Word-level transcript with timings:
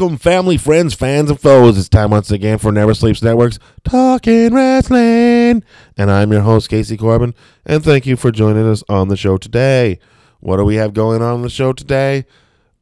Welcome, 0.00 0.16
family, 0.16 0.56
friends, 0.56 0.94
fans, 0.94 1.28
and 1.28 1.38
foes. 1.38 1.76
It's 1.76 1.90
time 1.90 2.10
once 2.10 2.30
again 2.30 2.56
for 2.56 2.72
Never 2.72 2.94
Sleeps 2.94 3.22
Network's 3.22 3.58
Talking 3.84 4.54
Wrestling. 4.54 5.62
And 5.98 6.10
I'm 6.10 6.32
your 6.32 6.40
host, 6.40 6.70
Casey 6.70 6.96
Corbin, 6.96 7.34
and 7.66 7.84
thank 7.84 8.06
you 8.06 8.16
for 8.16 8.30
joining 8.30 8.66
us 8.66 8.82
on 8.88 9.08
the 9.08 9.16
show 9.18 9.36
today. 9.36 9.98
What 10.38 10.56
do 10.56 10.64
we 10.64 10.76
have 10.76 10.94
going 10.94 11.20
on, 11.20 11.34
on 11.34 11.42
the 11.42 11.50
show 11.50 11.74
today? 11.74 12.24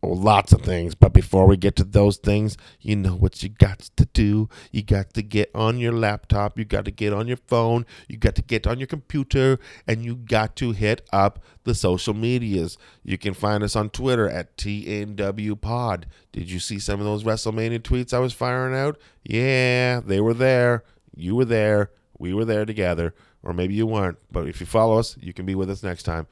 Oh, 0.01 0.11
lots 0.11 0.53
of 0.53 0.63
things. 0.63 0.95
But 0.95 1.13
before 1.13 1.47
we 1.47 1.57
get 1.57 1.75
to 1.77 1.85
those 1.85 2.19
things, 2.19 2.57
you 2.81 2.95
know 2.95 3.15
what 3.15 3.43
you 3.43 3.49
got 3.49 3.81
to 3.97 4.05
do. 4.07 4.49
You 4.71 4.83
got 4.83 5.13
to 5.15 5.23
get 5.23 5.51
on 5.57 5.79
your 5.79 5.93
laptop, 5.93 6.57
you 6.57 6.65
got 6.65 6.85
to 6.85 6.93
get 6.93 7.13
on 7.13 7.27
your 7.27 7.39
phone, 7.49 7.85
you 8.07 8.17
got 8.17 8.37
to 8.37 8.43
get 8.43 8.67
on 8.67 8.79
your 8.79 8.87
computer, 8.87 9.59
and 9.89 10.05
you 10.05 10.15
got 10.15 10.55
to 10.57 10.71
hit 10.71 11.07
up 11.13 11.43
the 11.65 11.75
social 11.75 12.15
medias. 12.15 12.79
You 13.03 13.19
can 13.19 13.35
find 13.35 13.65
us 13.65 13.75
on 13.75 13.91
Twitter 13.91 14.29
at 14.29 14.57
TNW 14.57 15.61
Pod. 15.61 16.07
Did 16.31 16.49
you 16.49 16.61
see 16.61 16.79
some 16.79 17.01
of 17.01 17.07
those 17.07 17.25
WrestleMania 17.25 17.81
tweets 17.81 18.15
I 18.15 18.21
was 18.21 18.33
firing 18.33 18.77
out? 18.77 18.99
Yeah, 19.25 19.99
they 19.99 20.21
were 20.21 20.35
there. 20.35 20.85
You 21.17 21.35
were 21.35 21.45
there. 21.45 21.91
We 22.19 22.33
were 22.33 22.45
there 22.45 22.65
together. 22.65 23.15
Or 23.43 23.53
maybe 23.53 23.75
you 23.75 23.87
weren't. 23.87 24.19
But 24.31 24.47
if 24.47 24.61
you 24.61 24.67
follow 24.67 24.99
us, 24.99 25.17
you 25.21 25.33
can 25.33 25.45
be 25.45 25.57
with 25.57 25.71
us 25.71 25.83
next 25.83 26.05
time. 26.05 26.29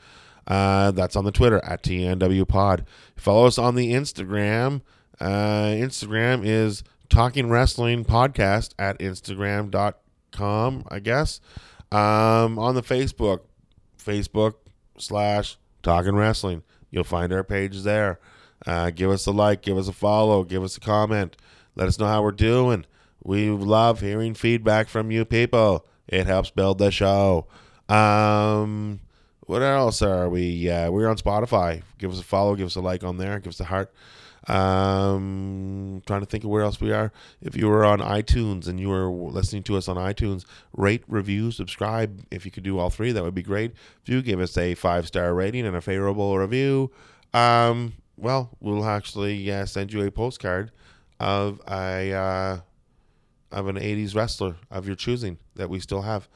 Uh, 0.46 0.90
that's 0.92 1.16
on 1.16 1.24
the 1.24 1.32
Twitter 1.32 1.60
at 1.64 1.82
TNW 1.82 2.46
Pod. 2.46 2.86
Follow 3.16 3.46
us 3.46 3.58
on 3.58 3.74
the 3.74 3.92
Instagram. 3.92 4.82
Uh, 5.20 5.74
Instagram 5.74 6.44
is 6.44 6.84
Talking 7.08 7.48
Wrestling 7.48 8.04
Podcast 8.04 8.74
at 8.78 8.98
Instagram.com, 8.98 10.84
I 10.88 10.98
guess. 10.98 11.40
Um, 11.92 12.58
on 12.58 12.74
the 12.74 12.82
Facebook, 12.82 13.40
Facebook 13.98 14.54
slash 14.98 15.56
Talking 15.82 16.16
Wrestling. 16.16 16.62
You'll 16.90 17.04
find 17.04 17.32
our 17.32 17.44
page 17.44 17.82
there. 17.82 18.20
Uh, 18.66 18.90
give 18.90 19.10
us 19.10 19.26
a 19.26 19.30
like, 19.30 19.62
give 19.62 19.78
us 19.78 19.88
a 19.88 19.92
follow, 19.92 20.42
give 20.42 20.62
us 20.62 20.76
a 20.76 20.80
comment. 20.80 21.36
Let 21.74 21.88
us 21.88 21.98
know 21.98 22.06
how 22.06 22.22
we're 22.22 22.32
doing. 22.32 22.86
We 23.22 23.50
love 23.50 24.00
hearing 24.00 24.34
feedback 24.34 24.88
from 24.88 25.10
you 25.10 25.24
people. 25.24 25.86
It 26.08 26.26
helps 26.26 26.50
build 26.50 26.78
the 26.78 26.90
show. 26.90 27.46
Um, 27.88 29.00
what 29.46 29.62
else 29.62 30.02
are 30.02 30.28
we? 30.28 30.68
Uh, 30.68 30.90
we're 30.90 31.08
on 31.08 31.16
Spotify. 31.16 31.82
Give 31.98 32.10
us 32.10 32.20
a 32.20 32.24
follow. 32.24 32.54
Give 32.56 32.66
us 32.66 32.76
a 32.76 32.80
like 32.80 33.04
on 33.04 33.16
there. 33.16 33.38
Give 33.38 33.50
us 33.50 33.60
a 33.60 33.64
heart. 33.64 33.92
Um, 34.48 36.02
trying 36.06 36.20
to 36.20 36.26
think 36.26 36.44
of 36.44 36.50
where 36.50 36.62
else 36.62 36.80
we 36.80 36.92
are. 36.92 37.12
If 37.40 37.56
you 37.56 37.68
were 37.68 37.84
on 37.84 37.98
iTunes 37.98 38.68
and 38.68 38.78
you 38.78 38.88
were 38.88 39.10
listening 39.10 39.64
to 39.64 39.76
us 39.76 39.88
on 39.88 39.96
iTunes, 39.96 40.44
rate, 40.72 41.02
review, 41.08 41.50
subscribe. 41.50 42.24
If 42.30 42.44
you 42.44 42.50
could 42.50 42.62
do 42.62 42.78
all 42.78 42.90
three, 42.90 43.12
that 43.12 43.24
would 43.24 43.34
be 43.34 43.42
great. 43.42 43.72
If 44.02 44.08
you 44.08 44.22
give 44.22 44.40
us 44.40 44.56
a 44.56 44.74
five 44.74 45.06
star 45.06 45.34
rating 45.34 45.66
and 45.66 45.76
a 45.76 45.80
favorable 45.80 46.38
review, 46.38 46.92
um, 47.34 47.94
well, 48.16 48.50
we'll 48.60 48.84
actually 48.84 49.50
uh, 49.50 49.66
send 49.66 49.92
you 49.92 50.02
a 50.06 50.10
postcard 50.10 50.70
of 51.18 51.60
a 51.68 52.12
uh, 52.12 52.58
of 53.50 53.66
an 53.66 53.76
'80s 53.76 54.14
wrestler 54.14 54.56
of 54.70 54.86
your 54.86 54.96
choosing 54.96 55.38
that 55.56 55.68
we 55.68 55.80
still 55.80 56.02
have. 56.02 56.28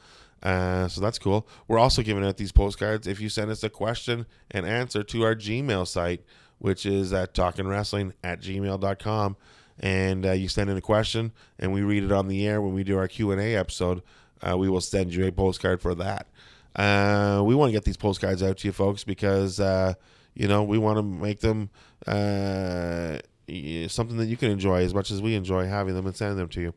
Uh, 0.43 0.87
so 0.87 1.01
that's 1.01 1.19
cool. 1.19 1.47
We're 1.67 1.79
also 1.79 2.01
giving 2.01 2.25
out 2.25 2.37
these 2.37 2.51
postcards 2.51 3.07
if 3.07 3.19
you 3.19 3.29
send 3.29 3.51
us 3.51 3.63
a 3.63 3.69
question 3.69 4.25
and 4.49 4.65
answer 4.65 5.03
to 5.03 5.23
our 5.23 5.35
Gmail 5.35 5.87
site, 5.87 6.23
which 6.57 6.85
is 6.85 7.13
at 7.13 7.33
talkingwrestling 7.33 8.13
at 8.23 8.41
gmail.com. 8.41 9.37
And 9.79 10.25
uh, 10.25 10.31
you 10.31 10.47
send 10.47 10.69
in 10.69 10.77
a 10.77 10.81
question 10.81 11.31
and 11.57 11.73
we 11.73 11.81
read 11.81 12.03
it 12.03 12.11
on 12.11 12.27
the 12.27 12.47
air 12.47 12.61
when 12.61 12.73
we 12.73 12.83
do 12.83 12.97
our 12.97 13.07
Q&A 13.07 13.55
episode. 13.55 14.01
Uh, 14.41 14.57
we 14.57 14.69
will 14.69 14.81
send 14.81 15.13
you 15.13 15.25
a 15.25 15.31
postcard 15.31 15.81
for 15.81 15.95
that. 15.95 16.27
Uh, 16.75 17.41
we 17.43 17.53
want 17.53 17.69
to 17.69 17.73
get 17.73 17.83
these 17.83 17.97
postcards 17.97 18.41
out 18.41 18.57
to 18.57 18.67
you 18.67 18.71
folks 18.71 19.03
because, 19.03 19.59
uh, 19.59 19.93
you 20.33 20.47
know, 20.47 20.63
we 20.63 20.77
want 20.77 20.97
to 20.97 21.03
make 21.03 21.41
them 21.41 21.69
something 22.05 24.17
that 24.17 24.27
you 24.27 24.37
can 24.37 24.49
enjoy 24.49 24.83
as 24.83 24.93
much 24.93 25.11
as 25.11 25.21
we 25.21 25.35
enjoy 25.35 25.67
having 25.67 25.93
them 25.93 26.07
and 26.07 26.15
sending 26.15 26.37
them 26.37 26.47
to 26.47 26.61
you. 26.61 26.73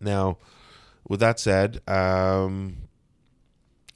Now, 0.00 0.38
with 1.08 1.20
that 1.20 1.40
said, 1.40 1.80
um, 1.88 2.76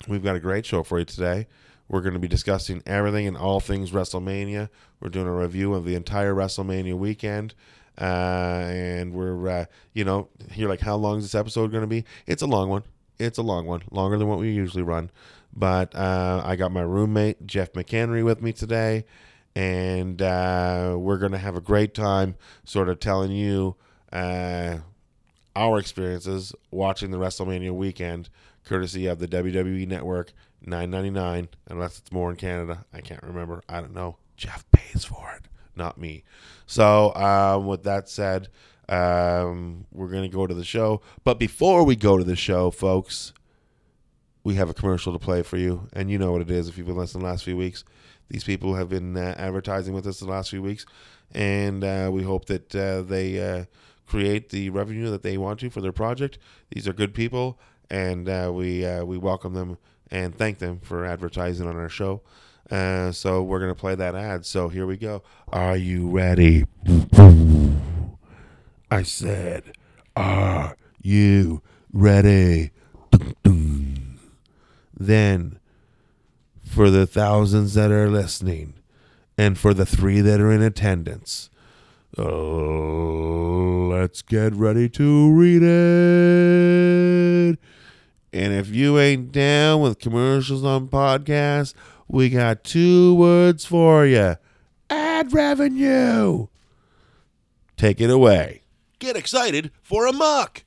we've 0.08 0.22
got 0.22 0.36
a 0.36 0.40
great 0.40 0.66
show 0.66 0.82
for 0.82 0.98
you 0.98 1.04
today. 1.04 1.46
We're 1.88 2.00
going 2.00 2.14
to 2.14 2.20
be 2.20 2.28
discussing 2.28 2.82
everything 2.86 3.26
and 3.26 3.36
all 3.36 3.60
things 3.60 3.90
WrestleMania. 3.90 4.70
We're 5.00 5.10
doing 5.10 5.26
a 5.26 5.34
review 5.34 5.74
of 5.74 5.84
the 5.84 5.94
entire 5.94 6.34
WrestleMania 6.34 6.94
weekend. 6.94 7.54
Uh, 8.00 8.64
and 8.68 9.12
we're, 9.12 9.48
uh, 9.48 9.64
you 9.92 10.04
know, 10.04 10.28
you're 10.54 10.68
like, 10.68 10.80
how 10.80 10.96
long 10.96 11.18
is 11.18 11.24
this 11.24 11.34
episode 11.34 11.70
going 11.70 11.82
to 11.82 11.86
be? 11.86 12.04
It's 12.26 12.42
a 12.42 12.46
long 12.46 12.68
one. 12.68 12.82
It's 13.18 13.38
a 13.38 13.42
long 13.42 13.66
one, 13.66 13.82
longer 13.90 14.18
than 14.18 14.26
what 14.26 14.40
we 14.40 14.50
usually 14.50 14.82
run. 14.82 15.10
But 15.52 15.94
uh, 15.94 16.42
I 16.44 16.56
got 16.56 16.72
my 16.72 16.82
roommate, 16.82 17.46
Jeff 17.46 17.72
McHenry, 17.74 18.24
with 18.24 18.42
me 18.42 18.52
today. 18.52 19.04
And 19.54 20.20
uh, 20.20 20.96
we're 20.98 21.18
going 21.18 21.32
to 21.32 21.38
have 21.38 21.54
a 21.54 21.60
great 21.60 21.94
time 21.94 22.34
sort 22.64 22.88
of 22.88 22.98
telling 22.98 23.30
you 23.30 23.76
uh, 24.12 24.78
our 25.56 25.78
experiences 25.78 26.52
watching 26.70 27.10
the 27.10 27.18
WrestleMania 27.18 27.72
weekend, 27.72 28.28
courtesy 28.64 29.06
of 29.06 29.18
the 29.18 29.28
WWE 29.28 29.86
Network, 29.86 30.32
nine 30.62 30.90
ninety 30.90 31.10
nine. 31.10 31.48
Unless 31.68 31.98
it's 31.98 32.12
more 32.12 32.30
in 32.30 32.36
Canada, 32.36 32.84
I 32.92 33.00
can't 33.00 33.22
remember. 33.22 33.62
I 33.68 33.80
don't 33.80 33.94
know. 33.94 34.16
Jeff 34.36 34.64
pays 34.72 35.04
for 35.04 35.32
it, 35.36 35.48
not 35.76 35.98
me. 35.98 36.24
So, 36.66 37.14
um, 37.14 37.66
with 37.66 37.84
that 37.84 38.08
said, 38.08 38.48
um, 38.88 39.86
we're 39.92 40.08
gonna 40.08 40.28
go 40.28 40.46
to 40.46 40.54
the 40.54 40.64
show. 40.64 41.00
But 41.22 41.38
before 41.38 41.84
we 41.84 41.96
go 41.96 42.18
to 42.18 42.24
the 42.24 42.36
show, 42.36 42.70
folks, 42.70 43.32
we 44.42 44.54
have 44.56 44.68
a 44.68 44.74
commercial 44.74 45.12
to 45.12 45.18
play 45.18 45.42
for 45.42 45.56
you, 45.56 45.88
and 45.92 46.10
you 46.10 46.18
know 46.18 46.32
what 46.32 46.42
it 46.42 46.50
is 46.50 46.68
if 46.68 46.76
you've 46.76 46.86
been 46.86 46.96
listening 46.96 47.24
the 47.24 47.30
last 47.30 47.44
few 47.44 47.56
weeks. 47.56 47.84
These 48.28 48.44
people 48.44 48.74
have 48.74 48.88
been 48.88 49.16
uh, 49.16 49.34
advertising 49.36 49.94
with 49.94 50.06
us 50.06 50.20
the 50.20 50.26
last 50.26 50.50
few 50.50 50.62
weeks, 50.62 50.86
and 51.32 51.84
uh, 51.84 52.10
we 52.12 52.22
hope 52.22 52.46
that 52.46 52.74
uh, 52.74 53.02
they 53.02 53.40
uh, 53.40 53.64
create 54.14 54.50
the 54.50 54.70
revenue 54.70 55.10
that 55.10 55.24
they 55.24 55.36
want 55.36 55.58
to 55.58 55.68
for 55.68 55.80
their 55.80 55.90
project. 55.90 56.38
These 56.70 56.86
are 56.86 56.92
good 56.92 57.14
people, 57.14 57.58
and 57.90 58.28
uh, 58.28 58.52
we 58.54 58.86
uh, 58.86 59.04
we 59.04 59.18
welcome 59.18 59.54
them 59.54 59.76
and 60.08 60.32
thank 60.32 60.58
them 60.58 60.78
for 60.78 61.04
advertising 61.04 61.66
on 61.66 61.74
our 61.74 61.88
show. 61.88 62.22
Uh, 62.70 63.10
so 63.10 63.42
we're 63.42 63.58
gonna 63.58 63.74
play 63.74 63.96
that 63.96 64.14
ad. 64.14 64.46
So 64.46 64.68
here 64.68 64.86
we 64.86 64.96
go. 64.96 65.24
Are 65.48 65.76
you 65.76 66.08
ready? 66.08 66.64
I 68.88 69.02
said, 69.02 69.72
Are 70.14 70.76
you 71.02 71.60
ready? 71.92 72.70
Then, 74.96 75.58
for 76.62 76.88
the 76.88 77.04
thousands 77.04 77.74
that 77.74 77.90
are 77.90 78.08
listening, 78.08 78.74
and 79.36 79.58
for 79.58 79.74
the 79.74 79.84
three 79.84 80.20
that 80.20 80.40
are 80.40 80.52
in 80.52 80.62
attendance, 80.62 81.50
Oh, 82.16 83.88
let's 83.90 84.22
get 84.22 84.54
ready 84.54 84.88
to 84.90 85.32
read 85.32 85.62
it. 85.64 87.58
And 88.32 88.52
if 88.52 88.68
you 88.68 89.00
ain't 89.00 89.32
down 89.32 89.80
with 89.80 89.98
commercials 89.98 90.62
on 90.64 90.86
podcasts, 90.86 91.74
we 92.06 92.30
got 92.30 92.62
two 92.62 93.16
words 93.16 93.64
for 93.64 94.06
you 94.06 94.36
ad 94.90 95.32
revenue. 95.32 96.46
Take 97.76 98.00
it 98.00 98.10
away. 98.10 98.62
Get 99.00 99.16
excited 99.16 99.72
for 99.82 100.06
Amok! 100.06 100.62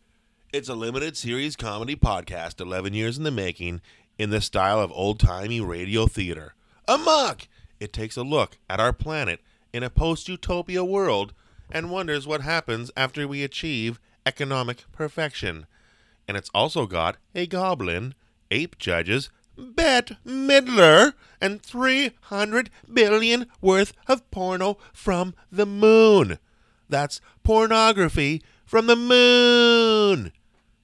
It's 0.52 0.68
a 0.68 0.76
limited 0.76 1.16
series 1.16 1.56
comedy 1.56 1.96
podcast 1.96 2.60
11 2.60 2.94
years 2.94 3.18
in 3.18 3.24
the 3.24 3.32
making 3.32 3.80
in 4.18 4.32
the 4.32 4.42
style 4.42 4.82
of 4.82 4.92
old 4.92 5.22
timey 5.22 5.62
radio 5.62 6.08
theater. 6.08 6.56
Amok! 6.90 7.48
It 7.80 7.94
takes 7.94 8.18
a 8.18 8.24
look 8.24 8.58
at 8.70 8.82
our 8.82 8.92
planet 8.92 9.40
in 9.74 9.84
a 9.84 9.90
post 9.90 10.28
utopia 10.30 10.84
world 10.84 11.34
and 11.70 11.92
wonders 11.92 12.26
what 12.26 12.42
happens 12.42 12.92
after 12.96 13.28
we 13.28 13.44
achieve 13.44 14.00
economic 14.26 14.84
perfection. 14.92 15.66
And 16.28 16.36
it's 16.36 16.52
also 16.54 16.86
got 16.86 17.18
a 17.34 17.48
goblin, 17.48 18.14
ape 18.52 18.78
judges, 18.78 19.30
Bette 19.58 20.18
Midler, 20.26 21.14
and 21.42 21.62
300 21.62 22.70
billion 22.94 23.48
worth 23.62 23.94
of 24.08 24.30
porno 24.30 24.78
from 24.94 25.34
the 25.52 25.66
moon. 25.66 26.38
That's 26.90 27.22
pornography 27.44 28.42
from 28.66 28.88
the 28.88 28.96
moon. 28.96 30.32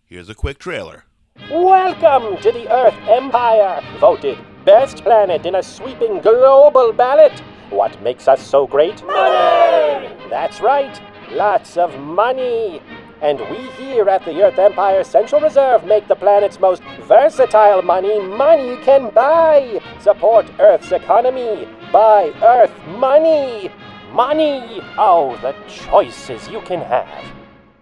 Here's 0.05 0.29
a 0.29 0.35
quick 0.35 0.59
trailer. 0.59 1.05
Welcome 1.51 2.41
to 2.41 2.51
the 2.51 2.71
Earth 2.71 2.95
Empire, 3.07 3.81
voted 3.99 4.37
best 4.65 4.97
planet 4.97 5.45
in 5.45 5.55
a 5.55 5.63
sweeping 5.63 6.19
global 6.21 6.93
ballot. 6.93 7.41
What 7.73 7.99
makes 8.03 8.27
us 8.27 8.45
so 8.45 8.67
great? 8.67 9.03
Money! 9.03 10.07
That's 10.29 10.61
right, 10.61 11.01
lots 11.31 11.75
of 11.75 11.99
money. 11.99 12.79
And 13.19 13.39
we 13.49 13.57
here 13.71 14.07
at 14.09 14.23
the 14.25 14.43
Earth 14.43 14.59
Empire 14.59 15.03
Central 15.03 15.41
Reserve 15.41 15.83
make 15.83 16.07
the 16.07 16.15
planet's 16.15 16.59
most 16.59 16.83
versatile 17.07 17.81
money 17.81 18.19
money 18.19 18.77
can 18.83 19.09
buy. 19.09 19.81
Support 20.01 20.45
Earth's 20.59 20.91
economy. 20.91 21.67
Buy 21.91 22.31
Earth 22.43 22.73
money. 22.99 23.71
Money. 24.11 24.81
Oh, 24.99 25.35
the 25.41 25.55
choices 25.67 26.47
you 26.49 26.61
can 26.61 26.81
have. 26.81 27.25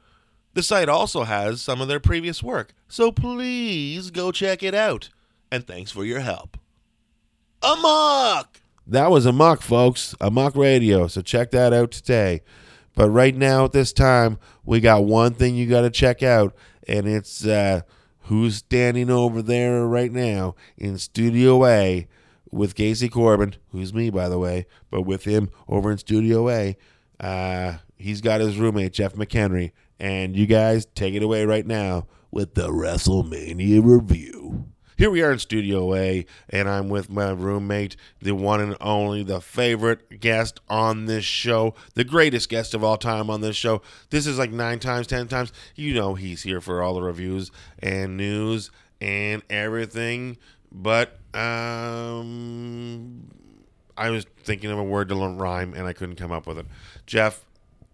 The 0.57 0.63
site 0.63 0.89
also 0.89 1.25
has 1.25 1.61
some 1.61 1.83
of 1.83 1.89
their 1.89 2.01
previous 2.01 2.43
work, 2.43 2.73
so 2.89 3.13
please 3.13 4.11
go 4.11 4.33
check 4.33 4.63
it 4.63 4.75
out. 4.75 5.11
And 5.53 5.67
thanks 5.67 5.91
for 5.91 6.03
your 6.03 6.21
help. 6.21 6.57
Amok! 7.61 8.63
That 8.87 9.11
was 9.11 9.27
Amok, 9.27 9.61
folks. 9.61 10.15
Amok 10.19 10.57
Radio. 10.57 11.09
So 11.09 11.21
check 11.21 11.51
that 11.51 11.75
out 11.75 11.91
today. 11.91 12.41
But 12.95 13.11
right 13.11 13.37
now, 13.37 13.67
at 13.67 13.73
this 13.73 13.93
time, 13.93 14.39
we 14.65 14.81
got 14.81 15.05
one 15.05 15.35
thing 15.35 15.57
you 15.57 15.67
got 15.67 15.83
to 15.83 15.91
check 15.91 16.23
out, 16.23 16.57
and 16.89 17.07
it's 17.07 17.45
uh, 17.45 17.83
who's 18.21 18.57
standing 18.57 19.11
over 19.11 19.43
there 19.43 19.87
right 19.87 20.11
now 20.11 20.55
in 20.79 20.97
Studio 20.97 21.67
A 21.67 22.09
with 22.51 22.75
Casey 22.75 23.11
Corbin, 23.11 23.57
who's 23.73 23.93
me, 23.93 24.09
by 24.09 24.31
the 24.31 24.39
way, 24.39 24.65
but 24.91 25.03
with 25.03 25.25
him 25.25 25.51
over 25.69 25.91
in 25.91 25.99
Studio 25.99 26.49
A. 26.49 26.79
Uh, 27.21 27.75
he's 27.95 28.23
got 28.23 28.41
his 28.41 28.57
roommate, 28.57 28.95
Jeff 28.95 29.13
McHenry. 29.13 29.73
And 29.99 30.37
you 30.37 30.47
guys 30.47 30.87
take 30.95 31.15
it 31.15 31.23
away 31.23 31.45
right 31.45 31.67
now 31.67 32.07
with 32.31 32.55
the 32.55 32.69
WrestleMania 32.69 33.81
review. 33.85 34.67
Here 34.99 35.11
we 35.11 35.23
are 35.23 35.31
in 35.31 35.39
Studio 35.39 35.95
A, 35.95 36.25
and 36.49 36.71
I'm 36.71 36.89
with 36.89 37.11
my 37.11 37.31
roommate, 37.31 37.97
the 38.23 38.33
one 38.33 38.63
and 38.63 38.77
only, 38.81 39.23
the 39.23 39.43
favorite 39.43 40.21
guest 40.21 40.59
on 40.71 41.05
this 41.05 41.25
show, 41.25 41.75
the 41.93 42.05
greatest 42.05 42.49
guest 42.49 42.73
of 42.73 42.83
all 42.83 42.97
time 42.97 43.29
on 43.29 43.43
this 43.43 43.57
show. 43.57 43.83
This 44.09 44.27
is 44.27 44.39
like 44.39 44.51
nine 44.51 44.79
times, 44.79 45.07
ten 45.07 45.29
times. 45.29 45.53
You 45.75 45.93
know 45.93 46.15
he's 46.15 46.45
here 46.45 46.63
for 46.63 46.83
all 46.83 46.95
the 46.95 47.03
reviews 47.03 47.51
and 47.79 48.17
news 48.17 48.71
and 48.99 49.43
everything. 49.51 50.39
But 50.73 51.19
um, 51.35 53.31
I 53.99 54.09
was 54.09 54.25
thinking 54.45 54.71
of 54.71 54.79
a 54.79 54.85
word 54.85 55.11
to 55.11 55.15
rhyme, 55.15 55.75
and 55.75 55.87
I 55.87 55.93
couldn't 55.93 56.17
come 56.17 56.33
up 56.33 56.47
with 56.47 56.59
it. 56.59 56.67
Jeff, 57.05 57.45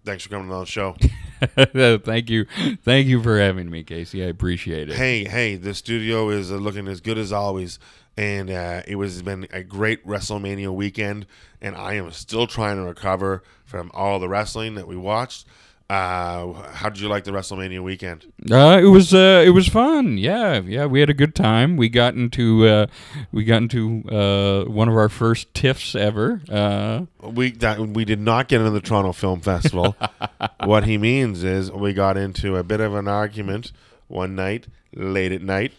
thanks 0.04 0.22
for 0.22 0.28
coming 0.28 0.52
on 0.52 0.60
the 0.60 0.66
show. 0.66 0.96
Thank 1.56 2.30
you. 2.30 2.46
Thank 2.84 3.06
you 3.06 3.22
for 3.22 3.38
having 3.38 3.70
me, 3.70 3.82
Casey. 3.82 4.22
I 4.22 4.28
appreciate 4.28 4.88
it. 4.88 4.96
Hey, 4.96 5.24
hey, 5.24 5.56
the 5.56 5.74
studio 5.74 6.28
is 6.30 6.52
uh, 6.52 6.56
looking 6.56 6.86
as 6.88 7.00
good 7.00 7.18
as 7.18 7.32
always, 7.32 7.78
and 8.16 8.50
uh, 8.50 8.82
it 8.86 8.96
was 8.96 9.22
been 9.22 9.48
a 9.52 9.62
great 9.62 10.06
WrestleMania 10.06 10.72
weekend, 10.72 11.26
and 11.60 11.74
I 11.74 11.94
am 11.94 12.10
still 12.12 12.46
trying 12.46 12.76
to 12.76 12.82
recover 12.82 13.42
from 13.64 13.90
all 13.94 14.18
the 14.18 14.28
wrestling 14.28 14.74
that 14.76 14.86
we 14.86 14.96
watched. 14.96 15.46
Uh, 15.90 16.52
how 16.72 16.88
did 16.88 17.00
you 17.00 17.08
like 17.08 17.24
the 17.24 17.30
WrestleMania 17.30 17.82
weekend? 17.82 18.24
Uh, 18.50 18.80
it 18.82 18.86
was 18.86 19.12
uh, 19.12 19.42
it 19.44 19.50
was 19.50 19.68
fun. 19.68 20.16
Yeah, 20.16 20.60
yeah, 20.60 20.86
we 20.86 21.00
had 21.00 21.10
a 21.10 21.14
good 21.14 21.34
time. 21.34 21.76
We 21.76 21.88
got 21.88 22.14
into 22.14 22.66
uh, 22.66 22.86
we 23.30 23.44
got 23.44 23.58
into 23.62 24.02
uh, 24.08 24.64
one 24.70 24.88
of 24.88 24.96
our 24.96 25.08
first 25.08 25.52
tiffs 25.54 25.94
ever. 25.94 26.40
Uh, 26.48 27.02
We 27.20 27.50
that, 27.52 27.78
we 27.78 28.04
did 28.04 28.20
not 28.20 28.48
get 28.48 28.60
into 28.60 28.70
the 28.70 28.80
Toronto 28.80 29.12
Film 29.12 29.40
Festival. 29.40 29.94
what 30.64 30.84
he 30.84 30.96
means 30.96 31.44
is 31.44 31.70
we 31.70 31.92
got 31.92 32.16
into 32.16 32.56
a 32.56 32.62
bit 32.62 32.80
of 32.80 32.94
an 32.94 33.06
argument 33.08 33.72
one 34.08 34.34
night, 34.34 34.66
late 34.94 35.32
at 35.32 35.42
night, 35.42 35.72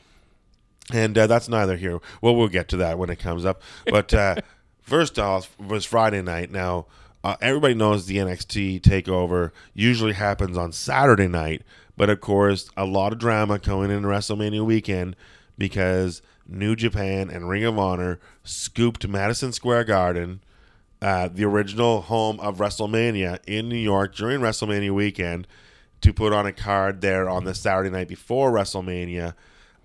and 0.91 1.17
uh, 1.17 1.27
that's 1.27 1.49
neither 1.49 1.77
here. 1.77 1.99
Well, 2.21 2.35
we'll 2.35 2.49
get 2.49 2.67
to 2.69 2.77
that 2.77 2.99
when 2.99 3.09
it 3.09 3.19
comes 3.19 3.45
up. 3.45 3.61
But 3.87 4.13
uh, 4.13 4.35
first 4.81 5.17
off, 5.17 5.57
was 5.59 5.85
Friday 5.85 6.21
night. 6.21 6.51
Now 6.51 6.85
uh, 7.23 7.35
everybody 7.41 7.73
knows 7.73 8.05
the 8.05 8.17
NXT 8.17 8.81
takeover 8.81 9.51
usually 9.73 10.13
happens 10.13 10.57
on 10.57 10.71
Saturday 10.71 11.27
night, 11.27 11.61
but 11.95 12.09
of 12.09 12.19
course, 12.19 12.69
a 12.75 12.85
lot 12.85 13.13
of 13.13 13.19
drama 13.19 13.59
coming 13.59 13.91
in 13.91 14.03
WrestleMania 14.03 14.65
weekend 14.65 15.15
because 15.57 16.21
New 16.47 16.75
Japan 16.75 17.29
and 17.29 17.47
Ring 17.47 17.63
of 17.63 17.79
Honor 17.79 18.19
scooped 18.43 19.07
Madison 19.07 19.53
Square 19.53 19.85
Garden 19.85 20.41
uh, 21.03 21.27
the 21.27 21.43
original 21.43 21.99
home 21.99 22.39
of 22.39 22.59
WrestleMania 22.59 23.37
in 23.45 23.67
New 23.67 23.75
York 23.75 24.15
during 24.15 24.39
WrestleMania 24.39 24.91
weekend 24.91 25.45
to 25.99 26.13
put 26.13 26.31
on 26.31 26.45
a 26.45 26.53
card 26.53 27.01
there 27.01 27.27
on 27.27 27.43
the 27.43 27.53
Saturday 27.53 27.89
night 27.89 28.07
before 28.07 28.53
WrestleMania, 28.53 29.33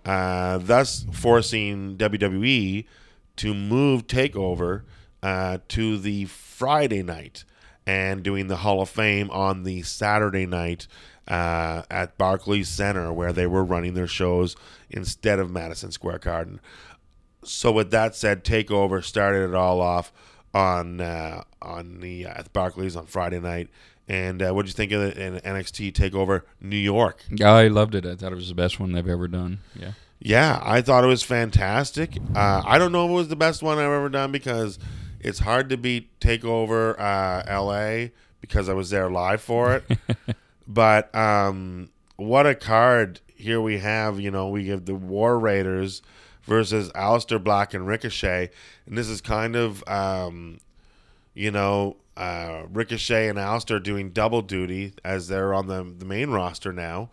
uh, 0.04 0.58
thus 0.58 1.04
forcing 1.12 1.96
WWE 1.96 2.84
to 3.34 3.52
move 3.52 4.06
Takeover 4.06 4.82
uh, 5.20 5.58
to 5.66 5.98
the 5.98 6.26
Friday 6.58 7.04
night 7.04 7.44
and 7.86 8.24
doing 8.24 8.48
the 8.48 8.56
Hall 8.56 8.82
of 8.82 8.88
Fame 8.88 9.30
on 9.30 9.62
the 9.62 9.82
Saturday 9.82 10.44
night 10.44 10.88
uh, 11.28 11.82
at 11.88 12.18
Barclays 12.18 12.68
Center 12.68 13.12
where 13.12 13.32
they 13.32 13.46
were 13.46 13.62
running 13.62 13.94
their 13.94 14.08
shows 14.08 14.56
instead 14.90 15.38
of 15.38 15.52
Madison 15.52 15.92
Square 15.92 16.18
Garden. 16.18 16.60
So 17.44 17.70
with 17.70 17.92
that 17.92 18.16
said, 18.16 18.42
Takeover 18.44 19.04
started 19.04 19.48
it 19.48 19.54
all 19.54 19.80
off 19.80 20.12
on 20.52 21.00
uh, 21.00 21.44
on 21.62 22.00
the 22.00 22.26
uh, 22.26 22.40
at 22.40 22.52
Barclays 22.52 22.96
on 22.96 23.06
Friday 23.06 23.38
night. 23.38 23.68
And 24.08 24.42
uh, 24.42 24.50
what 24.50 24.62
did 24.62 24.70
you 24.70 24.74
think 24.74 24.90
of 24.90 25.00
the 25.02 25.22
in 25.22 25.34
NXT 25.36 25.92
Takeover 25.92 26.42
New 26.60 26.76
York? 26.76 27.22
I 27.40 27.68
loved 27.68 27.94
it. 27.94 28.04
I 28.04 28.16
thought 28.16 28.32
it 28.32 28.36
was 28.36 28.48
the 28.48 28.54
best 28.56 28.80
one 28.80 28.90
they've 28.90 29.06
ever 29.06 29.28
done. 29.28 29.60
Yeah. 29.78 29.92
Yeah, 30.20 30.60
I 30.64 30.82
thought 30.82 31.04
it 31.04 31.08
was 31.08 31.22
fantastic. 31.22 32.18
Uh, 32.34 32.62
I 32.66 32.78
don't 32.78 32.90
know 32.90 33.04
if 33.04 33.10
it 33.10 33.14
was 33.14 33.28
the 33.28 33.36
best 33.36 33.62
one 33.62 33.78
I've 33.78 33.84
ever 33.84 34.08
done 34.08 34.32
because 34.32 34.76
it's 35.20 35.40
hard 35.40 35.68
to 35.70 35.76
beat 35.76 36.18
Takeover 36.20 36.98
uh, 36.98 37.62
LA 37.62 38.08
because 38.40 38.68
I 38.68 38.72
was 38.74 38.90
there 38.90 39.10
live 39.10 39.40
for 39.40 39.74
it. 39.74 39.98
but 40.68 41.14
um, 41.14 41.90
what 42.16 42.46
a 42.46 42.54
card 42.54 43.20
here 43.34 43.60
we 43.60 43.78
have. 43.78 44.20
You 44.20 44.30
know, 44.30 44.48
we 44.48 44.68
have 44.68 44.84
the 44.84 44.94
War 44.94 45.38
Raiders 45.38 46.02
versus 46.42 46.90
Aleister 46.92 47.42
Black 47.42 47.74
and 47.74 47.86
Ricochet, 47.86 48.50
and 48.86 48.96
this 48.96 49.08
is 49.08 49.20
kind 49.20 49.56
of 49.56 49.86
um, 49.88 50.58
you 51.34 51.50
know 51.50 51.96
uh, 52.16 52.62
Ricochet 52.70 53.28
and 53.28 53.38
Aleister 53.38 53.82
doing 53.82 54.10
double 54.10 54.42
duty 54.42 54.94
as 55.04 55.28
they're 55.28 55.54
on 55.54 55.66
the 55.66 55.84
the 55.84 56.04
main 56.04 56.30
roster 56.30 56.72
now, 56.72 57.10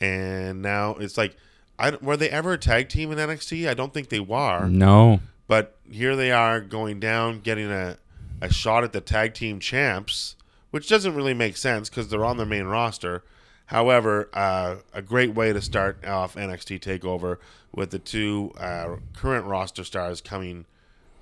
and 0.00 0.62
now 0.62 0.92
it's 0.94 1.16
like. 1.16 1.36
I, 1.80 1.96
were 2.02 2.16
they 2.16 2.28
ever 2.28 2.54
a 2.54 2.58
tag 2.58 2.88
team 2.88 3.12
in 3.12 3.18
NXT? 3.18 3.68
I 3.68 3.74
don't 3.74 3.94
think 3.94 4.08
they 4.08 4.18
were. 4.18 4.66
No. 4.66 5.20
But 5.48 5.76
here 5.90 6.14
they 6.14 6.30
are 6.30 6.60
going 6.60 7.00
down, 7.00 7.40
getting 7.40 7.70
a, 7.70 7.96
a 8.40 8.52
shot 8.52 8.84
at 8.84 8.92
the 8.92 9.00
tag 9.00 9.34
team 9.34 9.58
champs, 9.58 10.36
which 10.70 10.88
doesn't 10.88 11.14
really 11.14 11.34
make 11.34 11.56
sense 11.56 11.88
because 11.88 12.08
they're 12.08 12.24
on 12.24 12.36
their 12.36 12.46
main 12.46 12.66
roster. 12.66 13.24
However, 13.66 14.28
uh, 14.32 14.76
a 14.94 15.02
great 15.02 15.34
way 15.34 15.52
to 15.52 15.60
start 15.60 16.06
off 16.06 16.36
NXT 16.36 16.80
Takeover 16.80 17.38
with 17.74 17.90
the 17.90 17.98
two 17.98 18.52
uh, 18.58 18.96
current 19.14 19.46
roster 19.46 19.84
stars 19.84 20.20
coming 20.20 20.66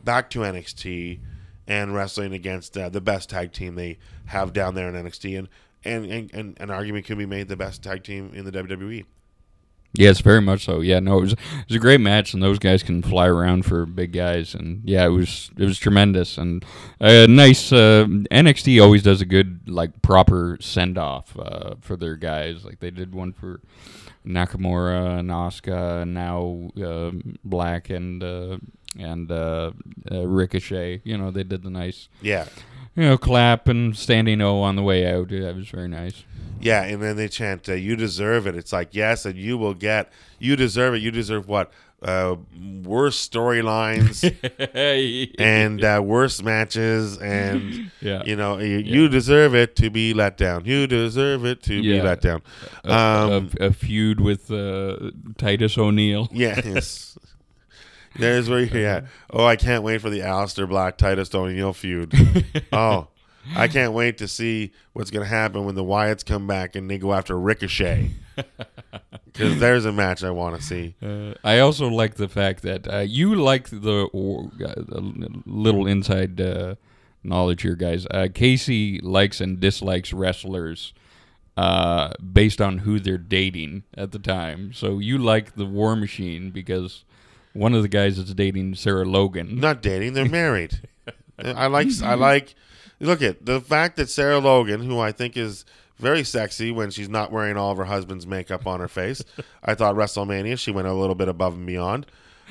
back 0.05 0.29
to 0.31 0.41
NXT 0.41 1.21
and 1.67 1.95
wrestling 1.95 2.33
against 2.33 2.77
uh, 2.77 2.89
the 2.89 3.01
best 3.01 3.31
tag 3.31 3.53
team 3.53 3.75
they 3.75 3.99
have 4.27 4.53
down 4.53 4.75
there 4.75 4.89
in 4.89 4.95
NXT, 4.95 5.39
and 5.39 5.49
and, 5.85 6.05
and, 6.05 6.31
and 6.35 6.57
an 6.61 6.71
argument 6.71 7.07
could 7.07 7.19
be 7.19 7.27
made 7.27 7.49
the 7.49 7.57
best 7.57 7.83
tag 7.83 8.03
team 8.03 8.33
in 8.35 8.45
the. 8.45 8.53
WWE. 8.53 9.05
Yes, 9.95 10.21
very 10.21 10.43
much 10.43 10.65
so. 10.65 10.81
Yeah, 10.81 11.01
no, 11.01 11.19
it 11.19 11.21
was 11.23 11.33
it 11.33 11.39
was 11.69 11.77
a 11.77 11.81
great 11.81 12.01
match, 12.01 12.35
and 12.35 12.43
those 12.43 12.59
guys 12.59 12.83
can 12.83 13.03
fly 13.03 13.27
around 13.27 13.65
for 13.65 13.87
big 13.87 14.13
guys, 14.13 14.55
and 14.55 14.83
yeah, 14.85 15.07
it 15.07 15.11
was 15.11 15.51
it 15.57 15.65
was 15.65 15.79
tremendous 15.79 16.37
and 16.39 16.65
a 17.01 17.27
nice. 17.27 17.73
Uh, 17.73 18.05
NXT 18.31 18.83
always 18.83 19.03
does 19.03 19.21
a 19.21 19.27
good 19.27 19.69
like 19.69 20.03
proper 20.03 20.59
send 20.61 20.99
off 20.99 21.37
uh, 21.39 21.77
for 21.81 21.97
their 21.97 22.17
guys. 22.17 22.65
Like 22.65 22.81
they 22.81 22.91
did 22.91 23.15
one 23.15 23.33
for 23.33 23.61
Nakamura 24.27 25.19
and 25.19 25.31
Asuka, 25.31 26.03
and 26.03 26.15
now 26.15 26.71
uh, 26.83 27.13
Black 27.45 27.89
and 27.91 28.23
uh, 28.23 28.59
and 28.99 29.31
uh, 29.31 29.73
uh, 30.11 30.27
Ricochet. 30.27 31.03
You 31.05 31.17
know, 31.17 31.31
they 31.31 31.45
did 31.45 31.63
the 31.63 31.71
nice 31.71 32.09
Yeah, 32.21 32.47
you 32.97 33.03
know 33.05 33.19
clap 33.19 33.69
and 33.69 33.97
standing 33.97 34.41
O 34.41 34.61
on 34.63 34.77
the 34.77 34.83
way 34.83 35.07
out. 35.07 35.31
Yeah, 35.31 35.49
it 35.51 35.57
was 35.57 35.69
very 35.69 35.89
nice. 35.89 36.25
Yeah, 36.61 36.83
and 36.85 37.03
then 37.03 37.17
they 37.17 37.29
chant, 37.29 37.69
uh, 37.69 37.75
"You 37.75 37.97
deserve 37.97 38.47
it." 38.47 38.57
It's 38.57 38.73
like 38.73 38.89
yes, 38.95 39.25
and 39.27 39.37
you 39.37 39.59
will 39.59 39.75
get. 39.75 40.11
You 40.39 40.57
deserve 40.57 40.95
it. 40.95 41.03
You 41.03 41.11
deserve 41.11 41.47
what? 41.49 41.71
uh, 42.03 42.37
worst 42.85 43.33
storylines 43.33 44.23
and 45.39 45.83
uh, 45.83 46.01
worst 46.05 46.45
matches, 46.45 47.17
and 47.19 47.91
Yeah. 48.03 48.23
you 48.27 48.37
know 48.37 48.59
you, 48.59 48.79
you 48.79 49.09
deserve 49.09 49.55
it 49.55 49.77
to 49.77 49.89
be 49.91 50.13
let 50.13 50.37
down. 50.37 50.67
You 50.67 50.87
deserve 50.87 51.47
it 51.47 51.63
to 51.65 51.81
be 51.81 52.01
let 52.03 52.21
down. 52.21 52.43
a, 52.85 52.93
Um, 52.95 53.51
a, 53.61 53.67
a 53.69 53.73
feud 53.73 54.21
with 54.21 54.51
uh, 54.51 55.11
Titus 55.39 55.79
O'Neil. 55.79 56.29
Yes. 56.33 57.19
There's 58.19 58.49
where 58.49 58.61
you're 58.61 58.89
at. 58.89 59.05
Oh, 59.31 59.45
I 59.45 59.57
can't 59.57 59.83
wait 59.83 60.01
for 60.01 60.11
the 60.11 60.21
Aleister 60.21 60.69
Black 60.69 60.97
Titus 60.97 61.35
O'Neil 61.35 61.73
feud. 61.73 62.13
oh, 62.73 63.09
I 63.55 63.69
can't 63.69 63.93
wait 63.93 64.19
to 64.19 64.29
see 64.29 64.73
what's 64.93 65.11
going 65.11 65.25
to 65.25 65.29
happen 65.29 65.65
when 65.65 65.75
the 65.75 65.85
Wyatts 65.85 66.25
come 66.25 66.47
back 66.47 66.75
and 66.75 66.91
they 66.91 66.99
go 66.99 67.13
after 67.13 67.39
Ricochet. 67.39 68.11
Because 69.25 69.61
there's 69.61 69.85
a 69.85 69.93
match 69.93 70.25
I 70.25 70.31
want 70.31 70.57
to 70.57 70.63
see. 70.63 70.95
Uh, 71.03 71.35
I 71.45 71.59
also 71.59 71.89
like 71.89 72.15
the 72.15 72.27
fact 72.27 72.63
that 72.63 72.91
uh, 72.91 73.01
you 73.01 73.35
like 73.35 73.69
the, 73.69 74.07
uh, 74.07 74.75
the 74.79 75.43
little 75.45 75.87
inside 75.87 76.41
uh, 76.41 76.77
knowledge 77.23 77.61
here, 77.61 77.75
guys. 77.75 78.07
Uh, 78.11 78.29
Casey 78.33 78.99
likes 79.01 79.43
and 79.43 79.61
dislikes 79.61 80.15
wrestlers 80.15 80.95
uh, 81.57 82.15
based 82.33 82.63
on 82.63 82.79
who 82.79 82.99
they're 82.99 83.19
dating 83.19 83.83
at 83.95 84.13
the 84.13 84.19
time. 84.19 84.73
So 84.73 84.99
you 84.99 85.19
like 85.19 85.55
the 85.55 85.67
War 85.67 85.97
Machine 85.97 86.51
because 86.51 87.05
one 87.57 87.75
of 87.75 87.83
the 87.83 87.89
guys 87.89 88.19
is 88.19 88.33
dating 88.35 88.75
Sarah 88.75 89.05
Logan. 89.05 89.59
Not 89.61 89.83
dating, 89.83 90.15
they're 90.15 90.25
married. 90.29 90.81
I 91.39 91.67
like, 91.67 91.89
I 92.03 92.15
like, 92.15 92.55
look 93.01 93.23
at 93.23 93.45
the 93.45 93.61
fact 93.61 93.97
that 93.97 94.09
Sarah 94.09 94.39
Logan, 94.39 94.83
who 94.83 94.99
I 94.99 95.13
think 95.13 95.37
is 95.37 95.65
very 95.99 96.25
sexy 96.25 96.71
when 96.71 96.91
she's 96.91 97.09
not 97.09 97.33
wearing 97.33 97.57
all 97.57 97.73
of 97.73 97.79
her 97.79 97.85
husband's 97.85 98.27
makeup 98.27 98.67
on 98.67 98.81
her 98.81 98.89
face. 98.89 99.23
I 99.63 99.75
thought 99.75 99.95
WrestleMania, 99.95 100.59
she 100.59 100.71
went 100.71 100.89
a 100.89 100.95
little 100.95 101.15
bit 101.15 101.29
above 101.29 101.55
and 101.55 101.67
beyond. 101.67 102.07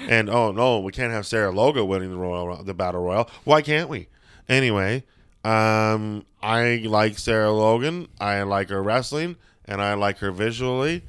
And 0.07 0.29
oh 0.29 0.51
no, 0.51 0.79
we 0.79 0.91
can't 0.91 1.13
have 1.13 1.25
Sarah 1.25 1.51
Logan 1.51 1.87
winning 1.87 2.11
the 2.11 2.17
Royal, 2.17 2.63
the 2.63 2.73
Battle 2.73 3.01
Royal. 3.01 3.29
Why 3.43 3.61
can't 3.61 3.89
we? 3.89 4.07
Anyway, 4.49 5.03
um, 5.43 6.25
I 6.41 6.83
like 6.85 7.17
Sarah 7.17 7.51
Logan. 7.51 8.07
I 8.19 8.41
like 8.43 8.69
her 8.69 8.83
wrestling, 8.83 9.37
and 9.63 9.81
I 9.81 9.93
like 9.93 10.17
her 10.17 10.31
visually, 10.31 11.03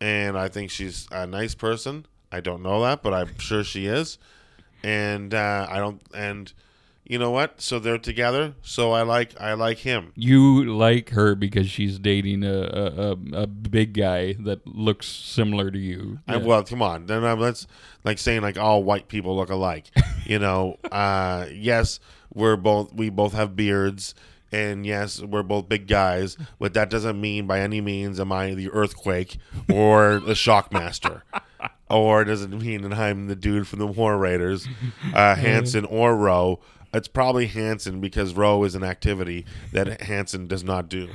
and 0.00 0.38
I 0.38 0.48
think 0.48 0.70
she's 0.70 1.08
a 1.10 1.26
nice 1.26 1.54
person. 1.54 2.06
I 2.30 2.40
don't 2.40 2.62
know 2.62 2.82
that, 2.82 3.02
but 3.02 3.14
I'm 3.14 3.38
sure 3.38 3.64
she 3.64 3.86
is. 3.86 4.18
And 4.82 5.34
uh, 5.34 5.66
I 5.68 5.78
don't. 5.78 6.00
And 6.14 6.52
you 7.04 7.18
know 7.18 7.30
what? 7.30 7.60
So 7.60 7.78
they're 7.78 7.98
together. 7.98 8.54
So 8.62 8.92
I 8.92 9.02
like. 9.02 9.38
I 9.40 9.54
like 9.54 9.78
him. 9.78 10.12
You 10.14 10.64
like 10.64 11.10
her 11.10 11.34
because 11.34 11.68
she's 11.68 11.98
dating 11.98 12.44
a 12.44 12.52
a, 12.52 13.12
a, 13.12 13.42
a 13.42 13.46
big 13.46 13.94
guy 13.94 14.34
that 14.40 14.66
looks 14.66 15.06
similar 15.06 15.70
to 15.70 15.78
you. 15.78 16.20
I, 16.28 16.36
well, 16.36 16.62
come 16.62 16.82
on. 16.82 17.06
Then 17.06 17.24
I'm, 17.24 17.40
that's 17.40 17.66
like 18.04 18.18
saying 18.18 18.42
like 18.42 18.58
all 18.58 18.84
white 18.84 19.08
people 19.08 19.36
look 19.36 19.50
alike. 19.50 19.90
you 20.26 20.38
know. 20.38 20.78
Uh, 20.92 21.46
yes, 21.52 21.98
we're 22.32 22.56
both. 22.56 22.92
We 22.92 23.10
both 23.10 23.32
have 23.32 23.56
beards. 23.56 24.14
And 24.50 24.86
yes, 24.86 25.20
we're 25.20 25.42
both 25.42 25.68
big 25.68 25.86
guys, 25.86 26.38
but 26.58 26.72
that 26.72 26.88
doesn't 26.88 27.20
mean 27.20 27.46
by 27.46 27.60
any 27.60 27.82
means 27.82 28.18
am 28.18 28.32
I 28.32 28.54
the 28.54 28.70
earthquake 28.70 29.36
or 29.70 30.20
the 30.20 30.32
shockmaster. 30.32 31.20
or 31.90 32.24
does 32.24 32.42
it 32.42 32.50
mean 32.50 32.82
that 32.82 32.92
I'm 32.92 33.26
the 33.28 33.36
dude 33.36 33.66
from 33.66 33.78
the 33.78 33.86
War 33.86 34.16
Raiders, 34.18 34.66
uh, 35.14 35.34
Hanson 35.36 35.84
or 35.84 36.16
Rowe? 36.16 36.60
It's 36.94 37.08
probably 37.08 37.46
Hanson 37.48 38.00
because 38.00 38.32
Rowe 38.32 38.64
is 38.64 38.74
an 38.74 38.82
activity 38.82 39.44
that 39.72 40.00
Hanson 40.02 40.46
does 40.46 40.64
not 40.64 40.88
do. 40.88 41.10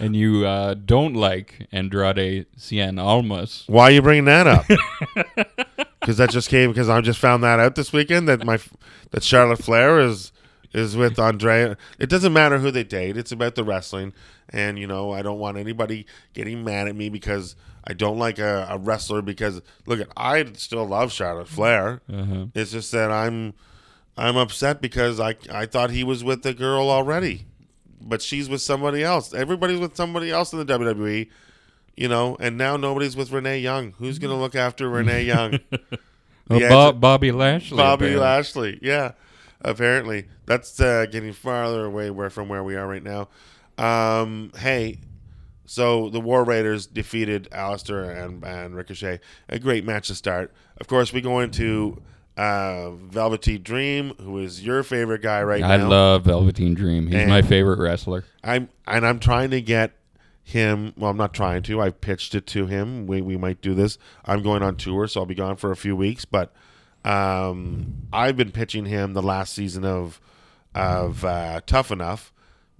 and 0.00 0.16
you 0.16 0.44
uh, 0.44 0.74
don't 0.74 1.14
like 1.14 1.68
Andrade 1.70 2.46
Cien 2.58 2.98
Almas. 3.00 3.62
Why 3.68 3.84
are 3.84 3.90
you 3.92 4.02
bringing 4.02 4.24
that 4.24 4.46
up? 4.46 4.66
Because 6.00 6.16
that 6.16 6.30
just 6.30 6.48
came 6.48 6.70
because 6.72 6.88
I 6.88 7.00
just 7.00 7.20
found 7.20 7.44
that 7.44 7.60
out 7.60 7.76
this 7.76 7.92
weekend 7.92 8.26
that 8.28 8.44
my 8.44 8.58
that 9.12 9.22
Charlotte 9.22 9.62
Flair 9.62 10.00
is 10.00 10.32
is 10.74 10.96
with 10.96 11.16
Andre. 11.16 11.76
It 12.00 12.08
doesn't 12.08 12.32
matter 12.32 12.58
who 12.58 12.72
they 12.72 12.82
date; 12.82 13.16
it's 13.16 13.30
about 13.30 13.54
the 13.54 13.62
wrestling. 13.62 14.12
And 14.48 14.80
you 14.80 14.88
know, 14.88 15.12
I 15.12 15.22
don't 15.22 15.38
want 15.38 15.58
anybody 15.58 16.04
getting 16.34 16.64
mad 16.64 16.88
at 16.88 16.96
me 16.96 17.08
because 17.08 17.54
I 17.84 17.92
don't 17.94 18.18
like 18.18 18.38
a, 18.38 18.66
a 18.70 18.78
wrestler. 18.78 19.22
Because 19.22 19.60
look, 19.86 20.00
at 20.00 20.08
I 20.16 20.44
still 20.54 20.84
love 20.86 21.12
Charlotte 21.12 21.48
Flair. 21.48 22.00
Uh-huh. 22.12 22.46
It's 22.54 22.72
just 22.72 22.92
that 22.92 23.10
I'm 23.10 23.54
I'm 24.16 24.36
upset 24.36 24.80
because 24.80 25.18
I 25.20 25.36
I 25.50 25.66
thought 25.66 25.90
he 25.90 26.04
was 26.04 26.22
with 26.22 26.42
the 26.42 26.54
girl 26.54 26.90
already, 26.90 27.46
but 28.00 28.22
she's 28.22 28.48
with 28.48 28.60
somebody 28.60 29.02
else. 29.02 29.32
Everybody's 29.34 29.80
with 29.80 29.96
somebody 29.96 30.30
else 30.30 30.52
in 30.52 30.58
the 30.64 30.66
WWE, 30.78 31.28
you 31.96 32.08
know. 32.08 32.36
And 32.38 32.56
now 32.58 32.76
nobody's 32.76 33.16
with 33.16 33.32
Renee 33.32 33.58
Young. 33.60 33.92
Who's 33.98 34.18
gonna 34.18 34.38
look 34.38 34.54
after 34.54 34.88
Renee 34.88 35.24
Young? 35.26 35.58
Oh, 36.50 36.58
Yeah, 36.58 36.68
Bob, 36.68 37.00
Bobby 37.00 37.32
Lashley. 37.32 37.76
Bobby 37.78 38.06
apparently. 38.06 38.20
Lashley. 38.20 38.78
Yeah, 38.82 39.12
apparently 39.62 40.26
that's 40.46 40.78
uh, 40.80 41.06
getting 41.10 41.32
farther 41.32 41.84
away 41.84 42.10
where 42.10 42.30
from 42.30 42.48
where 42.48 42.62
we 42.62 42.76
are 42.76 42.86
right 42.86 43.02
now. 43.02 43.28
Um, 43.78 44.52
hey, 44.58 44.98
so 45.64 46.08
the 46.10 46.20
War 46.20 46.44
Raiders 46.44 46.86
defeated 46.86 47.48
Aleister 47.52 48.08
and, 48.24 48.42
and 48.44 48.74
Ricochet. 48.74 49.20
A 49.48 49.58
great 49.58 49.84
match 49.84 50.08
to 50.08 50.14
start. 50.14 50.52
Of 50.80 50.86
course, 50.88 51.12
we 51.12 51.20
go 51.20 51.40
into 51.40 52.02
uh, 52.36 52.90
Velveteen 52.92 53.62
Dream, 53.62 54.14
who 54.20 54.38
is 54.38 54.64
your 54.64 54.82
favorite 54.82 55.22
guy 55.22 55.42
right 55.42 55.62
I 55.62 55.76
now. 55.76 55.84
I 55.84 55.88
love 55.88 56.24
Velveteen 56.24 56.74
Dream. 56.74 57.06
He's 57.06 57.14
And- 57.16 57.30
my 57.30 57.42
favorite 57.42 57.78
wrestler. 57.78 58.24
I'm 58.42 58.68
and 58.86 59.06
I'm 59.06 59.18
trying 59.20 59.50
to 59.50 59.60
get 59.60 59.92
him. 60.42 60.92
Well, 60.96 61.10
I'm 61.10 61.16
not 61.16 61.32
trying 61.34 61.62
to. 61.64 61.80
I 61.80 61.90
pitched 61.90 62.34
it 62.34 62.46
to 62.48 62.66
him. 62.66 63.06
We 63.06 63.20
we 63.22 63.36
might 63.36 63.60
do 63.62 63.74
this. 63.74 63.98
I'm 64.24 64.42
going 64.42 64.62
on 64.62 64.76
tour, 64.76 65.06
so 65.06 65.20
I'll 65.20 65.26
be 65.26 65.34
gone 65.34 65.56
for 65.56 65.70
a 65.70 65.76
few 65.76 65.94
weeks. 65.94 66.24
But 66.24 66.52
um, 67.04 67.94
I've 68.12 68.36
been 68.36 68.50
pitching 68.50 68.86
him 68.86 69.12
the 69.12 69.22
last 69.22 69.52
season 69.54 69.84
of 69.84 70.20
of 70.74 71.24
uh, 71.24 71.60
Tough 71.66 71.90
Enough 71.90 72.31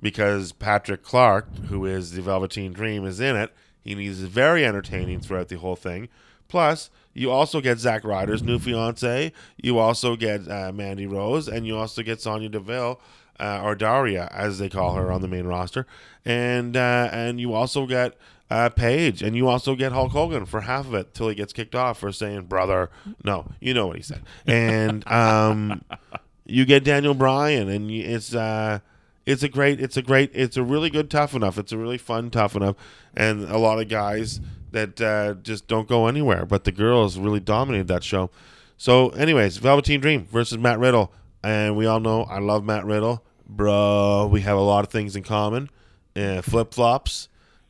because 0.03 0.53
Patrick 0.53 1.03
Clark, 1.03 1.47
who 1.69 1.87
is 1.87 2.11
the 2.13 2.21
Velveteen 2.21 2.73
Dream, 2.73 3.07
is 3.07 3.21
in 3.21 3.37
it. 3.37 3.55
He 3.83 4.07
is 4.07 4.21
very 4.23 4.67
entertaining 4.67 5.21
throughout 5.21 5.49
the 5.49 5.59
whole 5.59 5.77
thing. 5.77 6.09
Plus, 6.49 6.91
you 7.15 7.31
also 7.31 7.61
get 7.61 7.79
Zack 7.79 8.05
Ryder's 8.05 8.43
new 8.43 8.59
fiance. 8.59 9.33
You 9.57 9.79
also 9.79 10.17
get 10.17 10.51
uh, 10.51 10.73
Mandy 10.73 11.07
Rose, 11.07 11.49
and 11.49 11.67
you 11.67 11.77
also 11.77 12.03
get 12.03 12.21
Sonya 12.21 12.49
Deville, 12.51 13.01
uh, 13.41 13.61
or 13.63 13.75
Daria, 13.75 14.29
as 14.33 14.59
they 14.59 14.69
call 14.69 14.95
her 14.95 15.11
on 15.11 15.23
the 15.23 15.29
main 15.29 15.47
roster, 15.47 15.87
and 16.25 16.77
uh, 16.77 17.09
and 17.13 17.41
you 17.41 17.55
also 17.55 17.87
get 17.87 18.17
uh, 18.51 18.69
Paige, 18.69 19.23
and 19.23 19.35
you 19.35 19.49
also 19.49 19.75
get 19.75 19.93
Hulk 19.93 20.13
Hogan 20.13 20.47
for 20.47 20.63
half 20.63 20.87
of 20.87 20.95
it 20.95 21.15
till 21.15 21.29
he 21.29 21.35
gets 21.35 21.53
kicked 21.53 21.75
off 21.75 21.99
for 21.99 22.13
saying 22.13 22.43
"brother." 22.43 22.91
No, 23.25 23.47
you 23.61 23.75
know 23.75 23.89
what 23.89 23.97
he 23.97 24.03
said, 24.03 24.23
and 24.47 25.07
um, 25.11 25.83
you 26.47 26.65
get 26.65 26.85
Daniel 26.85 27.15
Bryan, 27.15 27.69
and 27.69 27.91
it's 27.91 28.35
uh, 28.35 28.81
it's 29.27 29.43
a 29.43 29.49
great, 29.49 29.81
it's 29.81 29.97
a 29.97 30.03
great, 30.03 30.31
it's 30.35 30.57
a 30.57 30.63
really 30.63 30.91
good 30.91 31.11
tough 31.11 31.35
enough. 31.35 31.59
It's 31.59 31.73
a 31.73 31.79
really 31.79 31.99
fun 31.99 32.31
tough 32.31 32.57
enough, 32.57 32.77
and 33.15 33.45
a 33.45 33.59
lot 33.59 33.81
of 33.81 33.89
guys 33.89 34.41
that 34.73 35.01
uh, 35.01 35.35
just 35.43 35.69
don't 35.69 35.89
go 35.89 36.07
anywhere. 36.07 36.45
But 36.47 36.65
the 36.65 36.73
girls 36.73 37.19
really 37.19 37.41
dominated 37.41 37.89
that 37.89 38.03
show. 38.05 38.31
So, 38.77 39.11
anyways, 39.11 39.59
Velveteen 39.59 40.01
Dream 40.01 40.25
versus 40.27 40.59
Matt 40.59 40.79
Riddle, 40.79 41.13
and 41.43 41.77
we 41.77 41.87
all 41.87 42.01
know 42.01 42.25
I 42.25 42.39
love 42.41 42.65
Matt 42.65 42.85
Riddle, 42.85 43.25
bro. 43.47 44.29
We 44.31 44.41
have 44.41 44.57
a 44.59 44.63
lot 44.63 44.85
of 44.85 44.91
things 44.91 45.15
in 45.15 45.23
common, 45.23 45.71
uh, 46.17 46.43
flip 46.43 46.75
flops, 46.75 47.29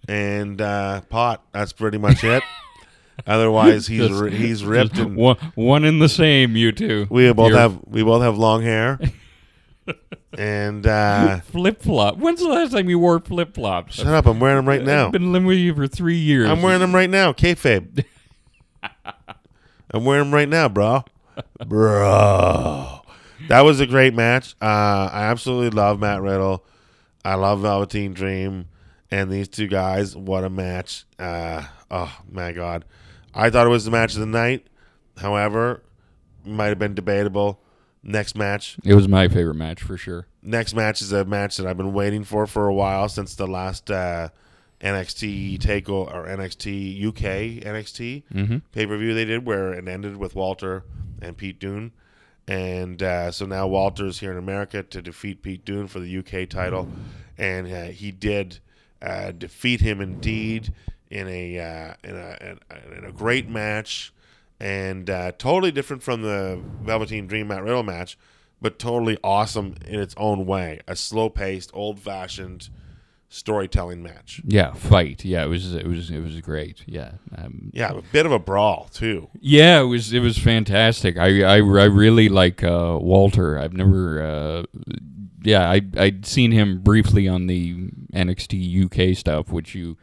and 0.08 0.60
uh, 0.60 1.02
pot. 1.02 1.42
That's 1.52 1.72
pretty 1.72 1.98
much 1.98 2.24
it. 2.24 2.42
Otherwise, 3.26 3.86
he's 3.86 4.08
Just- 4.08 4.32
he's 4.32 4.64
ripped 4.64 4.96
and 4.98 5.14
one, 5.16 5.36
one 5.54 5.84
in 5.84 5.98
the 5.98 6.08
same, 6.08 6.56
you 6.56 6.72
two. 6.72 7.06
we 7.10 7.30
both 7.32 7.50
You're 7.50 7.58
have 7.58 7.78
we 7.86 8.02
both 8.02 8.22
have 8.22 8.38
long 8.38 8.62
hair, 8.62 8.98
and 10.36 10.86
uh, 10.86 11.40
flip 11.44 11.82
flop. 11.82 12.16
When's 12.18 12.40
the 12.40 12.48
last 12.48 12.72
time 12.72 12.88
you 12.88 12.98
wore 12.98 13.20
flip 13.20 13.54
flops? 13.54 13.96
shut 13.96 14.06
up. 14.06 14.26
I'm 14.26 14.40
wearing 14.40 14.56
them 14.56 14.68
right 14.68 14.82
now. 14.82 15.06
I've 15.06 15.12
been 15.12 15.32
living 15.32 15.46
with 15.46 15.58
you 15.58 15.74
for 15.74 15.86
three 15.86 16.16
years. 16.16 16.48
I'm 16.48 16.62
wearing 16.62 16.80
them 16.80 16.94
right 16.94 17.10
now. 17.10 17.32
Kayfabe. 17.32 18.04
I'm 19.94 20.04
wearing 20.04 20.24
them 20.26 20.34
right 20.34 20.48
now, 20.48 20.68
bro. 20.68 21.04
Bro. 21.66 23.00
That 23.48 23.62
was 23.62 23.80
a 23.80 23.86
great 23.86 24.14
match. 24.14 24.54
Uh, 24.62 25.10
I 25.12 25.24
absolutely 25.24 25.70
love 25.70 25.98
Matt 25.98 26.22
Riddle. 26.22 26.64
I 27.24 27.34
love 27.34 27.60
Velveteen 27.60 28.12
Dream. 28.12 28.68
And 29.10 29.30
these 29.30 29.48
two 29.48 29.66
guys, 29.66 30.16
what 30.16 30.44
a 30.44 30.50
match. 30.50 31.04
Uh, 31.18 31.64
oh, 31.90 32.16
my 32.30 32.52
God. 32.52 32.84
I 33.34 33.50
thought 33.50 33.66
it 33.66 33.70
was 33.70 33.84
the 33.84 33.90
match 33.90 34.14
of 34.14 34.20
the 34.20 34.26
night. 34.26 34.66
However, 35.18 35.82
might 36.44 36.68
have 36.68 36.78
been 36.78 36.94
debatable. 36.94 37.61
Next 38.04 38.36
match. 38.36 38.76
It 38.84 38.94
was 38.94 39.06
my 39.08 39.28
favorite 39.28 39.54
match 39.54 39.82
for 39.82 39.96
sure. 39.96 40.26
Next 40.42 40.74
match 40.74 41.00
is 41.02 41.12
a 41.12 41.24
match 41.24 41.56
that 41.56 41.66
I've 41.66 41.76
been 41.76 41.92
waiting 41.92 42.24
for 42.24 42.46
for 42.48 42.66
a 42.66 42.74
while 42.74 43.08
since 43.08 43.34
the 43.36 43.46
last 43.46 43.90
uh, 43.90 44.30
NXT 44.80 45.58
takeover 45.60 46.12
or 46.12 46.26
NXT 46.26 47.04
UK 47.06 47.62
NXT 47.64 48.22
Mm-hmm. 48.34 48.56
pay 48.72 48.86
per 48.86 48.96
view 48.98 49.14
they 49.14 49.24
did, 49.24 49.46
where 49.46 49.72
it 49.72 49.86
ended 49.86 50.16
with 50.16 50.34
Walter 50.34 50.84
and 51.20 51.36
Pete 51.36 51.60
Dunne, 51.60 51.92
and 52.48 53.00
uh, 53.02 53.30
so 53.30 53.46
now 53.46 53.68
Walter's 53.68 54.18
here 54.18 54.32
in 54.32 54.38
America 54.38 54.82
to 54.82 55.00
defeat 55.00 55.42
Pete 55.42 55.64
Dunne 55.64 55.86
for 55.86 56.00
the 56.00 56.18
UK 56.18 56.48
title, 56.48 56.88
and 57.38 57.72
uh, 57.72 57.82
he 57.84 58.10
did 58.10 58.58
uh, 59.00 59.30
defeat 59.30 59.80
him 59.80 60.00
indeed 60.00 60.72
in 61.10 61.28
a 61.28 61.58
uh, 61.60 61.94
in 62.02 62.16
a 62.16 62.36
in 62.40 62.58
a- 62.70 62.98
in 62.98 63.04
a 63.04 63.12
great 63.12 63.48
match. 63.48 64.12
And 64.62 65.10
uh, 65.10 65.32
totally 65.38 65.72
different 65.72 66.04
from 66.04 66.22
the 66.22 66.62
Velveteen 66.82 67.26
Dream 67.26 67.48
Matt 67.48 67.64
Riddle 67.64 67.82
match, 67.82 68.16
but 68.60 68.78
totally 68.78 69.18
awesome 69.24 69.74
in 69.84 69.98
its 69.98 70.14
own 70.16 70.46
way. 70.46 70.80
A 70.86 70.94
slow 70.94 71.28
paced, 71.28 71.72
old 71.74 71.98
fashioned 71.98 72.68
storytelling 73.28 74.04
match. 74.04 74.40
Yeah, 74.46 74.72
fight. 74.74 75.24
Yeah, 75.24 75.42
it 75.44 75.48
was 75.48 75.74
it 75.74 75.86
was 75.86 76.10
it 76.10 76.20
was 76.20 76.40
great. 76.40 76.84
Yeah. 76.86 77.12
Um, 77.36 77.70
Yeah, 77.74 77.90
a 77.90 78.02
bit 78.12 78.24
of 78.24 78.30
a 78.30 78.38
brawl 78.38 78.88
too. 78.92 79.30
Yeah, 79.40 79.80
it 79.80 79.86
was 79.86 80.12
it 80.12 80.20
was 80.20 80.38
fantastic. 80.38 81.16
I 81.18 81.42
I, 81.42 81.56
I 81.56 81.58
really 81.58 82.28
like 82.28 82.62
uh, 82.62 82.98
Walter. 83.00 83.58
I've 83.58 83.72
never 83.72 84.22
uh, 84.22 84.62
yeah, 85.42 85.68
I 85.68 85.80
I'd 85.96 86.24
seen 86.24 86.52
him 86.52 86.82
briefly 86.82 87.26
on 87.26 87.48
the 87.48 87.90
NXT 88.14 88.84
UK 88.84 89.16
stuff, 89.16 89.50
which 89.50 89.74
you 89.74 89.96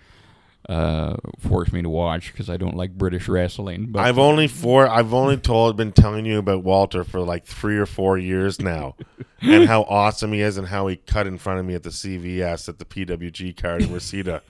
uh, 0.69 1.17
forced 1.39 1.73
me 1.73 1.81
to 1.81 1.89
watch 1.89 2.31
because 2.31 2.49
I 2.49 2.55
don't 2.55 2.77
like 2.77 2.97
British 2.97 3.27
wrestling. 3.27 3.87
But 3.87 4.05
I've 4.05 4.19
only 4.19 4.47
four. 4.47 4.87
I've 4.87 5.13
only 5.13 5.35
told, 5.35 5.75
been 5.75 5.91
telling 5.91 6.25
you 6.25 6.37
about 6.37 6.63
Walter 6.63 7.03
for 7.03 7.19
like 7.19 7.45
three 7.45 7.77
or 7.77 7.85
four 7.85 8.17
years 8.17 8.61
now, 8.61 8.95
and 9.41 9.65
how 9.65 9.81
awesome 9.83 10.31
he 10.31 10.41
is, 10.41 10.57
and 10.57 10.67
how 10.67 10.87
he 10.87 10.95
cut 10.95 11.27
in 11.27 11.37
front 11.37 11.59
of 11.59 11.65
me 11.65 11.73
at 11.73 11.83
the 11.83 11.89
CVS 11.89 12.69
at 12.69 12.79
the 12.79 12.85
PWG 12.85 13.57
card 13.57 13.81
in 13.81 13.91
Reseda 13.91 14.41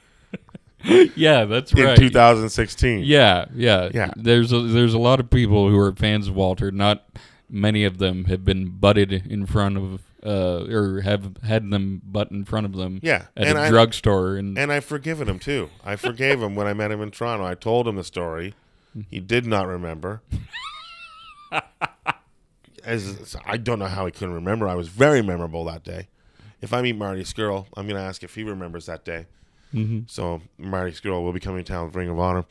yeah, 1.16 1.46
that's 1.46 1.74
right 1.74 1.82
in 1.82 1.88
right. 1.88 1.98
2016. 1.98 3.04
Yeah, 3.04 3.46
yeah, 3.54 3.90
Yeah. 3.94 4.12
There's 4.16 4.54
a, 4.54 4.62
there's 4.62 4.94
a 4.94 5.00
lot 5.00 5.20
of 5.20 5.30
people 5.30 5.70
who 5.70 5.78
are 5.78 5.92
fans 5.94 6.28
of 6.28 6.36
Walter. 6.36 6.72
Not 6.72 7.06
many 7.50 7.84
of 7.84 7.98
them 7.98 8.26
have 8.26 8.46
been 8.46 8.70
butted 8.70 9.12
in 9.12 9.46
front 9.46 9.78
of 9.78 10.02
uh, 10.26 10.66
or 10.70 11.02
have 11.02 11.38
had 11.44 11.70
them 11.70 12.02
butt 12.04 12.32
in 12.32 12.46
front 12.46 12.66
of 12.66 12.74
them. 12.74 13.00
Yeah, 13.02 13.28
at 13.38 13.48
and 13.48 13.58
a 13.58 13.70
drugstore 13.70 14.36
and, 14.36 14.58
And 14.58 14.72
I've 14.72 14.86
forgiven 14.86 15.28
him 15.28 15.40
too. 15.40 15.70
I 15.84 15.96
forgave 15.96 16.42
him 16.42 16.56
when 16.56 16.68
I 16.68 16.74
met 16.74 16.92
him 16.92 17.02
in 17.02 17.12
Toronto. 17.12 17.46
I 17.46 17.56
told 17.56 17.88
him 17.88 17.96
the 17.96 18.04
story. 18.04 18.54
He 19.10 19.20
did 19.20 19.46
not 19.46 19.68
remember. 19.68 20.22
As 22.84 23.36
I 23.46 23.58
don't 23.58 23.80
know 23.80 23.86
how 23.86 24.06
he 24.06 24.12
couldn't 24.12 24.34
remember. 24.34 24.68
I 24.68 24.76
was 24.76 24.88
very 24.88 25.22
memorable 25.22 25.64
that 25.66 25.84
day. 25.84 26.08
If 26.62 26.74
I 26.74 26.82
meet 26.82 26.96
Marty 26.96 27.24
Scurll, 27.24 27.68
I'm 27.78 27.88
going 27.88 28.02
to 28.02 28.08
ask 28.08 28.24
if 28.24 28.36
he 28.36 28.44
remembers 28.44 28.86
that 28.88 29.06
day. 29.06 29.28
So 30.08 30.42
Marty 30.58 30.92
Scurll 30.92 31.22
will 31.24 31.32
be 31.34 31.40
coming 31.40 31.64
to 31.64 31.72
town 31.72 31.86
with 31.86 31.96
Ring 31.96 32.10
of 32.10 32.20
Honor. 32.20 32.46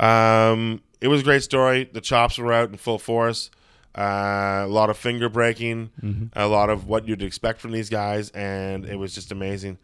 Um, 0.00 0.82
it 1.00 1.06
was 1.08 1.20
a 1.20 1.24
great 1.24 1.44
story. 1.44 1.88
The 1.90 2.00
chops 2.00 2.38
were 2.38 2.52
out 2.52 2.70
in 2.70 2.76
full 2.76 2.98
force. 2.98 3.50
Uh, 3.96 4.64
a 4.66 4.68
lot 4.68 4.90
of 4.90 4.96
finger 4.98 5.28
breaking, 5.28 6.30
a 6.34 6.46
lot 6.46 6.68
of 6.68 6.86
what 6.86 7.08
you'd 7.08 7.22
expect 7.22 7.60
from 7.60 7.72
these 7.72 7.88
guys, 7.88 8.28
and 8.30 8.84
it 8.84 8.96
was 8.96 9.14
just 9.14 9.32
amazing. 9.32 9.78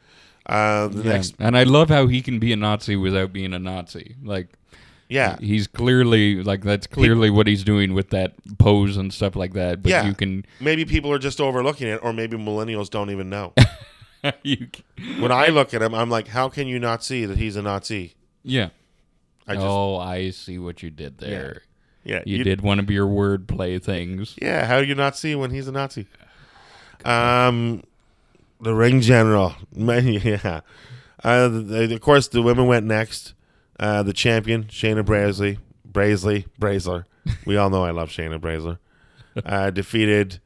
Uh, 0.44 0.88
the 0.88 1.02
Yeah, 1.02 1.12
next, 1.12 1.34
and 1.38 1.56
I 1.56 1.62
love 1.62 1.88
how 1.88 2.08
he 2.08 2.20
can 2.20 2.38
be 2.38 2.52
a 2.52 2.56
Nazi 2.56 2.96
without 2.96 3.32
being 3.32 3.54
a 3.54 3.58
Nazi. 3.58 4.16
Like 4.22 4.48
yeah, 5.08 5.36
he's 5.40 5.66
clearly 5.66 6.42
like 6.42 6.62
that's 6.62 6.86
clearly 6.86 7.30
what 7.30 7.46
he's 7.46 7.64
doing 7.64 7.94
with 7.94 8.10
that 8.10 8.34
pose 8.58 8.96
and 8.96 9.12
stuff 9.14 9.34
like 9.36 9.52
that. 9.54 9.82
But 9.82 9.90
Yeah. 9.90 10.06
you 10.06 10.14
can 10.14 10.44
maybe 10.60 10.84
people 10.84 11.10
are 11.12 11.18
just 11.18 11.40
overlooking 11.40 11.88
it, 11.88 12.00
or 12.02 12.12
maybe 12.12 12.36
millennials 12.36 12.90
don't 12.90 13.10
even 13.10 13.30
know. 13.30 13.54
you 14.42 14.68
when 15.20 15.32
I 15.32 15.46
look 15.48 15.72
at 15.74 15.80
him, 15.80 15.94
I'm 15.94 16.10
like, 16.10 16.28
how 16.28 16.48
can 16.48 16.66
you 16.66 16.78
not 16.78 17.02
see 17.02 17.24
that 17.24 17.38
he's 17.38 17.56
a 17.56 17.62
Nazi? 17.62 18.14
yeah. 18.42 18.68
I 19.46 19.54
just, 19.54 19.66
oh, 19.66 19.96
I 19.96 20.30
see 20.30 20.56
what 20.58 20.84
you 20.84 20.90
did 20.90 21.18
there. 21.18 21.62
Yeah, 22.04 22.22
You, 22.26 22.42
did 22.44 22.60
one 22.60 22.78
of 22.78 22.90
your 22.90 23.06
wordplay 23.06 23.82
things. 23.82 24.36
Yeah, 24.40 24.66
how 24.66 24.80
do 24.80 24.86
you 24.86 24.94
not 24.94 25.16
see 25.16 25.34
when 25.34 25.50
he's 25.50 25.68
a 25.68 25.72
Nazi? 25.72 26.06
Um, 27.04 27.82
the 28.60 28.74
ring 28.74 29.00
general, 29.00 29.54
yeah. 29.72 30.60
Uh, 31.24 31.50
of 31.64 32.00
course, 32.00 32.28
the 32.28 32.42
women 32.42 32.66
went 32.66 32.86
next. 32.86 33.34
Uh, 33.78 34.02
the 34.02 34.12
champion, 34.12 34.64
Shayna 34.64 35.02
Baszler, 35.02 35.58
Baszler, 35.90 36.46
Baszler. 36.60 37.04
We 37.44 37.56
all 37.56 37.70
know 37.70 37.84
I 37.84 37.90
love 37.90 38.10
Shayna 38.10 38.38
Baszler. 38.38 38.78
Uh, 39.44 39.70
defeated 39.70 40.40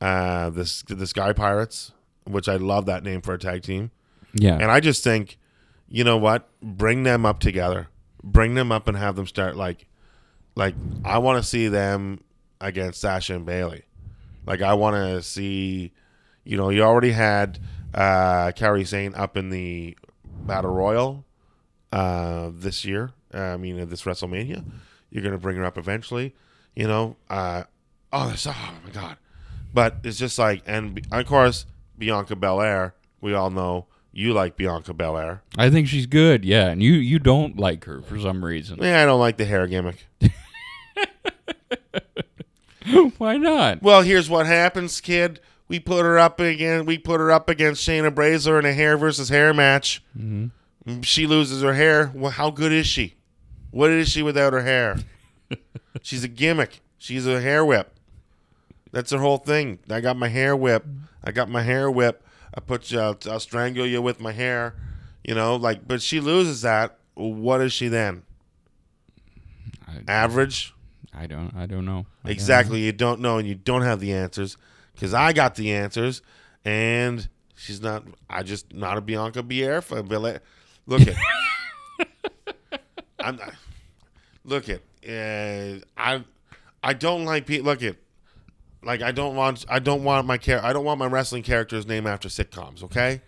uh, 0.00 0.50
the 0.50 0.82
the 0.88 1.06
Sky 1.06 1.32
Pirates, 1.32 1.92
which 2.24 2.48
I 2.48 2.56
love 2.56 2.86
that 2.86 3.02
name 3.02 3.22
for 3.22 3.34
a 3.34 3.38
tag 3.38 3.62
team. 3.62 3.90
Yeah. 4.34 4.54
And 4.54 4.70
I 4.70 4.80
just 4.80 5.04
think, 5.04 5.38
you 5.88 6.04
know 6.04 6.16
what? 6.16 6.48
Bring 6.60 7.02
them 7.02 7.24
up 7.24 7.40
together. 7.40 7.88
Bring 8.22 8.54
them 8.54 8.72
up 8.72 8.88
and 8.88 8.96
have 8.96 9.16
them 9.16 9.26
start 9.26 9.56
like, 9.56 9.86
like 10.54 10.74
I 11.04 11.18
want 11.18 11.42
to 11.42 11.48
see 11.48 11.68
them 11.68 12.22
against 12.60 13.00
Sasha 13.00 13.34
and 13.34 13.46
Bayley. 13.46 13.82
Like 14.46 14.62
I 14.62 14.74
want 14.74 14.96
to 14.96 15.22
see, 15.22 15.92
you 16.44 16.56
know, 16.56 16.70
you 16.70 16.82
already 16.82 17.12
had 17.12 17.58
uh, 17.94 18.52
Kairi 18.52 18.86
Sane 18.86 19.14
up 19.14 19.36
in 19.36 19.50
the 19.50 19.96
Battle 20.24 20.72
Royal 20.72 21.24
uh, 21.92 22.50
this 22.52 22.84
year. 22.84 23.12
Uh, 23.32 23.38
I 23.38 23.56
mean, 23.56 23.88
this 23.88 24.02
WrestleMania, 24.02 24.64
you're 25.10 25.22
gonna 25.22 25.38
bring 25.38 25.56
her 25.56 25.64
up 25.64 25.78
eventually. 25.78 26.34
You 26.74 26.86
know, 26.86 27.16
uh, 27.30 27.64
oh, 28.12 28.34
oh 28.46 28.74
my 28.84 28.90
god! 28.90 29.16
But 29.72 29.96
it's 30.04 30.18
just 30.18 30.38
like, 30.38 30.62
and 30.66 31.06
of 31.10 31.26
course, 31.26 31.66
Bianca 31.98 32.36
Belair. 32.36 32.94
We 33.20 33.34
all 33.34 33.50
know 33.50 33.86
you 34.10 34.32
like 34.32 34.56
Bianca 34.56 34.92
Belair. 34.92 35.42
I 35.56 35.70
think 35.70 35.88
she's 35.88 36.06
good. 36.06 36.44
Yeah, 36.44 36.68
and 36.68 36.82
you 36.82 36.92
you 36.92 37.18
don't 37.18 37.58
like 37.58 37.84
her 37.84 38.02
for 38.02 38.18
some 38.18 38.44
reason. 38.44 38.78
Yeah, 38.82 39.02
I 39.02 39.06
don't 39.06 39.20
like 39.20 39.36
the 39.36 39.44
hair 39.44 39.66
gimmick. 39.66 40.06
Why 43.18 43.36
not? 43.36 43.82
Well, 43.82 44.02
here's 44.02 44.28
what 44.28 44.46
happens, 44.46 45.00
kid. 45.00 45.40
We 45.68 45.80
put 45.80 46.04
her 46.04 46.18
up 46.18 46.40
again. 46.40 46.84
We 46.84 46.98
put 46.98 47.20
her 47.20 47.30
up 47.30 47.48
against 47.48 47.86
Shayna 47.86 48.14
Baszler 48.14 48.58
in 48.58 48.66
a 48.66 48.72
hair 48.72 48.96
versus 48.96 49.28
hair 49.28 49.54
match. 49.54 50.02
Mm-hmm. 50.18 51.00
She 51.02 51.26
loses 51.26 51.62
her 51.62 51.74
hair. 51.74 52.10
Well, 52.14 52.32
how 52.32 52.50
good 52.50 52.72
is 52.72 52.86
she? 52.86 53.14
What 53.70 53.90
is 53.90 54.08
she 54.08 54.22
without 54.22 54.52
her 54.52 54.62
hair? 54.62 54.98
She's 56.02 56.24
a 56.24 56.28
gimmick. 56.28 56.80
She's 56.98 57.26
a 57.26 57.40
hair 57.40 57.64
whip. 57.64 57.94
That's 58.90 59.12
her 59.12 59.18
whole 59.18 59.38
thing. 59.38 59.78
I 59.88 60.00
got 60.00 60.16
my 60.16 60.28
hair 60.28 60.54
whip. 60.54 60.84
I 61.24 61.32
got 61.32 61.48
my 61.48 61.62
hair 61.62 61.90
whip. 61.90 62.22
I 62.54 62.60
put 62.60 62.90
you. 62.90 63.00
I'll, 63.00 63.18
I'll 63.30 63.40
strangle 63.40 63.86
you 63.86 64.02
with 64.02 64.20
my 64.20 64.32
hair. 64.32 64.74
You 65.24 65.34
know, 65.34 65.56
like. 65.56 65.88
But 65.88 66.02
she 66.02 66.20
loses 66.20 66.62
that. 66.62 66.98
What 67.14 67.60
is 67.60 67.72
she 67.72 67.88
then? 67.88 68.24
Average. 70.06 70.74
I 71.14 71.26
don't. 71.26 71.52
I 71.56 71.66
don't 71.66 71.84
know. 71.84 72.06
I 72.24 72.28
don't 72.28 72.32
Exactly. 72.32 72.80
You 72.80 72.92
don't 72.92 73.20
know 73.20 73.38
and 73.38 73.46
you 73.46 73.54
don't 73.54 73.82
have 73.82 74.00
the 74.00 74.12
answers 74.12 74.56
because 74.94 75.12
I 75.14 75.32
got 75.32 75.54
the 75.56 75.72
answers 75.72 76.22
and 76.64 77.28
she's 77.54 77.80
not. 77.82 78.04
I 78.30 78.42
just 78.42 78.72
not 78.74 78.96
a 78.96 79.00
Bianca 79.00 79.42
Bier 79.42 79.82
for 79.82 80.02
Billy. 80.02 80.38
Look 80.86 81.02
at. 81.02 81.16
I'm 83.20 83.36
not. 83.36 83.54
Look 84.44 84.68
at. 84.68 84.80
Uh, 85.06 85.80
I. 85.96 86.24
I 86.82 86.92
don't 86.94 87.24
like 87.24 87.46
people. 87.46 87.66
Look 87.66 87.82
at. 87.82 87.96
Like 88.82 89.02
I 89.02 89.12
don't 89.12 89.36
want. 89.36 89.64
I 89.68 89.78
don't 89.78 90.02
want 90.02 90.26
my 90.26 90.38
care. 90.38 90.64
I 90.64 90.72
don't 90.72 90.84
want 90.84 90.98
my 90.98 91.06
wrestling 91.06 91.42
characters 91.44 91.86
named 91.86 92.06
after 92.06 92.28
sitcoms. 92.28 92.82
Okay. 92.82 93.20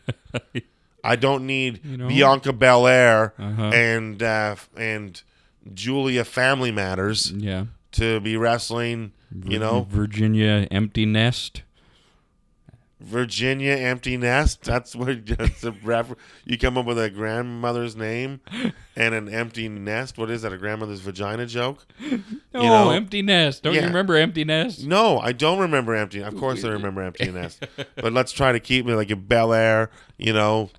I 1.04 1.16
don't 1.16 1.46
need 1.46 1.84
know? 1.84 2.08
Bianca 2.08 2.52
Belair 2.52 3.34
Uh-huh. 3.38 3.62
and 3.62 4.22
uh, 4.22 4.56
and 4.76 5.22
Julia 5.72 6.24
Family 6.24 6.70
Matters. 6.70 7.32
Yeah. 7.32 7.66
to 7.92 8.20
be 8.20 8.36
wrestling, 8.36 9.12
you 9.44 9.58
know, 9.58 9.86
Virginia 9.88 10.66
empty 10.70 11.06
nest. 11.06 11.62
Virginia 13.00 13.72
Empty 13.72 14.16
Nest. 14.16 14.62
That's 14.62 14.96
what 14.96 15.26
that's 15.38 15.62
a 15.62 15.72
refer- 15.82 16.16
you 16.46 16.56
come 16.56 16.78
up 16.78 16.86
with 16.86 16.98
a 16.98 17.10
grandmother's 17.10 17.94
name 17.94 18.40
and 18.96 19.14
an 19.14 19.28
empty 19.28 19.68
nest. 19.68 20.16
What 20.16 20.30
is 20.30 20.42
that? 20.42 20.52
A 20.52 20.56
grandmother's 20.58 21.00
vagina 21.00 21.46
joke? 21.46 21.86
Oh, 22.56 22.62
know, 22.62 22.90
empty 22.90 23.20
nest. 23.20 23.64
Don't 23.64 23.74
yeah. 23.74 23.80
you 23.80 23.88
remember 23.88 24.14
empty 24.14 24.44
nest? 24.44 24.86
No, 24.86 25.18
I 25.18 25.32
don't 25.32 25.58
remember 25.58 25.92
empty. 25.94 26.22
Of 26.22 26.36
course, 26.36 26.64
I 26.64 26.68
remember 26.68 27.02
Empty 27.02 27.30
Nest. 27.32 27.66
but 27.96 28.12
let's 28.12 28.30
try 28.30 28.52
to 28.52 28.60
keep 28.60 28.86
it 28.86 28.94
like 28.94 29.10
a 29.10 29.16
Bel 29.16 29.52
Air. 29.52 29.90
You 30.16 30.32
know. 30.34 30.70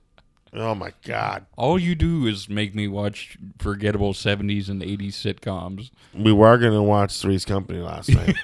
Oh 0.58 0.74
my 0.74 0.94
God. 1.04 1.46
All 1.58 1.78
you 1.78 1.96
do 1.96 2.26
is 2.28 2.48
make 2.48 2.74
me 2.74 2.88
watch 2.88 3.38
forgettable 3.60 4.14
70s 4.14 4.70
and 4.70 4.82
80s 4.82 5.10
sitcoms. 5.14 5.92
We 6.14 6.32
were 6.32 6.58
gonna 6.58 6.84
watch 6.84 7.20
Three's 7.20 7.44
Company 7.44 7.80
last 7.80 8.10
night. 8.10 8.36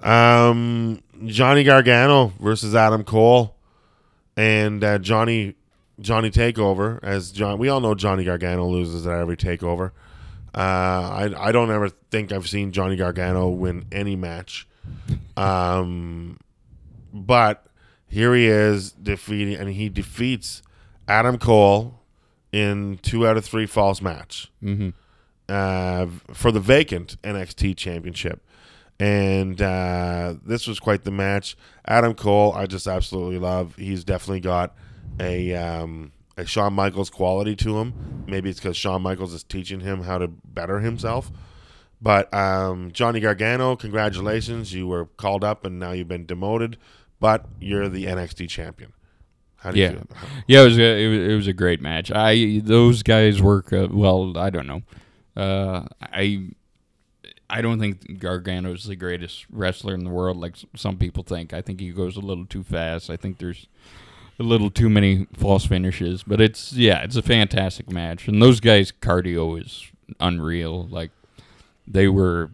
um, 0.00 1.02
Johnny 1.26 1.64
Gargano 1.64 2.32
versus 2.40 2.74
Adam 2.74 3.02
Cole, 3.02 3.56
and 4.36 4.82
uh, 4.84 4.98
Johnny 4.98 5.56
Johnny 6.00 6.30
Takeover. 6.30 7.02
As 7.02 7.32
John, 7.32 7.58
we 7.58 7.68
all 7.68 7.80
know 7.80 7.94
Johnny 7.94 8.24
Gargano 8.24 8.66
loses 8.66 9.06
at 9.06 9.18
every 9.18 9.36
Takeover. 9.36 9.90
Uh, 10.54 10.58
I 10.58 11.48
I 11.48 11.52
don't 11.52 11.70
ever 11.70 11.88
think 11.88 12.32
I've 12.32 12.48
seen 12.48 12.72
Johnny 12.72 12.96
Gargano 12.96 13.48
win 13.48 13.86
any 13.90 14.14
match. 14.14 14.68
Um, 15.36 16.38
but 17.12 17.66
here 18.10 18.34
he 18.34 18.46
is 18.46 18.92
defeating, 18.92 19.54
and 19.54 19.70
he 19.70 19.88
defeats 19.88 20.62
Adam 21.08 21.38
Cole 21.38 22.00
in 22.52 22.98
two 23.02 23.26
out 23.26 23.36
of 23.36 23.44
three 23.44 23.66
false 23.66 24.02
match 24.02 24.50
uh, 25.48 26.06
for 26.32 26.50
the 26.50 26.60
vacant 26.60 27.20
NXT 27.22 27.76
Championship. 27.76 28.42
And 28.98 29.62
uh, 29.62 30.34
this 30.44 30.66
was 30.66 30.78
quite 30.80 31.04
the 31.04 31.10
match. 31.10 31.56
Adam 31.86 32.12
Cole, 32.14 32.52
I 32.52 32.66
just 32.66 32.86
absolutely 32.86 33.38
love. 33.38 33.76
He's 33.76 34.04
definitely 34.04 34.40
got 34.40 34.74
a 35.18 35.54
um, 35.54 36.12
a 36.36 36.44
Shawn 36.44 36.74
Michaels 36.74 37.10
quality 37.10 37.54
to 37.56 37.78
him. 37.78 38.24
Maybe 38.26 38.50
it's 38.50 38.60
because 38.60 38.76
Shawn 38.76 39.02
Michaels 39.02 39.32
is 39.32 39.44
teaching 39.44 39.80
him 39.80 40.02
how 40.02 40.18
to 40.18 40.28
better 40.28 40.80
himself. 40.80 41.30
But 42.02 42.32
um, 42.32 42.92
Johnny 42.92 43.20
Gargano, 43.20 43.76
congratulations. 43.76 44.72
You 44.72 44.86
were 44.86 45.06
called 45.06 45.44
up 45.44 45.64
and 45.64 45.78
now 45.78 45.92
you've 45.92 46.08
been 46.08 46.26
demoted, 46.26 46.78
but 47.20 47.46
you're 47.60 47.88
the 47.88 48.06
NXT 48.06 48.48
champion. 48.48 48.92
How 49.58 49.70
do 49.70 49.78
you 49.78 49.84
Yeah, 49.84 49.90
feel? 49.92 50.06
yeah. 50.46 50.60
It 50.62 50.64
was 50.64 50.78
a, 50.78 51.04
it 51.04 51.08
was, 51.08 51.18
it 51.28 51.34
was 51.36 51.46
a 51.46 51.52
great 51.52 51.80
match. 51.82 52.10
I 52.10 52.60
those 52.64 53.02
guys 53.02 53.40
work 53.42 53.72
uh, 53.72 53.88
well. 53.90 54.36
I 54.38 54.50
don't 54.50 54.66
know. 54.66 54.82
Uh, 55.36 55.84
I 56.00 56.48
I 57.48 57.60
don't 57.62 57.78
think 57.78 58.18
Gargano 58.18 58.68
Gargano's 58.70 58.84
the 58.84 58.96
greatest 58.96 59.44
wrestler 59.50 59.94
in 59.94 60.04
the 60.04 60.10
world, 60.10 60.36
like 60.38 60.54
some 60.76 60.96
people 60.96 61.22
think. 61.24 61.52
I 61.52 61.60
think 61.60 61.80
he 61.80 61.90
goes 61.90 62.16
a 62.16 62.20
little 62.20 62.46
too 62.46 62.62
fast. 62.62 63.10
I 63.10 63.16
think 63.16 63.38
there's 63.38 63.66
a 64.38 64.42
little 64.42 64.70
too 64.70 64.88
many 64.88 65.26
false 65.34 65.66
finishes. 65.66 66.22
But 66.22 66.40
it's 66.40 66.72
yeah, 66.72 67.02
it's 67.02 67.16
a 67.16 67.22
fantastic 67.22 67.90
match, 67.90 68.28
and 68.28 68.40
those 68.40 68.60
guys' 68.60 68.92
cardio 68.92 69.60
is 69.60 69.90
unreal. 70.20 70.86
Like 70.86 71.10
they 71.86 72.08
were 72.08 72.50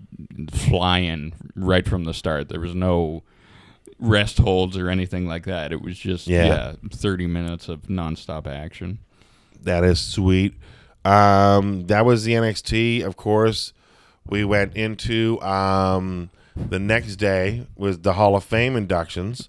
flying 0.50 1.34
right 1.54 1.86
from 1.86 2.04
the 2.04 2.14
start. 2.14 2.48
There 2.48 2.60
was 2.60 2.74
no 2.74 3.22
rest 3.98 4.38
holds 4.38 4.76
or 4.76 4.88
anything 4.90 5.26
like 5.26 5.44
that. 5.46 5.72
It 5.72 5.80
was 5.82 5.98
just 5.98 6.26
Yeah. 6.26 6.46
yeah, 6.46 6.72
30 6.92 7.26
minutes 7.26 7.68
of 7.68 7.82
nonstop 7.82 8.46
action. 8.46 8.98
That 9.62 9.84
is 9.84 10.00
sweet. 10.00 10.54
Um, 11.04 11.86
that 11.86 12.04
was 12.04 12.24
the 12.24 12.32
NXT, 12.34 13.02
of 13.04 13.16
course. 13.16 13.72
We 14.28 14.44
went 14.44 14.74
into 14.76 15.40
um, 15.40 16.30
the 16.56 16.78
next 16.80 17.16
day 17.16 17.66
was 17.76 18.00
the 18.00 18.14
Hall 18.14 18.34
of 18.36 18.42
Fame 18.44 18.74
inductions, 18.76 19.48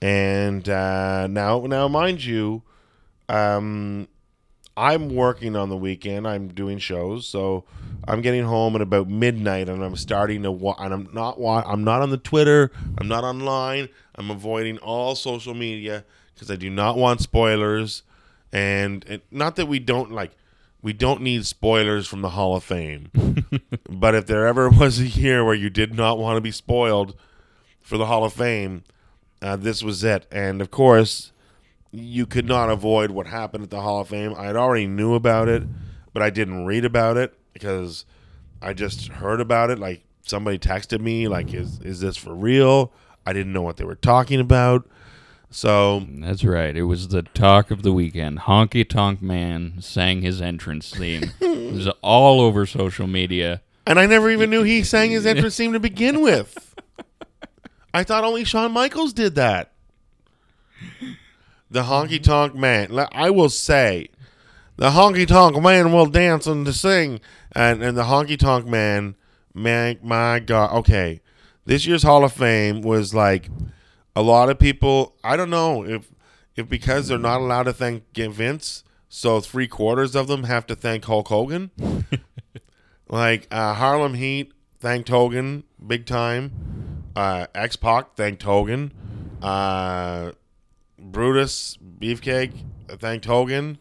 and 0.00 0.68
uh, 0.68 1.26
now, 1.26 1.60
now, 1.66 1.88
mind 1.88 2.24
you, 2.24 2.62
um, 3.28 4.06
I'm 4.78 5.14
working 5.14 5.56
on 5.56 5.68
the 5.68 5.76
weekend. 5.76 6.26
I'm 6.26 6.48
doing 6.48 6.78
shows, 6.78 7.26
so 7.26 7.64
I'm 8.06 8.20
getting 8.20 8.44
home 8.44 8.76
at 8.76 8.80
about 8.80 9.08
midnight, 9.08 9.68
and 9.68 9.82
I'm 9.82 9.96
starting 9.96 10.44
to. 10.44 10.52
Wa- 10.52 10.76
and 10.78 10.94
I'm 10.94 11.08
not. 11.12 11.40
Wa- 11.40 11.64
I'm 11.66 11.82
not 11.82 12.00
on 12.00 12.10
the 12.10 12.16
Twitter. 12.16 12.70
I'm 12.96 13.08
not 13.08 13.24
online. 13.24 13.88
I'm 14.14 14.30
avoiding 14.30 14.78
all 14.78 15.16
social 15.16 15.52
media 15.52 16.04
because 16.32 16.48
I 16.50 16.56
do 16.56 16.70
not 16.70 16.96
want 16.96 17.20
spoilers. 17.20 18.04
And 18.52 19.04
it, 19.08 19.24
not 19.32 19.56
that 19.56 19.66
we 19.66 19.80
don't 19.80 20.12
like. 20.12 20.30
We 20.80 20.92
don't 20.92 21.22
need 21.22 21.44
spoilers 21.44 22.06
from 22.06 22.22
the 22.22 22.30
Hall 22.30 22.54
of 22.54 22.62
Fame. 22.62 23.10
but 23.90 24.14
if 24.14 24.26
there 24.26 24.46
ever 24.46 24.70
was 24.70 25.00
a 25.00 25.08
year 25.08 25.44
where 25.44 25.54
you 25.54 25.70
did 25.70 25.92
not 25.92 26.18
want 26.18 26.36
to 26.36 26.40
be 26.40 26.52
spoiled 26.52 27.16
for 27.82 27.98
the 27.98 28.06
Hall 28.06 28.24
of 28.24 28.32
Fame, 28.32 28.84
uh, 29.42 29.56
this 29.56 29.82
was 29.82 30.04
it. 30.04 30.26
And 30.30 30.60
of 30.60 30.70
course, 30.70 31.32
you 31.90 32.26
could 32.26 32.46
not 32.46 32.70
avoid 32.70 33.10
what 33.10 33.26
happened 33.26 33.64
at 33.64 33.70
the 33.70 33.80
Hall 33.80 34.00
of 34.00 34.08
Fame. 34.08 34.34
I 34.36 34.44
had 34.46 34.56
already 34.56 34.86
knew 34.86 35.14
about 35.14 35.48
it, 35.48 35.62
but 36.12 36.22
I 36.22 36.30
didn't 36.30 36.66
read 36.66 36.84
about 36.84 37.16
it 37.16 37.34
because 37.52 38.04
I 38.60 38.72
just 38.72 39.08
heard 39.08 39.40
about 39.40 39.70
it. 39.70 39.78
Like 39.78 40.04
somebody 40.22 40.58
texted 40.58 41.00
me, 41.00 41.28
like, 41.28 41.54
"Is 41.54 41.80
is 41.80 42.00
this 42.00 42.16
for 42.16 42.34
real?" 42.34 42.92
I 43.26 43.32
didn't 43.32 43.52
know 43.52 43.62
what 43.62 43.76
they 43.76 43.84
were 43.84 43.94
talking 43.94 44.40
about. 44.40 44.88
So 45.50 46.06
That's 46.08 46.44
right. 46.44 46.76
It 46.76 46.84
was 46.84 47.08
the 47.08 47.22
talk 47.22 47.70
of 47.70 47.82
the 47.82 47.92
weekend. 47.92 48.40
Honky 48.40 48.86
Tonk 48.86 49.22
Man 49.22 49.80
sang 49.80 50.20
his 50.20 50.42
entrance 50.42 50.90
theme. 50.90 51.32
it 51.40 51.72
was 51.72 51.88
all 52.02 52.40
over 52.40 52.66
social 52.66 53.06
media. 53.06 53.62
And 53.86 53.98
I 53.98 54.04
never 54.04 54.30
even 54.30 54.50
knew 54.50 54.62
he 54.62 54.82
sang 54.82 55.10
his 55.10 55.24
entrance 55.24 55.56
theme 55.56 55.72
to 55.72 55.80
begin 55.80 56.20
with. 56.20 56.74
I 57.94 58.04
thought 58.04 58.24
only 58.24 58.44
Shawn 58.44 58.72
Michaels 58.72 59.14
did 59.14 59.34
that. 59.36 59.72
The 61.70 61.82
honky 61.84 62.22
tonk 62.22 62.54
man. 62.54 62.98
I 63.12 63.30
will 63.30 63.50
say, 63.50 64.08
the 64.76 64.90
honky 64.90 65.26
tonk 65.26 65.60
man 65.62 65.92
will 65.92 66.06
dance 66.06 66.46
and 66.46 66.64
to 66.66 66.72
sing, 66.72 67.20
and 67.52 67.82
and 67.82 67.96
the 67.96 68.04
honky 68.04 68.38
tonk 68.38 68.66
man, 68.66 69.16
man, 69.54 69.98
my 70.02 70.38
God. 70.38 70.72
Okay, 70.78 71.20
this 71.66 71.86
year's 71.86 72.02
Hall 72.02 72.24
of 72.24 72.32
Fame 72.32 72.82
was 72.82 73.12
like 73.14 73.50
a 74.16 74.22
lot 74.22 74.48
of 74.48 74.58
people. 74.58 75.16
I 75.22 75.36
don't 75.36 75.50
know 75.50 75.84
if 75.84 76.10
if 76.56 76.68
because 76.68 77.08
they're 77.08 77.18
not 77.18 77.40
allowed 77.40 77.64
to 77.64 77.72
thank 77.72 78.04
Vince, 78.14 78.84
so 79.08 79.40
three 79.40 79.68
quarters 79.68 80.16
of 80.16 80.26
them 80.26 80.44
have 80.44 80.66
to 80.68 80.74
thank 80.74 81.04
Hulk 81.04 81.28
Hogan. 81.28 81.70
Like 83.08 83.48
uh, 83.50 83.74
Harlem 83.74 84.14
Heat 84.14 84.52
thanked 84.80 85.08
Hogan 85.08 85.64
big 85.84 86.06
time. 86.06 87.04
Uh, 87.16 87.46
X 87.54 87.76
Pac 87.76 88.14
thanked 88.16 88.42
Hogan. 88.42 88.92
Uh, 89.42 90.32
Brutus 90.98 91.78
Beefcake 92.00 92.52
thanked 92.88 93.26
Hogan, 93.26 93.78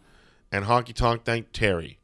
and 0.52 0.66
Honky 0.66 0.94
Tonk 0.94 1.24
thanked 1.24 1.54
Terry. 1.54 2.00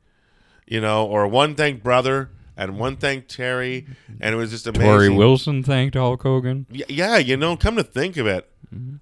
You 0.67 0.81
know, 0.81 1.05
or 1.05 1.27
one 1.27 1.55
thanked 1.55 1.83
Brother 1.83 2.29
and 2.55 2.77
one 2.79 2.95
thanked 2.97 3.29
Terry, 3.29 3.85
and 4.21 4.33
it 4.33 4.37
was 4.37 4.51
just 4.51 4.67
amazing. 4.67 4.87
Torrie 4.87 5.17
Wilson 5.17 5.63
thanked 5.63 5.95
Hulk 5.95 6.21
Hogan. 6.23 6.65
Y- 6.71 6.81
Yeah, 6.87 7.17
you 7.17 7.35
know, 7.37 7.57
come 7.57 7.75
to 7.75 7.83
think 7.83 8.15
of 8.17 8.25
it, 8.27 8.49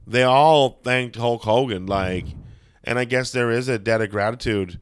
they 0.07 0.23
all 0.23 0.79
thanked 0.83 1.15
Hulk 1.15 1.43
Hogan. 1.43 1.85
Like, 1.85 2.25
and 2.83 2.97
I 2.99 3.05
guess 3.05 3.31
there 3.31 3.51
is 3.51 3.67
a 3.69 3.77
debt 3.79 4.01
of 4.01 4.09
gratitude 4.09 4.79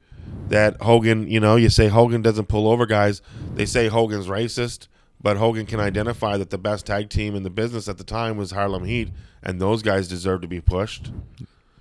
that 0.48 0.82
Hogan. 0.82 1.28
You 1.28 1.40
know, 1.40 1.56
you 1.58 1.70
say 1.70 1.90
Hogan 1.90 2.22
doesn't 2.22 2.48
pull 2.48 2.68
over 2.70 2.86
guys. 2.86 3.22
They 3.54 3.66
say 3.66 3.88
Hogan's 3.88 4.28
racist, 4.28 4.88
but 5.22 5.38
Hogan 5.38 5.66
can 5.66 5.80
identify 5.80 6.38
that 6.38 6.50
the 6.50 6.58
best 6.58 6.86
tag 6.86 7.10
team 7.10 7.36
in 7.36 7.44
the 7.44 7.50
business 7.50 7.90
at 7.90 7.98
the 7.98 8.04
time 8.04 8.38
was 8.38 8.52
Harlem 8.52 8.86
Heat, 8.86 9.10
and 9.44 9.60
those 9.60 9.82
guys 9.82 10.08
deserve 10.08 10.42
to 10.42 10.48
be 10.48 10.62
pushed. 10.62 11.12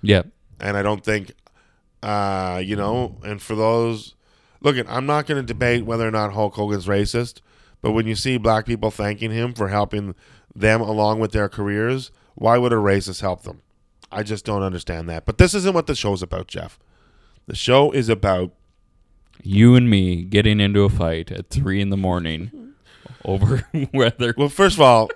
Yeah. 0.01 0.23
And 0.59 0.75
I 0.75 0.81
don't 0.81 1.03
think, 1.03 1.33
uh, 2.03 2.61
you 2.63 2.75
know, 2.75 3.17
and 3.23 3.41
for 3.41 3.55
those, 3.55 4.15
look, 4.61 4.75
I'm 4.87 5.05
not 5.05 5.25
going 5.25 5.41
to 5.41 5.45
debate 5.45 5.85
whether 5.85 6.07
or 6.07 6.11
not 6.11 6.33
Hulk 6.33 6.55
Hogan's 6.55 6.87
racist, 6.87 7.41
but 7.81 7.91
when 7.91 8.07
you 8.07 8.15
see 8.15 8.37
black 8.37 8.65
people 8.65 8.91
thanking 8.91 9.31
him 9.31 9.53
for 9.53 9.69
helping 9.69 10.15
them 10.53 10.81
along 10.81 11.19
with 11.19 11.31
their 11.31 11.47
careers, 11.47 12.11
why 12.35 12.57
would 12.57 12.73
a 12.73 12.77
racist 12.77 13.21
help 13.21 13.43
them? 13.43 13.61
I 14.11 14.23
just 14.23 14.43
don't 14.43 14.63
understand 14.63 15.07
that. 15.09 15.25
But 15.25 15.37
this 15.37 15.53
isn't 15.53 15.73
what 15.73 15.87
the 15.87 15.95
show's 15.95 16.21
about, 16.21 16.47
Jeff. 16.47 16.79
The 17.47 17.55
show 17.55 17.91
is 17.91 18.09
about 18.09 18.51
You 19.41 19.75
and 19.75 19.89
me 19.89 20.23
getting 20.23 20.59
into 20.59 20.83
a 20.83 20.89
fight 20.89 21.31
at 21.31 21.49
three 21.49 21.79
in 21.79 21.89
the 21.89 21.97
morning 21.97 22.51
over 23.25 23.67
whether 23.91 24.33
well, 24.37 24.49
first 24.49 24.75
of 24.75 24.81
all, 24.81 25.09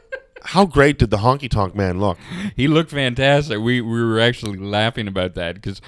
how 0.44 0.66
great 0.66 1.00
did 1.00 1.10
the 1.10 1.18
honky 1.18 1.50
tonk 1.50 1.76
man 1.76 2.00
look? 2.00 2.18
he 2.56 2.68
looked 2.68 2.92
fantastic. 2.92 3.60
We 3.60 3.82
we 3.82 4.04
were 4.04 4.20
actually 4.20 4.58
laughing 4.58 5.08
about 5.08 5.36
that 5.36 5.56
because 5.56 5.82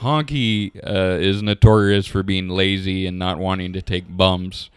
Honky 0.00 0.74
uh, 0.76 1.18
is 1.20 1.42
notorious 1.42 2.06
for 2.06 2.22
being 2.22 2.48
lazy 2.48 3.06
and 3.06 3.18
not 3.18 3.38
wanting 3.38 3.72
to 3.74 3.82
take 3.82 4.04
bumps, 4.16 4.70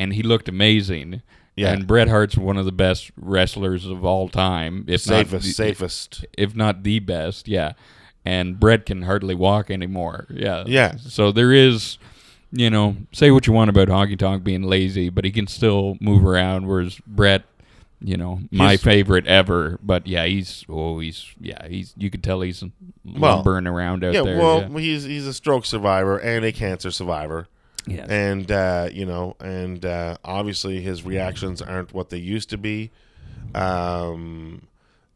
and 0.00 0.12
he 0.12 0.22
looked 0.22 0.48
amazing. 0.48 1.22
Yeah. 1.54 1.72
And 1.72 1.86
Bret 1.86 2.08
Hart's 2.08 2.36
one 2.36 2.58
of 2.58 2.66
the 2.66 2.72
best 2.72 3.10
wrestlers 3.16 3.86
of 3.86 4.04
all 4.04 4.28
time, 4.28 4.84
if 4.88 5.00
Safest, 5.00 5.32
not 5.32 5.42
the, 5.42 5.48
safest. 5.48 6.24
if 6.36 6.54
not 6.54 6.82
the 6.82 6.98
best. 6.98 7.48
Yeah, 7.48 7.72
and 8.24 8.58
Bret 8.60 8.84
can 8.84 9.02
hardly 9.02 9.34
walk 9.34 9.70
anymore. 9.70 10.26
Yeah, 10.28 10.64
Yeah. 10.66 10.96
So 10.96 11.32
there 11.32 11.52
is, 11.52 11.96
you 12.52 12.70
know, 12.70 12.96
say 13.12 13.30
what 13.30 13.46
you 13.46 13.52
want 13.52 13.70
about 13.70 13.88
Honky 13.88 14.18
Tonk 14.18 14.44
being 14.44 14.62
lazy, 14.62 15.10
but 15.10 15.24
he 15.24 15.30
can 15.32 15.46
still 15.46 15.96
move 16.00 16.24
around. 16.24 16.66
Whereas 16.66 16.98
Bret, 17.06 17.42
you 18.00 18.16
know, 18.16 18.40
my 18.50 18.70
He's- 18.70 18.82
favorite 18.82 19.26
ever. 19.26 19.78
But 19.82 20.06
yeah, 20.06 20.24
he's 20.26 20.64
oh, 20.68 20.98
he's 21.00 21.26
yeah, 21.40 21.66
he's 21.68 21.94
you 21.96 22.10
can 22.10 22.20
tell 22.20 22.40
he's 22.42 22.62
lumbering 23.04 23.66
around 23.66 24.04
out 24.04 24.14
Yeah, 24.14 24.22
there. 24.22 24.38
well, 24.38 24.62
yeah. 24.70 24.78
he's 24.78 25.04
he's 25.04 25.26
a 25.26 25.34
stroke 25.34 25.66
survivor 25.66 26.18
and 26.18 26.44
a 26.44 26.52
cancer 26.52 26.90
survivor. 26.90 27.48
Yeah. 27.88 28.04
and 28.08 28.50
uh, 28.50 28.88
you 28.92 29.06
know, 29.06 29.36
and 29.38 29.84
uh, 29.84 30.16
obviously 30.24 30.80
his 30.80 31.04
reactions 31.04 31.62
aren't 31.62 31.94
what 31.94 32.10
they 32.10 32.18
used 32.18 32.50
to 32.50 32.58
be. 32.58 32.90
Um, 33.54 34.66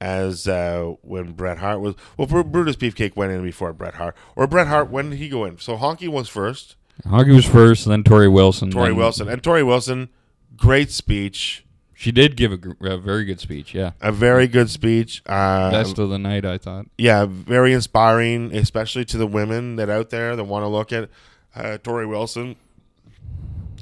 as 0.01 0.49
uh, 0.49 0.95
when 1.03 1.33
Bret 1.33 1.59
Hart 1.59 1.81
was, 1.81 1.95
well, 2.17 2.27
Bru- 2.27 2.45
Brutus 2.45 2.77
Beefcake 2.77 3.17
went 3.17 3.33
in 3.33 3.43
before 3.43 3.73
Bret 3.73 3.95
Hart, 3.95 4.17
or 4.37 4.47
Bret 4.47 4.67
Hart. 4.69 4.89
When 4.91 5.11
did 5.11 5.19
he 5.19 5.29
go 5.29 5.45
in? 5.45 5.59
So 5.59 5.77
Honky 5.77 6.09
was 6.09 6.29
first, 6.29 6.77
Honky 7.07 7.35
was 7.35 7.45
first, 7.47 7.87
then 7.87 8.03
Torrie 8.03 8.33
Wilson. 8.33 8.71
Torrie 8.73 8.87
then- 8.89 8.97
Wilson, 8.97 9.29
and 9.29 9.43
Torrie 9.43 9.67
Wilson, 9.67 10.09
great 10.57 10.91
speech, 10.91 11.65
She 11.95 12.13
did 12.13 12.37
give 12.37 12.53
a, 12.53 12.57
gr- 12.57 12.87
a 12.87 12.97
very 12.97 13.25
good 13.25 13.41
speech. 13.41 13.75
Yeah, 13.75 13.93
a 14.01 14.11
very 14.13 14.47
good 14.47 14.71
speech. 14.71 15.23
Uh, 15.27 15.71
best 15.71 15.99
of 15.99 16.09
the 16.11 16.19
night, 16.19 16.45
I 16.45 16.57
thought. 16.59 16.87
yeah, 16.99 17.27
very 17.29 17.73
inspiring, 17.73 18.55
especially 18.57 19.05
to 19.07 19.19
the 19.19 19.27
women 19.27 19.77
that 19.77 19.91
out 19.91 20.11
there 20.11 20.35
that 20.37 20.45
want 20.45 20.63
to 20.63 20.69
look 20.69 20.93
at 20.93 21.11
uh, 21.55 21.79
Torrie 21.83 22.09
Wilson. 22.09 22.57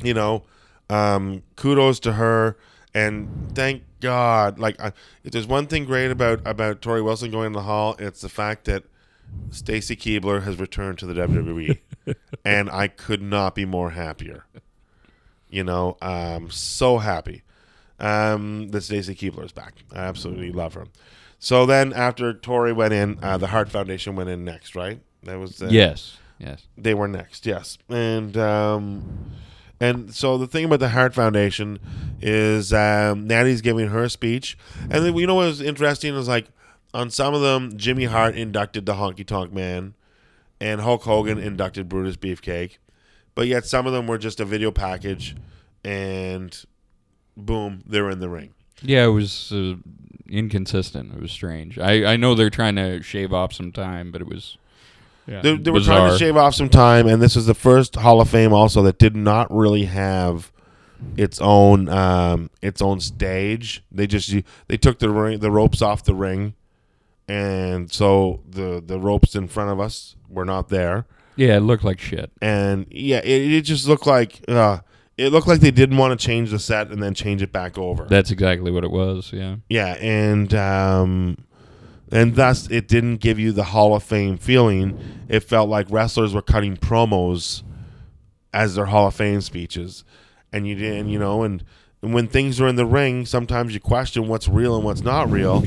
You 0.03 0.15
know, 0.15 0.45
um, 0.91 1.43
kudos 1.57 1.99
to 2.01 2.13
her, 2.13 2.57
and 2.95 3.29
thank 3.55 3.83
God. 4.01 4.59
Like, 4.61 4.81
I, 4.81 4.93
if 5.25 5.33
there's 5.33 5.47
one 5.47 5.67
thing 5.67 5.85
great 5.85 6.11
about 6.13 6.41
about 6.45 6.81
Torrie 6.81 7.05
Wilson 7.05 7.31
going 7.33 7.47
in 7.49 7.53
the 7.53 7.63
hall, 7.63 7.97
it's 7.99 8.21
the 8.21 8.29
fact 8.29 8.65
that 8.67 8.85
Stacy 9.51 9.97
Keibler 9.97 10.43
has 10.45 10.59
returned 10.59 10.99
to 10.99 11.07
the 11.07 11.15
WWE, 11.15 11.79
and 12.45 12.71
I 12.71 12.89
could 12.89 13.23
not 13.23 13.55
be 13.55 13.65
more 13.65 13.91
happier. 13.91 14.45
You 15.51 15.65
know, 15.65 15.97
um, 16.03 16.51
so 16.51 16.99
happy 16.99 17.43
um, 17.99 18.69
that 18.69 18.83
Stacy 18.83 19.15
Keibler 19.15 19.45
is 19.45 19.53
back. 19.53 19.75
I 19.93 20.01
absolutely 20.01 20.53
love 20.53 20.75
her. 20.75 20.87
So 21.39 21.67
then, 21.67 21.93
after 21.93 22.35
Torrie 22.35 22.75
went 22.75 22.93
in, 22.93 23.19
uh, 23.23 23.39
the 23.39 23.47
Hart 23.47 23.71
Foundation 23.71 24.17
went 24.17 24.29
in 24.29 24.45
next, 24.45 24.75
right? 24.75 25.01
That 25.23 25.39
was 25.39 25.63
uh, 25.63 25.69
Yes, 25.71 26.19
yes. 26.39 26.67
they 26.77 26.95
were 26.95 27.09
next, 27.09 27.47
yes, 27.47 27.79
and 27.89 28.37
um, 28.37 29.31
And 29.81 30.13
so 30.15 30.37
the 30.37 30.47
thing 30.49 30.65
about 30.65 30.81
the 30.81 30.89
Hart 30.91 31.15
Foundation 31.15 31.79
is 32.21 32.73
um, 32.73 33.27
Natty's 33.29 33.63
giving 33.63 33.89
her 33.89 34.09
speech, 34.09 34.59
and 34.83 35.05
then 35.05 35.15
you 35.15 35.27
know 35.27 35.37
what 35.37 35.47
was 35.47 35.61
interesting 35.61 36.15
is 36.15 36.29
like 36.29 36.47
on 36.93 37.11
some 37.11 37.35
of 37.35 37.41
them, 37.41 37.77
Jimmy 37.77 38.05
Hart 38.05 38.35
inducted 38.37 38.87
the 38.87 38.95
Honky 38.95 39.25
Tonk 39.25 39.53
Man, 39.53 39.95
and 40.61 40.81
Hulk 40.81 41.03
Hogan 41.03 41.39
inducted 41.39 41.89
Brutus 41.89 42.17
Beefcake, 42.17 42.79
but 43.35 43.47
yet 43.47 43.65
some 43.67 43.87
of 43.87 43.93
them 43.93 44.07
were 44.07 44.19
just 44.19 44.41
a 44.41 44.45
video 44.45 44.71
package, 44.71 45.37
and 45.85 46.57
boom, 47.37 47.83
they're 47.87 48.11
in 48.11 48.21
the 48.21 48.29
ring. 48.29 48.55
Yeah, 48.83 49.05
it 49.05 49.09
was 49.09 49.53
uh, 49.53 49.77
inconsistent. 50.29 51.15
It 51.15 51.21
was 51.21 51.33
strange. 51.33 51.79
I, 51.79 52.13
I 52.13 52.17
know 52.17 52.35
they're 52.35 52.51
trying 52.51 52.77
to 52.77 53.03
shave 53.03 53.33
off 53.33 53.53
some 53.53 53.73
time, 53.73 54.11
but 54.13 54.21
it 54.21 54.29
was. 54.29 54.57
Yeah, 55.27 55.43
They, 55.43 55.57
they 55.57 55.71
were 55.71 55.81
trying 55.81 56.11
to 56.11 56.19
shave 56.19 56.37
off 56.39 56.55
some 56.55 56.71
time, 56.71 57.07
and 57.07 57.21
this 57.21 57.37
was 57.37 57.45
the 57.45 57.55
first 57.55 57.97
Hall 57.97 58.21
of 58.21 58.31
Fame 58.31 58.53
also 58.55 58.83
that 58.85 58.99
did 58.99 59.15
not 59.15 59.55
really 59.55 59.85
have 59.85 60.51
its 61.17 61.39
own 61.41 61.89
um, 61.89 62.51
its 62.63 62.81
own 62.81 62.99
stage. 63.01 63.85
They 63.93 64.07
just 64.07 64.35
they 64.69 64.77
took 64.79 65.01
the 65.01 65.11
ring, 65.11 65.41
the 65.41 65.51
ropes 65.51 65.83
off 65.83 66.03
the 66.03 66.15
ring, 66.15 66.55
and 67.29 67.93
so 67.93 68.41
the 68.49 68.83
the 68.85 68.99
ropes 68.99 69.35
in 69.35 69.49
front 69.49 69.71
of 69.71 69.81
us 69.81 70.17
were 70.29 70.45
not 70.45 70.69
there. 70.69 71.07
Yeah, 71.37 71.57
it 71.57 71.61
looked 71.61 71.85
like 71.85 72.01
shit. 72.01 72.33
And 72.43 72.87
yeah, 72.91 73.19
it, 73.19 73.53
it 73.53 73.61
just 73.63 73.87
looked 73.87 74.07
like 74.07 74.43
uh, 74.49 74.79
it 75.17 75.31
looked 75.31 75.47
like 75.47 75.61
they 75.61 75.71
didn't 75.71 75.97
want 75.97 76.19
to 76.19 76.27
change 76.27 76.51
the 76.51 76.59
set 76.59 76.91
and 76.91 77.03
then 77.03 77.15
change 77.15 77.43
it 77.43 77.53
back 77.53 77.77
over. 77.79 78.05
That's 78.05 78.31
exactly 78.31 78.71
what 78.71 78.85
it 78.85 78.91
was. 78.91 79.33
Yeah. 79.33 79.57
Yeah, 79.69 79.97
and 80.01 80.53
um, 80.55 81.37
and 82.11 82.35
thus 82.35 82.69
it 82.71 82.89
didn't 82.89 83.17
give 83.17 83.39
you 83.39 83.53
the 83.53 83.65
Hall 83.65 83.95
of 83.95 84.03
Fame 84.03 84.37
feeling. 84.39 84.99
It 85.29 85.41
felt 85.41 85.69
like 85.69 85.87
wrestlers 85.91 86.35
were 86.35 86.43
cutting 86.43 86.77
promos 86.77 87.63
as 88.53 88.75
their 88.75 88.87
Hall 88.87 89.09
of 89.09 89.15
Fame 89.15 89.41
speeches, 89.41 90.05
and 90.53 90.67
you 90.67 90.75
didn't, 90.75 91.09
you 91.09 91.19
know, 91.19 91.43
and, 91.43 91.63
and 92.01 92.15
when 92.15 92.29
things 92.29 92.61
are 92.61 92.67
in 92.69 92.77
the 92.77 92.87
ring, 92.87 93.27
sometimes 93.27 93.75
you 93.75 93.81
question 93.81 94.27
what's 94.27 94.49
real 94.49 94.75
and 94.75 94.85
what's 94.85 95.03
not 95.03 95.31
real. 95.31 95.65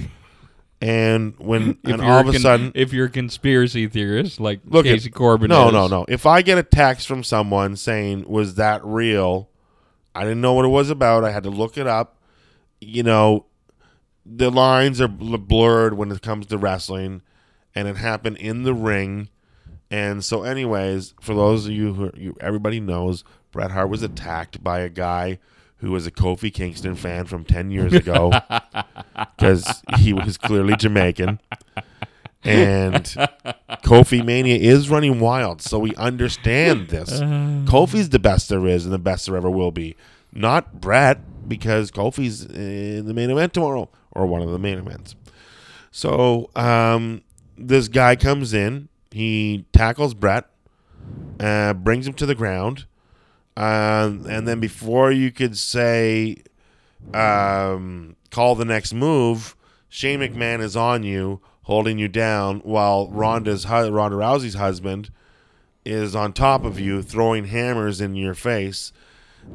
And 0.81 1.35
when 1.37 1.77
If 1.83 1.93
and 1.93 2.01
all 2.01 2.19
of 2.21 2.27
a 2.29 2.31
con- 2.31 2.41
sudden, 2.41 2.71
if 2.73 2.91
you're 2.91 3.05
a 3.05 3.09
conspiracy 3.09 3.87
theorist 3.87 4.39
like 4.39 4.61
Look 4.65 4.85
at- 4.85 4.93
Casey 4.93 5.11
Corbin, 5.11 5.49
no, 5.49 5.67
is, 5.67 5.73
no, 5.73 5.87
no. 5.87 6.05
If 6.07 6.25
I 6.25 6.41
get 6.41 6.57
a 6.57 6.63
text 6.63 7.07
from 7.07 7.23
someone 7.23 7.75
saying, 7.75 8.25
"Was 8.27 8.55
that 8.55 8.83
real?" 8.83 9.49
I 10.15 10.23
didn't 10.23 10.41
know 10.41 10.53
what 10.53 10.65
it 10.65 10.69
was 10.69 10.89
about. 10.89 11.23
I 11.23 11.31
had 11.31 11.43
to 11.43 11.49
look 11.49 11.77
it 11.77 11.87
up. 11.87 12.17
You 12.81 13.03
know, 13.03 13.45
the 14.25 14.49
lines 14.49 14.99
are 14.99 15.07
bl- 15.07 15.37
blurred 15.37 15.93
when 15.93 16.11
it 16.11 16.21
comes 16.21 16.47
to 16.47 16.57
wrestling, 16.57 17.21
and 17.75 17.87
it 17.87 17.97
happened 17.97 18.37
in 18.37 18.63
the 18.63 18.73
ring. 18.73 19.29
And 19.91 20.23
so, 20.23 20.43
anyways, 20.43 21.13
for 21.21 21.35
those 21.35 21.65
of 21.67 21.71
you 21.73 21.93
who 21.93 22.11
you, 22.15 22.35
everybody 22.41 22.79
knows, 22.79 23.23
Bret 23.51 23.71
Hart 23.71 23.89
was 23.89 24.01
attacked 24.03 24.63
by 24.63 24.79
a 24.79 24.89
guy 24.89 25.37
who 25.81 25.91
was 25.91 26.07
a 26.07 26.11
Kofi 26.11 26.53
Kingston 26.53 26.95
fan 26.95 27.25
from 27.25 27.43
ten 27.43 27.69
years 27.71 27.93
ago 27.93 28.31
because 29.37 29.83
he 29.97 30.13
was 30.13 30.37
clearly 30.37 30.75
Jamaican. 30.75 31.39
And 32.43 33.03
Kofi 33.83 34.25
Mania 34.25 34.57
is 34.57 34.89
running 34.89 35.19
wild, 35.19 35.61
so 35.61 35.77
we 35.77 35.93
understand 35.95 36.87
this. 36.89 37.19
Kofi's 37.19 38.09
the 38.09 38.17
best 38.19 38.49
there 38.49 38.65
is 38.65 38.85
and 38.85 38.93
the 38.93 38.97
best 38.99 39.27
there 39.27 39.37
ever 39.37 39.49
will 39.49 39.71
be. 39.71 39.95
Not 40.33 40.81
Bret, 40.81 41.47
because 41.47 41.91
Kofi's 41.91 42.45
in 42.45 43.05
the 43.05 43.13
main 43.13 43.29
event 43.29 43.53
tomorrow, 43.53 43.89
or 44.11 44.25
one 44.25 44.41
of 44.41 44.49
the 44.49 44.57
main 44.57 44.79
events. 44.79 45.15
So 45.91 46.49
um, 46.55 47.21
this 47.57 47.87
guy 47.89 48.15
comes 48.15 48.53
in, 48.53 48.89
he 49.11 49.65
tackles 49.73 50.13
Bret, 50.13 50.49
uh, 51.39 51.73
brings 51.73 52.07
him 52.07 52.13
to 52.13 52.25
the 52.25 52.35
ground, 52.35 52.85
um, 53.57 54.25
and 54.29 54.47
then 54.47 54.59
before 54.59 55.11
you 55.11 55.31
could 55.31 55.57
say 55.57 56.37
um, 57.13 58.15
call 58.29 58.55
the 58.55 58.65
next 58.65 58.93
move, 58.93 59.55
Shane 59.89 60.19
McMahon 60.19 60.61
is 60.61 60.75
on 60.75 61.03
you, 61.03 61.41
holding 61.63 61.99
you 61.99 62.07
down, 62.07 62.59
while 62.59 63.09
Ronda's 63.09 63.65
Ronda 63.65 64.17
Rousey's 64.17 64.55
husband 64.55 65.11
is 65.83 66.15
on 66.15 66.33
top 66.33 66.63
of 66.63 66.79
you, 66.79 67.01
throwing 67.01 67.45
hammers 67.45 68.01
in 68.01 68.15
your 68.15 68.33
face, 68.33 68.93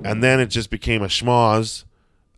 and 0.05 0.23
then 0.23 0.41
it 0.41 0.47
just 0.47 0.71
became 0.71 1.03
a 1.03 1.07
schmoz. 1.07 1.85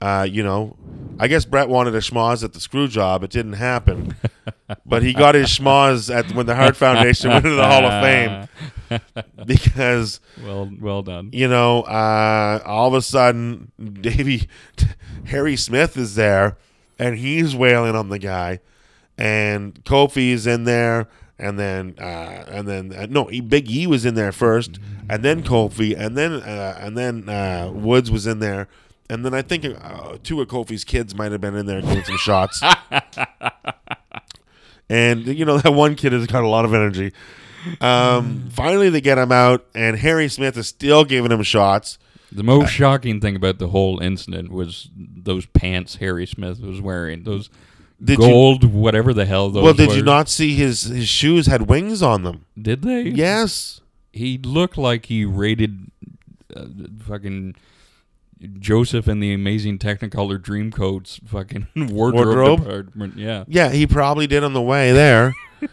Uh, 0.00 0.26
you 0.30 0.44
know, 0.44 0.76
I 1.18 1.26
guess 1.26 1.44
Bret 1.44 1.68
wanted 1.68 1.94
a 1.94 1.98
schmoz 1.98 2.44
at 2.44 2.52
the 2.52 2.60
screw 2.60 2.86
job. 2.86 3.24
It 3.24 3.30
didn't 3.30 3.54
happen, 3.54 4.14
but 4.84 5.02
he 5.02 5.12
got 5.12 5.34
his 5.34 5.46
schmoz 5.48 6.14
at 6.14 6.32
when 6.34 6.46
the 6.46 6.54
Hart 6.54 6.76
Foundation 6.76 7.30
went 7.30 7.44
into 7.44 7.56
the 7.56 7.66
Hall 7.66 7.84
of 7.84 8.02
Fame 8.02 8.48
because 9.46 10.20
Well, 10.42 10.70
well 10.80 11.02
done. 11.02 11.30
you 11.32 11.48
know, 11.48 11.82
uh, 11.82 12.60
all 12.64 12.88
of 12.88 12.94
a 12.94 13.02
sudden, 13.02 13.70
Davy 14.00 14.48
Harry 15.26 15.56
Smith 15.56 15.96
is 15.96 16.14
there, 16.14 16.56
and 16.98 17.18
he's 17.18 17.54
wailing 17.54 17.94
on 17.94 18.08
the 18.08 18.18
guy, 18.18 18.60
and 19.16 19.82
Kofi 19.84 20.30
is 20.30 20.46
in 20.46 20.64
there, 20.64 21.08
and 21.38 21.58
then, 21.58 21.94
uh, 21.98 22.44
and 22.48 22.66
then, 22.66 22.92
uh, 22.92 23.06
no, 23.08 23.24
Big 23.46 23.70
E 23.70 23.86
was 23.86 24.04
in 24.04 24.14
there 24.14 24.32
first, 24.32 24.78
and 25.08 25.22
then 25.22 25.42
Kofi, 25.42 25.94
and 25.98 26.16
then, 26.16 26.32
uh, 26.34 26.78
and 26.80 26.96
then 26.96 27.28
uh, 27.28 27.70
Woods 27.72 28.10
was 28.10 28.26
in 28.26 28.38
there, 28.40 28.68
and 29.10 29.24
then 29.24 29.34
I 29.34 29.42
think 29.42 29.64
uh, 29.64 30.16
two 30.22 30.40
of 30.40 30.48
Kofi's 30.48 30.84
kids 30.84 31.14
might 31.14 31.32
have 31.32 31.40
been 31.40 31.54
in 31.56 31.66
there 31.66 31.80
giving 31.80 32.04
some 32.04 32.16
shots. 32.18 32.62
And 34.88 35.26
you 35.26 35.44
know 35.44 35.58
that 35.62 35.72
one 35.72 35.94
kid 35.94 36.12
has 36.12 36.26
got 36.26 36.42
a 36.44 36.48
lot 36.48 36.64
of 36.64 36.74
energy. 36.74 37.12
Um, 37.80 38.48
finally, 38.50 38.88
they 38.88 39.00
get 39.00 39.18
him 39.18 39.32
out, 39.32 39.66
and 39.74 39.98
Harry 39.98 40.28
Smith 40.28 40.56
is 40.56 40.68
still 40.68 41.04
giving 41.04 41.32
him 41.32 41.42
shots. 41.42 41.98
The 42.30 42.42
most 42.42 42.70
shocking 42.70 43.20
thing 43.20 43.36
about 43.36 43.58
the 43.58 43.68
whole 43.68 44.00
incident 44.00 44.52
was 44.52 44.90
those 44.96 45.46
pants 45.46 45.96
Harry 45.96 46.26
Smith 46.26 46.60
was 46.60 46.80
wearing. 46.80 47.24
Those 47.24 47.48
Did 48.02 48.18
you- 48.18 48.26
gold, 48.26 48.64
whatever 48.64 49.14
the 49.14 49.24
hell 49.24 49.48
those 49.48 49.62
were 49.62 49.64
well, 49.64 49.74
did 49.74 49.94
you 49.94 50.02
not 50.02 50.28
see 50.28 50.54
his 50.54 50.82
his 50.82 51.08
shoes 51.08 51.46
had 51.46 51.62
wings 51.62 52.02
on 52.02 52.24
them? 52.24 52.44
Did 52.60 52.82
they? 52.82 53.02
Yes. 53.02 53.80
He 54.12 54.38
looked 54.38 54.76
like 54.76 55.06
he 55.06 55.24
raided 55.24 55.90
uh, 56.54 56.66
fucking 57.06 57.54
Joseph 58.60 59.08
and 59.08 59.22
the 59.22 59.32
Amazing 59.32 59.78
Technicolor 59.78 60.38
Dreamcoats 60.38 61.20
fucking 61.28 61.66
wardrobe, 61.90 62.26
Wardrobe? 62.26 62.60
department. 62.60 63.16
Yeah. 63.16 63.44
Yeah, 63.48 63.70
he 63.70 63.86
probably 63.86 64.26
did 64.26 64.44
on 64.44 64.52
the 64.52 64.62
way 64.62 64.92
there. 64.92 65.34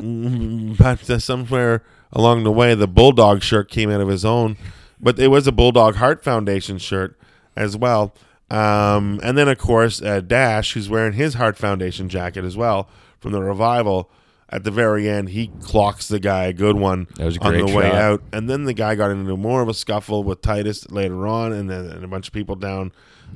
But 0.00 1.10
uh, 1.10 1.18
somewhere 1.18 1.82
along 2.12 2.44
the 2.44 2.52
way, 2.52 2.74
the 2.74 2.86
Bulldog 2.86 3.42
shirt 3.42 3.68
came 3.68 3.90
out 3.90 4.00
of 4.00 4.08
his 4.08 4.24
own. 4.24 4.56
But 5.00 5.18
it 5.18 5.28
was 5.28 5.46
a 5.46 5.52
Bulldog 5.52 5.96
Hart 5.96 6.22
Foundation 6.22 6.78
shirt 6.78 7.18
as 7.56 7.76
well. 7.76 8.14
Um, 8.50 9.20
and 9.22 9.36
then, 9.36 9.48
of 9.48 9.58
course, 9.58 10.00
uh, 10.00 10.20
Dash, 10.20 10.72
who's 10.74 10.88
wearing 10.88 11.14
his 11.14 11.34
Hart 11.34 11.56
Foundation 11.58 12.08
jacket 12.08 12.44
as 12.44 12.56
well 12.56 12.88
from 13.18 13.32
the 13.32 13.42
revival. 13.42 14.08
At 14.50 14.64
the 14.64 14.70
very 14.70 15.08
end, 15.08 15.28
he 15.28 15.48
clocks 15.60 16.08
the 16.08 16.18
guy 16.18 16.44
a 16.46 16.52
good 16.54 16.76
one 16.76 17.06
That 17.16 17.26
was 17.26 17.38
on 17.38 17.52
the 17.54 17.66
way 17.66 17.90
shot. 17.90 17.94
out. 17.94 18.22
And 18.32 18.48
then 18.48 18.64
the 18.64 18.72
guy 18.72 18.94
got 18.94 19.10
into 19.10 19.36
more 19.36 19.60
of 19.60 19.68
a 19.68 19.74
scuffle 19.74 20.24
with 20.24 20.40
Titus 20.40 20.90
later 20.90 21.26
on, 21.26 21.52
and 21.52 21.68
then 21.68 21.84
and 21.86 22.02
a 22.02 22.08
bunch 22.08 22.28
of 22.28 22.32
people 22.32 22.56
down 22.56 22.92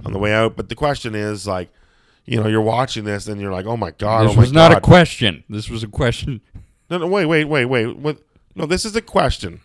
on 0.07 0.13
the 0.13 0.19
way 0.19 0.33
out. 0.33 0.57
But 0.57 0.71
the 0.71 0.75
question 0.75 1.15
is, 1.15 1.47
like, 1.47 1.69
you 2.25 2.41
know, 2.41 2.49
you're 2.49 2.63
watching 2.63 3.05
this 3.05 3.27
and 3.27 3.41
you're 3.41 3.53
like, 3.53 3.67
oh 3.67 3.77
my 3.77 3.91
god, 3.91 4.25
This 4.25 4.33
oh 4.33 4.37
my 4.37 4.41
was 4.41 4.53
not 4.53 4.73
a 4.73 4.81
question. 4.81 5.45
This 5.51 5.69
was 5.69 5.83
a 5.83 5.89
question. 5.89 6.41
No, 6.91 6.99
no, 6.99 7.07
wait, 7.07 7.25
wait, 7.25 7.45
wait, 7.47 7.65
wait. 7.65 7.97
What? 7.97 8.19
No, 8.55 8.67
this 8.67 8.85
is 8.85 8.95
a 8.95 9.01
question. 9.01 9.63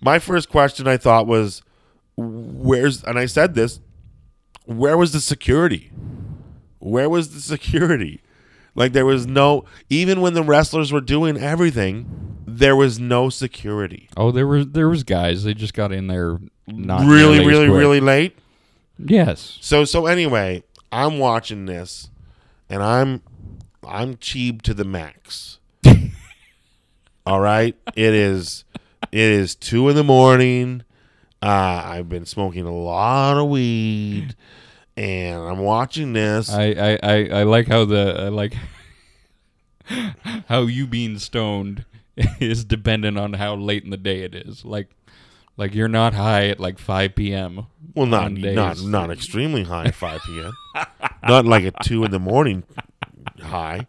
My 0.00 0.18
first 0.18 0.48
question 0.48 0.88
I 0.88 0.96
thought 0.96 1.26
was, 1.26 1.60
where's? 2.16 3.04
And 3.04 3.18
I 3.18 3.26
said 3.26 3.54
this. 3.54 3.80
Where 4.64 4.96
was 4.96 5.12
the 5.12 5.20
security? 5.20 5.90
Where 6.78 7.10
was 7.10 7.34
the 7.34 7.40
security? 7.40 8.22
Like 8.74 8.92
there 8.92 9.06
was 9.06 9.26
no. 9.26 9.64
Even 9.88 10.20
when 10.20 10.34
the 10.34 10.42
wrestlers 10.42 10.92
were 10.92 11.00
doing 11.00 11.36
everything, 11.36 12.42
there 12.46 12.76
was 12.76 12.98
no 12.98 13.30
security. 13.30 14.08
Oh, 14.16 14.30
there 14.30 14.46
was 14.46 14.68
there 14.68 14.88
was 14.88 15.04
guys. 15.04 15.44
They 15.44 15.54
just 15.54 15.74
got 15.74 15.92
in 15.92 16.06
there 16.06 16.38
not 16.66 17.06
really, 17.06 17.44
really, 17.44 17.66
quick. 17.66 17.78
really 17.78 18.00
late. 18.00 18.38
Yes. 18.98 19.58
So 19.60 19.84
so 19.84 20.06
anyway, 20.06 20.62
I'm 20.92 21.18
watching 21.18 21.66
this, 21.66 22.10
and 22.68 22.82
I'm 22.82 23.22
I'm 23.86 24.16
cheap 24.16 24.62
to 24.62 24.74
the 24.74 24.84
max. 24.84 25.58
All 27.26 27.40
right, 27.40 27.76
it 27.96 28.14
is 28.14 28.64
it 29.12 29.20
is 29.20 29.54
two 29.54 29.88
in 29.88 29.96
the 29.96 30.04
morning. 30.04 30.82
Uh, 31.42 31.82
I've 31.84 32.08
been 32.08 32.24
smoking 32.24 32.64
a 32.64 32.74
lot 32.74 33.36
of 33.36 33.48
weed, 33.50 34.34
and 34.96 35.42
I'm 35.42 35.58
watching 35.58 36.12
this. 36.12 36.50
I, 36.50 36.64
I, 36.70 36.98
I, 37.02 37.28
I 37.40 37.42
like 37.42 37.68
how 37.68 37.84
the 37.84 38.24
I 38.24 38.28
like 38.28 38.56
how 40.48 40.62
you 40.62 40.86
being 40.86 41.18
stoned 41.18 41.84
is 42.40 42.64
dependent 42.64 43.18
on 43.18 43.34
how 43.34 43.56
late 43.56 43.84
in 43.84 43.90
the 43.90 43.96
day 43.96 44.20
it 44.20 44.34
is. 44.34 44.64
Like 44.64 44.88
like 45.56 45.74
you're 45.74 45.88
not 45.88 46.14
high 46.14 46.48
at 46.48 46.60
like 46.60 46.78
5 46.78 47.14
p.m. 47.14 47.66
well, 47.94 48.06
not 48.06 48.32
not 48.32 48.82
not 48.82 49.10
extremely 49.10 49.64
high 49.64 49.86
at 49.86 49.94
5 49.94 50.20
p.m. 50.26 50.52
not 51.28 51.44
like 51.44 51.64
at 51.64 51.80
two 51.82 52.04
in 52.04 52.10
the 52.10 52.18
morning 52.18 52.64
high. 53.40 53.86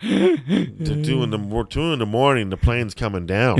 to 0.00 1.02
two 1.04 1.22
in 1.22 1.30
the 1.30 1.66
two 1.70 1.92
in 1.92 1.98
the 1.98 2.06
morning, 2.06 2.50
the 2.50 2.56
plane's 2.56 2.94
coming 2.94 3.26
down. 3.26 3.58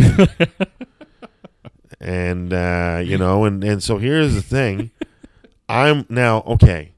and 2.01 2.53
uh, 2.53 3.01
you 3.05 3.17
know, 3.17 3.45
and 3.45 3.63
and 3.63 3.83
so 3.83 3.99
here's 3.99 4.35
the 4.35 4.43
thing. 4.43 4.91
I'm 5.69 6.07
now 6.09 6.41
okay. 6.47 6.93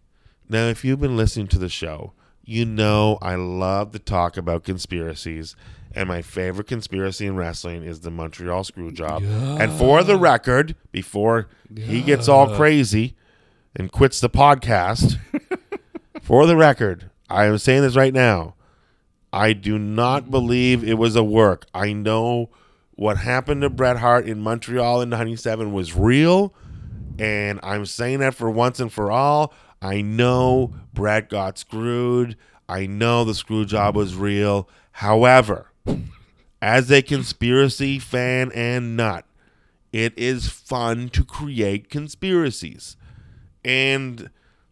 Now, 0.49 0.67
if 0.67 0.85
you've 0.85 1.01
been 1.01 1.17
listening 1.17 1.49
to 1.49 1.59
the 1.59 1.69
show, 1.69 2.13
you 2.45 2.65
know 2.65 3.19
I 3.23 3.35
love 3.37 3.93
to 3.93 3.99
talk 3.99 4.37
about 4.37 4.65
conspiracies, 4.65 5.57
and 5.95 6.09
my 6.09 6.23
favorite 6.23 6.67
conspiracy 6.67 7.27
in 7.27 7.37
wrestling 7.37 7.83
is 7.85 8.01
the 8.01 8.11
Montreal 8.11 8.65
Screwjob. 8.65 9.23
And 9.61 9.73
for 9.73 10.03
the 10.03 10.17
record, 10.17 10.77
before 10.93 11.49
he 11.75 12.03
gets 12.03 12.29
all 12.29 12.55
crazy 12.57 13.17
and 13.77 13.91
quits 13.91 14.21
the 14.21 14.29
podcast, 14.31 15.19
for 16.21 16.47
the 16.47 16.57
record, 16.57 17.11
I 17.31 17.47
am 17.47 17.59
saying 17.59 17.83
this 17.83 17.97
right 17.97 18.13
now. 18.13 18.55
I 19.33 19.53
do 19.53 19.79
not 19.79 20.31
believe 20.31 20.85
it 20.85 20.95
was 20.99 21.17
a 21.17 21.25
work. 21.25 21.67
I 21.75 21.93
know 21.93 22.51
what 22.97 23.17
happened 23.19 23.63
to 23.63 23.71
Bret 23.71 23.97
Hart 23.97 24.27
in 24.29 24.41
Montreal 24.41 25.01
in 25.01 25.09
97 25.09 25.73
was 25.73 25.97
real, 25.97 26.55
and 27.19 27.61
I'm 27.63 27.87
saying 27.87 28.21
that 28.21 28.35
for 28.35 28.51
once 28.51 28.81
and 28.81 28.93
for 28.93 29.11
all. 29.11 29.53
I 29.81 30.01
know 30.01 30.75
Bret 30.93 31.29
got 31.29 31.59
screwed. 31.59 32.37
I 32.69 32.87
know 32.87 33.25
the 33.25 33.35
screw 33.35 33.65
job 33.65 33.97
was 33.97 34.17
real. 34.17 34.69
However, 34.93 35.71
as 36.63 36.91
a 36.91 37.03
conspiracy 37.03 37.99
fan 37.99 38.51
and 38.53 38.97
nut, 38.97 39.27
it 39.93 40.13
is 40.17 40.49
fun 40.49 41.09
to 41.11 41.25
create 41.25 41.91
conspiracies. 41.91 42.97
And 43.65 44.31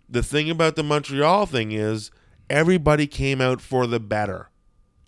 the 0.09 0.23
thing 0.23 0.51
about 0.51 0.77
the 0.77 0.83
Montreal 0.83 1.47
thing 1.47 1.73
is 1.73 2.11
everybody 2.51 3.07
came 3.07 3.41
out 3.41 3.61
for 3.61 3.87
the 3.87 4.01
better 4.01 4.49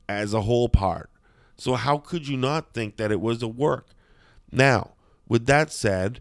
as 0.08 0.34
a 0.34 0.42
whole 0.42 0.68
part. 0.68 1.10
So 1.56 1.74
how 1.74 1.98
could 1.98 2.28
you 2.28 2.36
not 2.36 2.74
think 2.74 2.96
that 2.96 3.12
it 3.12 3.20
was 3.20 3.42
a 3.42 3.48
work? 3.48 3.88
Now, 4.52 4.92
with 5.28 5.46
that 5.46 5.72
said, 5.72 6.20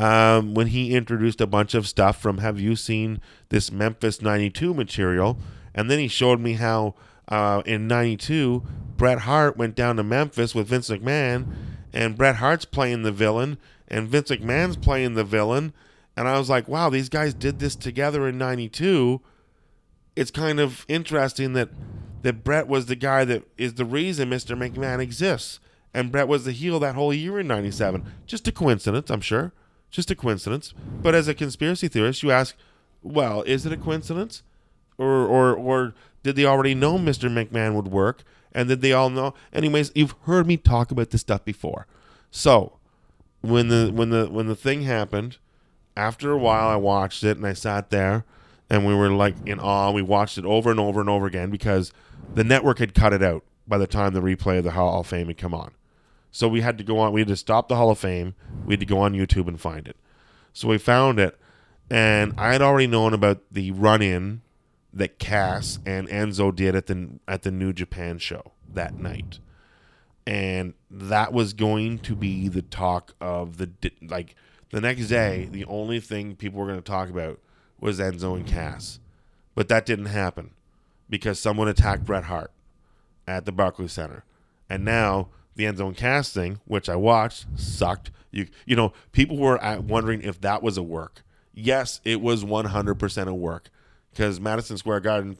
um, 0.00 0.54
when 0.54 0.68
he 0.68 0.94
introduced 0.94 1.42
a 1.42 1.46
bunch 1.46 1.74
of 1.74 1.86
stuff 1.86 2.18
from 2.18 2.38
Have 2.38 2.58
you 2.58 2.74
seen 2.74 3.20
this 3.50 3.70
Memphis 3.70 4.22
92 4.22 4.72
material? 4.72 5.38
And 5.74 5.90
then 5.90 5.98
he 5.98 6.08
showed 6.08 6.40
me 6.40 6.54
how 6.54 6.94
uh, 7.28 7.62
in 7.66 7.86
92, 7.86 8.62
Bret 8.96 9.20
Hart 9.20 9.58
went 9.58 9.74
down 9.74 9.96
to 9.96 10.02
Memphis 10.02 10.54
with 10.54 10.68
Vince 10.68 10.88
McMahon, 10.88 11.54
and 11.92 12.16
Bret 12.16 12.36
Hart's 12.36 12.64
playing 12.64 13.02
the 13.02 13.12
villain, 13.12 13.58
and 13.88 14.08
Vince 14.08 14.30
McMahon's 14.30 14.78
playing 14.78 15.14
the 15.14 15.24
villain. 15.24 15.74
And 16.16 16.26
I 16.26 16.38
was 16.38 16.48
like, 16.48 16.66
wow, 16.66 16.88
these 16.88 17.10
guys 17.10 17.34
did 17.34 17.58
this 17.58 17.76
together 17.76 18.26
in 18.26 18.38
92. 18.38 19.20
It's 20.16 20.30
kind 20.30 20.60
of 20.60 20.86
interesting 20.88 21.52
that 21.52 21.68
that 22.22 22.42
Bret 22.42 22.68
was 22.68 22.86
the 22.86 22.96
guy 22.96 23.24
that 23.26 23.44
is 23.58 23.74
the 23.74 23.84
reason 23.84 24.30
Mr. 24.30 24.56
McMahon 24.56 25.00
exists. 25.00 25.60
And 25.92 26.10
Bret 26.10 26.28
was 26.28 26.44
the 26.44 26.52
heel 26.52 26.78
that 26.80 26.94
whole 26.94 27.12
year 27.12 27.40
in 27.40 27.46
97. 27.46 28.04
Just 28.26 28.48
a 28.48 28.52
coincidence, 28.52 29.10
I'm 29.10 29.20
sure. 29.20 29.52
Just 29.90 30.10
a 30.10 30.14
coincidence. 30.14 30.74
But 31.02 31.14
as 31.14 31.28
a 31.28 31.34
conspiracy 31.34 31.88
theorist, 31.88 32.22
you 32.22 32.30
ask, 32.30 32.54
well, 33.02 33.42
is 33.42 33.66
it 33.66 33.72
a 33.72 33.76
coincidence? 33.76 34.42
Or, 34.98 35.26
or, 35.26 35.54
or 35.54 35.94
did 36.22 36.36
they 36.36 36.44
already 36.44 36.74
know 36.74 36.98
Mr. 36.98 37.30
McMahon 37.30 37.74
would 37.74 37.88
work? 37.88 38.22
And 38.52 38.68
did 38.68 38.82
they 38.82 38.92
all 38.92 39.10
know? 39.10 39.34
Anyways, 39.52 39.92
you've 39.94 40.14
heard 40.22 40.46
me 40.46 40.56
talk 40.56 40.90
about 40.90 41.10
this 41.10 41.20
stuff 41.20 41.44
before. 41.44 41.86
So, 42.30 42.78
when 43.42 43.68
the 43.68 43.90
when 43.94 44.10
the 44.10 44.26
when 44.26 44.48
the 44.48 44.56
thing 44.56 44.82
happened, 44.82 45.38
after 45.96 46.32
a 46.32 46.38
while 46.38 46.68
I 46.68 46.76
watched 46.76 47.24
it 47.24 47.36
and 47.36 47.46
I 47.46 47.52
sat 47.52 47.90
there 47.90 48.24
and 48.68 48.86
we 48.86 48.94
were 48.94 49.10
like 49.10 49.34
in 49.44 49.58
awe. 49.58 49.90
We 49.90 50.02
watched 50.02 50.38
it 50.38 50.44
over 50.44 50.70
and 50.70 50.80
over 50.80 51.00
and 51.00 51.10
over 51.10 51.26
again 51.26 51.50
because 51.50 51.92
the 52.34 52.44
network 52.44 52.78
had 52.78 52.94
cut 52.94 53.12
it 53.12 53.22
out 53.22 53.44
by 53.66 53.78
the 53.78 53.86
time 53.86 54.12
the 54.12 54.20
replay 54.20 54.58
of 54.58 54.64
the 54.64 54.70
Hall 54.72 55.00
of 55.00 55.06
Fame 55.06 55.26
had 55.26 55.38
come 55.38 55.54
on. 55.54 55.72
So 56.32 56.48
we 56.48 56.60
had 56.60 56.78
to 56.78 56.84
go 56.84 56.98
on. 56.98 57.12
We 57.12 57.20
had 57.20 57.28
to 57.28 57.36
stop 57.36 57.68
the 57.68 57.76
Hall 57.76 57.90
of 57.90 57.98
Fame. 57.98 58.34
We 58.64 58.74
had 58.74 58.80
to 58.80 58.86
go 58.86 58.98
on 58.98 59.14
YouTube 59.14 59.48
and 59.48 59.60
find 59.60 59.88
it. 59.88 59.96
So 60.52 60.68
we 60.68 60.78
found 60.78 61.18
it, 61.18 61.38
and 61.90 62.34
I 62.36 62.52
had 62.52 62.62
already 62.62 62.86
known 62.86 63.14
about 63.14 63.42
the 63.50 63.70
run-in 63.70 64.42
that 64.92 65.18
Cass 65.18 65.78
and 65.86 66.08
Enzo 66.08 66.54
did 66.54 66.74
at 66.74 66.86
the 66.86 67.08
at 67.28 67.42
the 67.42 67.50
New 67.50 67.72
Japan 67.72 68.18
show 68.18 68.52
that 68.72 68.94
night, 68.94 69.38
and 70.26 70.74
that 70.90 71.32
was 71.32 71.52
going 71.52 71.98
to 72.00 72.16
be 72.16 72.48
the 72.48 72.62
talk 72.62 73.14
of 73.20 73.58
the 73.58 73.70
like 74.02 74.34
the 74.70 74.80
next 74.80 75.06
day. 75.08 75.48
The 75.50 75.64
only 75.66 76.00
thing 76.00 76.34
people 76.34 76.60
were 76.60 76.66
going 76.66 76.78
to 76.78 76.82
talk 76.82 77.08
about 77.08 77.38
was 77.78 78.00
Enzo 78.00 78.34
and 78.36 78.46
Cass, 78.46 78.98
but 79.54 79.68
that 79.68 79.86
didn't 79.86 80.06
happen 80.06 80.50
because 81.08 81.38
someone 81.38 81.68
attacked 81.68 82.04
Bret 82.04 82.24
Hart 82.24 82.50
at 83.26 83.44
the 83.44 83.52
Barclays 83.52 83.92
Center, 83.92 84.24
and 84.68 84.84
now 84.84 85.28
the 85.56 85.66
end 85.66 85.78
zone 85.78 85.94
casting, 85.94 86.60
which 86.64 86.88
I 86.88 86.96
watched, 86.96 87.46
sucked. 87.56 88.10
You 88.30 88.46
you 88.66 88.76
know, 88.76 88.92
people 89.12 89.36
were 89.36 89.58
wondering 89.86 90.22
if 90.22 90.40
that 90.42 90.62
was 90.62 90.76
a 90.76 90.82
work. 90.82 91.22
Yes, 91.52 92.00
it 92.04 92.20
was 92.20 92.44
100% 92.44 93.26
a 93.26 93.34
work 93.34 93.70
because 94.12 94.40
Madison 94.40 94.76
Square 94.78 95.00
Garden. 95.00 95.36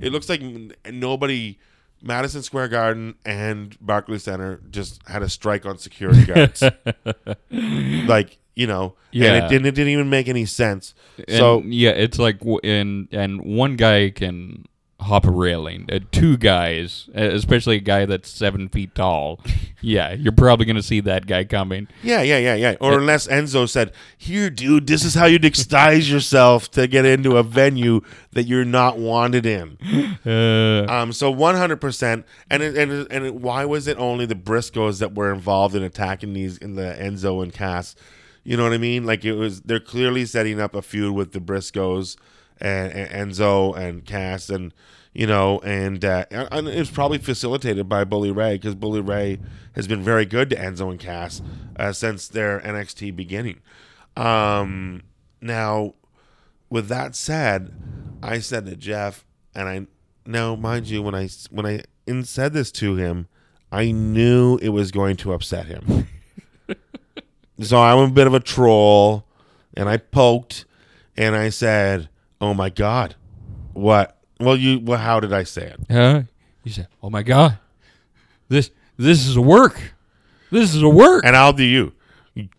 It 0.00 0.12
looks 0.12 0.28
like 0.28 0.42
nobody. 0.90 1.58
Madison 2.02 2.42
Square 2.42 2.68
Garden 2.68 3.14
and 3.26 3.76
Barclays 3.80 4.22
Center 4.22 4.60
just 4.70 5.06
had 5.06 5.22
a 5.22 5.28
strike 5.28 5.66
on 5.66 5.76
security 5.78 6.24
guards. 6.24 6.62
like 7.50 8.38
you 8.54 8.66
know, 8.66 8.94
and 9.12 9.22
Yeah. 9.22 9.46
it 9.46 9.48
didn't. 9.48 9.66
It 9.66 9.74
didn't 9.74 9.92
even 9.92 10.10
make 10.10 10.28
any 10.28 10.46
sense. 10.46 10.94
And, 11.16 11.36
so 11.36 11.62
yeah, 11.64 11.90
it's 11.90 12.18
like 12.18 12.40
and 12.64 13.08
and 13.12 13.40
one 13.42 13.76
guy 13.76 14.10
can 14.10 14.64
hop 15.00 15.26
a 15.26 15.30
railing. 15.30 15.86
Uh, 15.90 15.98
two 16.12 16.36
guys, 16.36 17.08
uh, 17.16 17.20
especially 17.22 17.76
a 17.76 17.80
guy 17.80 18.06
that's 18.06 18.28
seven 18.28 18.68
feet 18.68 18.94
tall, 18.94 19.40
yeah, 19.80 20.12
you're 20.12 20.32
probably 20.32 20.66
gonna 20.66 20.82
see 20.82 21.00
that 21.00 21.26
guy 21.26 21.44
coming. 21.44 21.88
Yeah, 22.02 22.22
yeah, 22.22 22.38
yeah, 22.38 22.54
yeah. 22.54 22.76
Or 22.80 22.98
unless 22.98 23.26
Enzo 23.26 23.68
said, 23.68 23.92
"Here, 24.16 24.50
dude, 24.50 24.86
this 24.86 25.04
is 25.04 25.14
how 25.14 25.26
you 25.26 25.38
disguise 25.38 26.10
yourself 26.10 26.70
to 26.72 26.86
get 26.86 27.04
into 27.04 27.36
a 27.36 27.42
venue 27.42 28.02
that 28.32 28.44
you're 28.44 28.64
not 28.64 28.98
wanted 28.98 29.46
in." 29.46 29.78
Uh, 30.26 30.84
Um, 30.88 31.12
so 31.12 31.32
100%. 31.32 32.24
And 32.50 32.62
it, 32.62 32.76
and 32.76 32.92
it, 32.92 33.06
and 33.10 33.24
it, 33.24 33.34
why 33.34 33.64
was 33.64 33.86
it 33.86 33.96
only 33.98 34.26
the 34.26 34.34
Briscoes 34.34 34.98
that 34.98 35.14
were 35.14 35.32
involved 35.32 35.74
in 35.74 35.82
attacking 35.82 36.34
these 36.34 36.58
in 36.58 36.74
the 36.74 36.94
Enzo 37.00 37.42
and 37.42 37.52
Cass? 37.52 37.94
You 38.44 38.56
know 38.58 38.64
what 38.64 38.72
I 38.74 38.78
mean? 38.78 39.06
Like 39.06 39.24
it 39.24 39.34
was 39.34 39.62
they're 39.62 39.80
clearly 39.80 40.26
setting 40.26 40.60
up 40.60 40.74
a 40.74 40.82
feud 40.82 41.14
with 41.14 41.32
the 41.32 41.40
Briscoes 41.40 42.16
and, 42.60 42.92
and 42.92 43.30
Enzo 43.30 43.76
and 43.76 44.04
Cass 44.04 44.50
and 44.50 44.72
you 45.12 45.26
know 45.26 45.58
and 45.60 46.04
uh, 46.04 46.24
and 46.30 46.68
it's 46.68 46.90
probably 46.90 47.18
facilitated 47.18 47.88
by 47.88 48.04
Bully 48.04 48.30
Ray 48.30 48.54
because 48.54 48.74
Bully 48.74 49.00
Ray 49.00 49.38
has 49.74 49.86
been 49.86 50.02
very 50.02 50.26
good 50.26 50.50
to 50.50 50.56
Enzo 50.56 50.90
and 50.90 51.00
Cass 51.00 51.42
uh, 51.76 51.92
since 51.92 52.28
their 52.28 52.60
NXT 52.60 53.14
beginning. 53.16 53.60
Um, 54.16 55.02
now 55.40 55.94
with 56.70 56.88
that 56.88 57.16
said, 57.16 57.74
I 58.22 58.38
said 58.38 58.66
to 58.66 58.76
Jeff, 58.76 59.24
and 59.54 59.68
I 59.68 59.86
now 60.24 60.54
mind 60.54 60.88
you 60.88 61.02
when 61.02 61.14
I 61.14 61.28
when 61.50 61.66
I 61.66 61.82
in 62.06 62.24
said 62.24 62.52
this 62.52 62.70
to 62.72 62.96
him, 62.96 63.26
I 63.72 63.90
knew 63.90 64.58
it 64.62 64.70
was 64.70 64.90
going 64.90 65.16
to 65.18 65.32
upset 65.32 65.66
him. 65.66 66.08
so 67.60 67.78
I'm 67.80 67.98
a 67.98 68.10
bit 68.10 68.26
of 68.26 68.34
a 68.34 68.40
troll, 68.40 69.26
and 69.74 69.88
I 69.88 69.96
poked, 69.96 70.64
and 71.16 71.34
I 71.34 71.50
said, 71.50 72.08
"Oh 72.40 72.54
my 72.54 72.70
god, 72.70 73.16
what? 73.72 74.18
Well, 74.38 74.56
you 74.56 74.80
well, 74.80 74.98
how 74.98 75.20
did 75.20 75.32
I 75.32 75.42
say 75.44 75.66
it? 75.66 75.80
huh? 75.90 76.22
You 76.64 76.72
said, 76.72 76.88
"Oh 77.02 77.10
my 77.10 77.22
god, 77.22 77.58
this 78.48 78.70
this 78.96 79.26
is 79.26 79.36
a 79.36 79.40
work. 79.42 79.94
This 80.50 80.74
is 80.74 80.82
a 80.82 80.88
work." 80.88 81.24
And 81.24 81.36
I'll 81.36 81.52
do 81.52 81.64
you. 81.64 81.92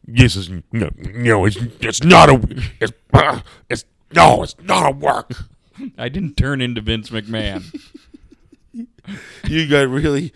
This 0.06 0.36
is 0.36 0.50
no, 0.72 0.90
no, 0.98 1.46
it's 1.46 1.58
it's 1.80 2.04
not 2.04 2.30
a, 2.30 2.42
it's, 2.80 2.94
uh, 3.14 3.42
it's 3.70 3.86
no, 4.14 4.44
it's 4.44 4.56
not 4.62 4.88
a 4.88 4.92
work. 4.96 5.32
I 5.98 6.10
didn't 6.10 6.36
turn 6.36 6.62
into 6.62 6.82
Vince 6.82 7.10
McMahon. 7.10 7.64
you 9.48 9.68
got 9.68 9.88
really 9.88 10.34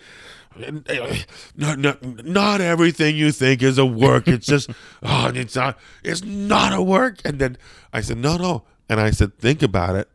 not, 1.56 1.78
not 1.78 2.24
not 2.24 2.60
everything 2.60 3.16
you 3.16 3.30
think 3.32 3.62
is 3.62 3.78
a 3.78 3.84
work 3.84 4.26
it's 4.26 4.46
just 4.46 4.70
oh 5.02 5.30
it's 5.34 5.54
not 5.54 5.78
it's 6.02 6.24
not 6.24 6.72
a 6.72 6.80
work 6.82 7.20
and 7.24 7.38
then 7.38 7.58
i 7.92 8.00
said 8.00 8.16
no 8.18 8.36
no 8.36 8.64
and 8.88 9.00
i 9.00 9.10
said 9.10 9.38
think 9.38 9.62
about 9.62 9.96
it. 9.96 10.08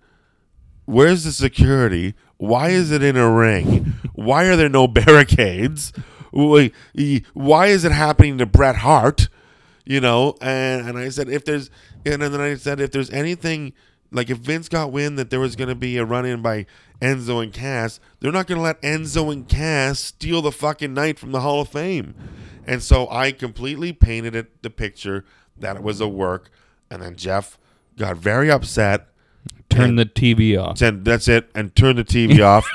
Where's 0.86 1.24
the 1.24 1.32
security? 1.32 2.16
Why 2.38 2.70
is 2.70 2.92
it 2.92 3.04
in 3.04 3.16
a 3.16 3.32
ring? 3.32 3.94
Why 4.14 4.46
are 4.46 4.56
there 4.56 4.68
no 4.68 4.88
barricades? 4.88 5.94
Why 6.32 7.68
is 7.68 7.86
it 7.86 7.92
happening 7.92 8.38
to 8.40 8.46
bret 8.46 8.78
hart? 8.78 9.30
You 9.86 10.00
know 10.00 10.36
and, 10.42 10.88
and 10.88 10.98
i 10.98 11.10
said 11.10 11.28
if 11.28 11.44
there's 11.44 11.70
and 12.06 12.22
then 12.22 12.40
i 12.40 12.56
said 12.56 12.80
if 12.80 12.92
there's 12.92 13.10
anything 13.10 13.74
like 14.12 14.30
if 14.30 14.38
vince 14.38 14.70
got 14.70 14.92
wind 14.92 15.18
that 15.18 15.30
there 15.30 15.40
was 15.40 15.56
going 15.56 15.70
to 15.70 15.76
be 15.76 15.98
a 15.98 16.06
run-in 16.06 16.42
by 16.42 16.66
enzo 17.02 17.42
and 17.42 17.52
cass 17.52 18.00
they're 18.20 18.32
not 18.32 18.48
going 18.48 18.58
to 18.58 18.64
let 18.64 18.82
enzo 18.82 19.32
and 19.34 19.48
cass 19.48 20.00
steal 20.00 20.42
the 20.42 20.52
fucking 20.52 20.94
night 20.94 21.18
from 21.18 21.32
the 21.32 21.42
hall 21.42 21.62
of 21.62 21.70
fame. 21.70 22.14
And 22.68 22.84
so 22.84 23.10
i 23.10 23.32
completely 23.32 23.92
painted 23.92 24.36
it 24.36 24.62
the 24.62 24.70
picture 24.70 25.26
that 25.58 25.76
it 25.78 25.84
was 25.84 26.00
a 26.00 26.08
work 26.08 26.50
and 26.90 27.02
then 27.02 27.16
jeff 27.16 27.58
got 27.98 28.18
very 28.18 28.50
upset 28.52 29.08
Turn 29.70 29.96
the 29.96 30.06
TV 30.06 30.62
off. 30.62 30.78
said 30.78 31.06
that's 31.06 31.28
it 31.28 31.50
and 31.56 31.74
turned 31.76 31.98
the 31.98 32.04
TV 32.04 32.44
off. 32.46 32.68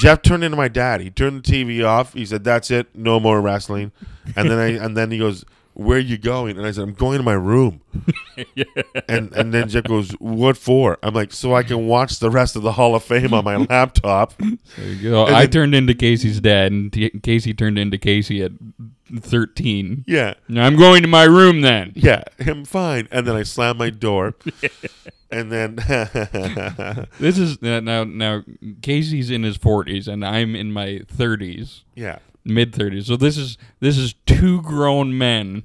Jeff 0.00 0.22
turned 0.22 0.44
into 0.44 0.56
my 0.56 0.68
dad. 0.68 1.00
He 1.00 1.10
turned 1.10 1.42
the 1.44 1.52
TV 1.52 1.84
off. 1.84 2.14
He 2.14 2.24
said 2.24 2.44
that's 2.44 2.70
it, 2.70 2.86
no 2.94 3.20
more 3.20 3.40
wrestling. 3.40 3.92
And 4.36 4.50
then 4.50 4.58
I 4.58 4.68
and 4.84 4.96
then 4.96 5.10
he 5.10 5.18
goes, 5.18 5.44
where 5.74 5.96
are 5.98 6.00
you 6.00 6.18
going? 6.18 6.56
And 6.58 6.66
I 6.66 6.70
said, 6.72 6.82
I'm 6.82 6.94
going 6.94 7.18
to 7.18 7.22
my 7.24 7.32
room. 7.34 7.80
And 9.08 9.32
and 9.34 9.52
then 9.52 9.68
Jeff 9.68 9.84
goes, 9.84 10.12
what 10.12 10.56
for? 10.56 10.96
I'm 11.02 11.12
like, 11.14 11.32
so 11.32 11.54
I 11.54 11.62
can 11.62 11.86
watch 11.86 12.20
the 12.20 12.30
rest 12.30 12.54
of 12.56 12.62
the 12.62 12.72
Hall 12.72 12.94
of 12.94 13.02
Fame 13.02 13.34
on 13.34 13.44
my 13.44 13.56
laptop. 13.68 14.34
There 14.38 14.86
you 14.86 15.10
go. 15.10 15.26
And 15.26 15.34
I 15.36 15.42
then- 15.42 15.50
turned 15.50 15.74
into 15.74 15.94
Casey's 15.94 16.40
dad, 16.40 16.70
and 16.72 16.92
T- 16.92 17.10
Casey 17.22 17.52
turned 17.52 17.78
into 17.78 17.98
Casey 17.98 18.42
at 18.42 18.52
13. 19.20 20.04
Yeah. 20.06 20.34
Now 20.48 20.66
I'm 20.66 20.76
going 20.76 21.02
to 21.02 21.08
my 21.08 21.24
room 21.24 21.60
then. 21.62 21.92
Yeah, 21.94 22.22
I'm 22.46 22.64
fine. 22.64 23.08
And 23.10 23.26
then 23.26 23.36
I 23.36 23.42
slam 23.42 23.76
my 23.78 23.90
door. 23.90 24.34
and 25.30 25.50
then 25.52 25.76
This 27.18 27.36
is 27.38 27.58
uh, 27.62 27.80
now 27.80 28.04
now 28.04 28.42
Casey's 28.82 29.30
in 29.30 29.42
his 29.42 29.58
40s, 29.58 30.06
and 30.08 30.24
I'm 30.24 30.54
in 30.56 30.72
my 30.72 31.00
30s, 31.16 31.82
yeah. 31.94 32.18
Mid 32.44 32.72
30s. 32.72 33.04
So 33.04 33.16
this 33.16 33.36
is 33.36 33.58
this 33.80 33.96
is 33.98 34.14
two 34.26 34.62
grown 34.62 35.16
men, 35.16 35.64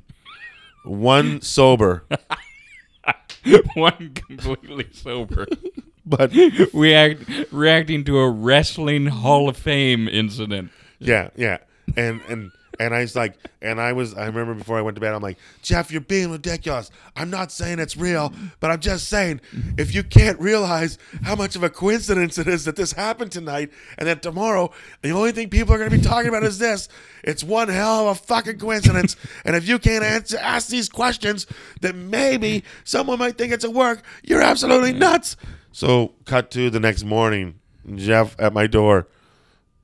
One 0.84 1.41
sober, 1.41 2.05
one 3.76 4.11
completely 4.13 4.88
sober. 4.91 5.47
but 6.05 6.32
we 6.73 6.93
act 6.93 7.23
reacting 7.51 8.03
to 8.05 8.19
a 8.19 8.30
wrestling 8.30 9.07
Hall 9.07 9.49
of 9.49 9.57
Fame 9.57 10.07
incident. 10.07 10.71
yeah, 10.99 11.30
yeah. 11.36 11.57
And 11.95 12.21
and 12.30 12.51
and 12.80 12.93
I 12.93 13.01
was 13.01 13.15
like, 13.15 13.38
and 13.61 13.80
I 13.80 13.93
was, 13.93 14.13
I 14.13 14.26
remember 14.26 14.53
before 14.53 14.78
I 14.78 14.82
went 14.82 14.95
to 14.95 15.01
bed, 15.01 15.13
I'm 15.13 15.21
like, 15.21 15.38
Jeff, 15.61 15.91
you're 15.91 16.01
being 16.01 16.32
ridiculous. 16.32 16.91
I'm 17.15 17.30
not 17.30 17.51
saying 17.51 17.80
it's 17.80 17.97
real, 17.97 18.34
but 18.59 18.71
I'm 18.71 18.80
just 18.80 19.07
saying, 19.07 19.41
if 19.78 19.93
you 19.93 20.03
can't 20.03 20.39
realize 20.39 20.97
how 21.23 21.36
much 21.36 21.55
of 21.55 21.63
a 21.63 21.69
coincidence 21.69 22.38
it 22.38 22.47
is 22.47 22.65
that 22.65 22.76
this 22.76 22.93
happened 22.93 23.32
tonight, 23.32 23.71
and 23.97 24.07
that 24.07 24.21
tomorrow 24.21 24.71
the 25.01 25.11
only 25.11 25.32
thing 25.32 25.49
people 25.49 25.73
are 25.73 25.78
going 25.78 25.89
to 25.89 25.97
be 25.97 26.03
talking 26.03 26.30
about 26.30 26.43
is 26.43 26.59
this, 26.59 26.89
it's 27.23 27.43
one 27.43 27.69
hell 27.69 28.09
of 28.09 28.17
a 28.17 28.19
fucking 28.21 28.59
coincidence. 28.59 29.15
and 29.45 29.55
if 29.55 29.67
you 29.67 29.80
can't 29.80 30.03
answer, 30.03 30.38
ask 30.39 30.69
these 30.69 30.89
questions, 30.89 31.47
then 31.82 32.09
maybe 32.09 32.63
someone 32.84 33.19
might 33.19 33.38
think 33.38 33.51
it's 33.51 33.63
a 33.63 33.71
work. 33.71 34.03
You're 34.23 34.41
absolutely 34.41 34.93
nuts. 34.93 35.36
So, 35.71 36.13
cut 36.23 36.51
to 36.51 36.69
the 36.69 36.80
next 36.80 37.03
morning, 37.03 37.59
Jeff 37.95 38.36
at 38.39 38.53
my 38.53 38.67
door. 38.67 39.07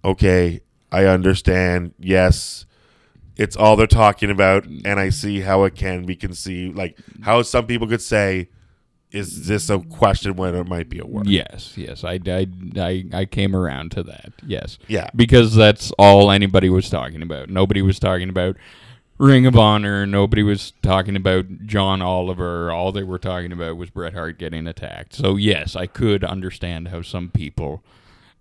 Okay, 0.04 0.62
I 0.92 1.06
understand. 1.06 1.94
Yes, 2.00 2.66
it's 3.42 3.56
all 3.56 3.76
they're 3.76 3.88
talking 3.88 4.30
about, 4.30 4.66
and 4.66 5.00
I 5.00 5.08
mm-hmm. 5.08 5.10
see 5.10 5.40
how 5.42 5.64
it 5.64 5.76
can 5.76 6.06
be 6.06 6.16
conceived. 6.16 6.78
Like 6.78 6.96
how 7.22 7.42
some 7.42 7.66
people 7.66 7.88
could 7.88 8.02
say, 8.02 8.50
"Is 9.12 9.48
this 9.48 9.70
a 9.70 9.80
question 9.80 10.36
when 10.36 10.54
it 10.54 10.68
might 10.68 10.90
be 10.90 11.00
a 11.00 11.06
word?" 11.06 11.26
Yes, 11.26 11.74
yes, 11.76 12.04
I, 12.04 12.20
I, 12.28 12.48
I, 12.78 13.06
I 13.12 13.26
came 13.26 13.56
around 13.56 13.92
to 13.94 14.04
that. 14.04 14.32
Yes, 14.46 14.78
Yeah. 14.88 15.10
because 15.16 15.56
that's 15.56 15.92
all 15.98 16.30
anybody 16.30 16.70
was 16.70 16.90
talking 16.90 17.24
about. 17.24 17.50
Nobody 17.50 17.82
was 17.82 17.98
talking 17.98 18.30
about 18.30 18.58
Ring 19.18 19.48
of 19.48 19.58
Honor. 19.58 20.06
Nobody 20.06 20.44
was 20.44 20.74
talking 20.84 21.16
about 21.16 21.66
John 21.66 22.04
Oliver. 22.04 22.72
All 22.72 22.92
they 22.92 23.04
were 23.04 23.20
talking 23.20 23.52
about 23.52 23.76
was 23.76 23.90
Bret 23.90 24.14
Hart 24.14 24.38
getting 24.38 24.68
attacked. 24.68 25.16
So 25.16 25.36
yes, 25.36 25.76
I 25.76 25.88
could 25.88 26.24
understand 26.24 26.90
how 26.90 27.02
some 27.02 27.30
people. 27.30 27.84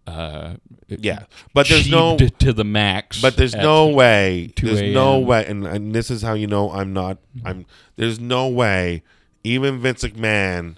Uh, 0.06 0.54
Yeah, 0.88 1.24
but 1.54 1.68
there's 1.68 1.88
no, 1.88 2.16
to 2.16 2.52
the 2.52 2.64
max. 2.64 3.20
but 3.20 3.36
there's 3.36 3.54
no 3.54 3.88
way. 3.88 4.52
2 4.56 4.66
There's 4.66 4.94
no 4.94 5.18
way, 5.20 5.46
and, 5.46 5.66
and 5.66 5.94
this 5.94 6.10
is 6.10 6.22
how 6.22 6.34
you 6.34 6.46
know 6.46 6.70
I'm 6.72 6.92
not. 6.92 7.18
I'm. 7.44 7.66
There's 7.96 8.18
no 8.18 8.48
way. 8.48 9.02
Even 9.44 9.78
Vince 9.80 10.02
McMahon 10.02 10.76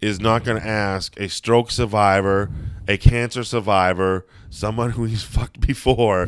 is 0.00 0.20
not 0.20 0.44
going 0.44 0.60
to 0.60 0.66
ask 0.66 1.18
a 1.18 1.28
stroke 1.28 1.70
survivor, 1.70 2.50
a 2.88 2.96
cancer 2.98 3.44
survivor, 3.44 4.26
someone 4.50 4.90
who 4.90 5.04
he's 5.04 5.22
fucked 5.36 5.60
before, 5.60 6.26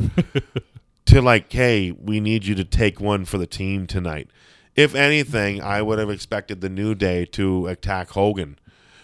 to 1.05 1.21
like, 1.21 1.51
hey, 1.51 1.91
we 1.91 2.19
need 2.19 2.45
you 2.45 2.55
to 2.55 2.63
take 2.63 2.99
one 3.01 3.25
for 3.25 3.37
the 3.37 3.45
team 3.47 3.85
tonight. 3.85 4.29
If 4.75 4.95
anything, 4.95 5.61
I 5.61 5.81
would 5.81 5.99
have 5.99 6.09
expected 6.09 6.61
the 6.61 6.69
New 6.69 6.95
Day 6.95 7.25
to 7.27 7.67
attack 7.67 8.09
Hogan, 8.11 8.57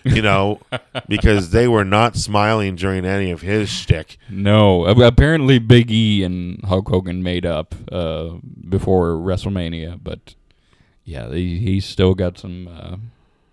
you 0.04 0.22
know, 0.22 0.60
because 1.08 1.52
they 1.52 1.68
were 1.68 1.86
not 1.86 2.16
smiling 2.16 2.76
during 2.76 3.06
any 3.06 3.32
of 3.32 3.42
his 3.42 3.70
shtick. 3.70 4.18
No, 4.30 4.86
apparently 4.86 5.60
Big 5.60 5.92
E 5.92 6.24
and 6.24 6.64
Hulk 6.64 6.90
Hogan 6.90 7.24
made 7.24 7.46
up 7.46 7.76
uh, 7.92 8.36
before 8.68 9.10
WrestleMania, 9.12 10.00
but 10.02 10.36
yeah, 11.04 11.30
he, 11.32 11.60
he's 11.60 11.86
still 11.86 12.14
got 12.14 12.38
some 12.38 12.68
uh, 12.68 12.98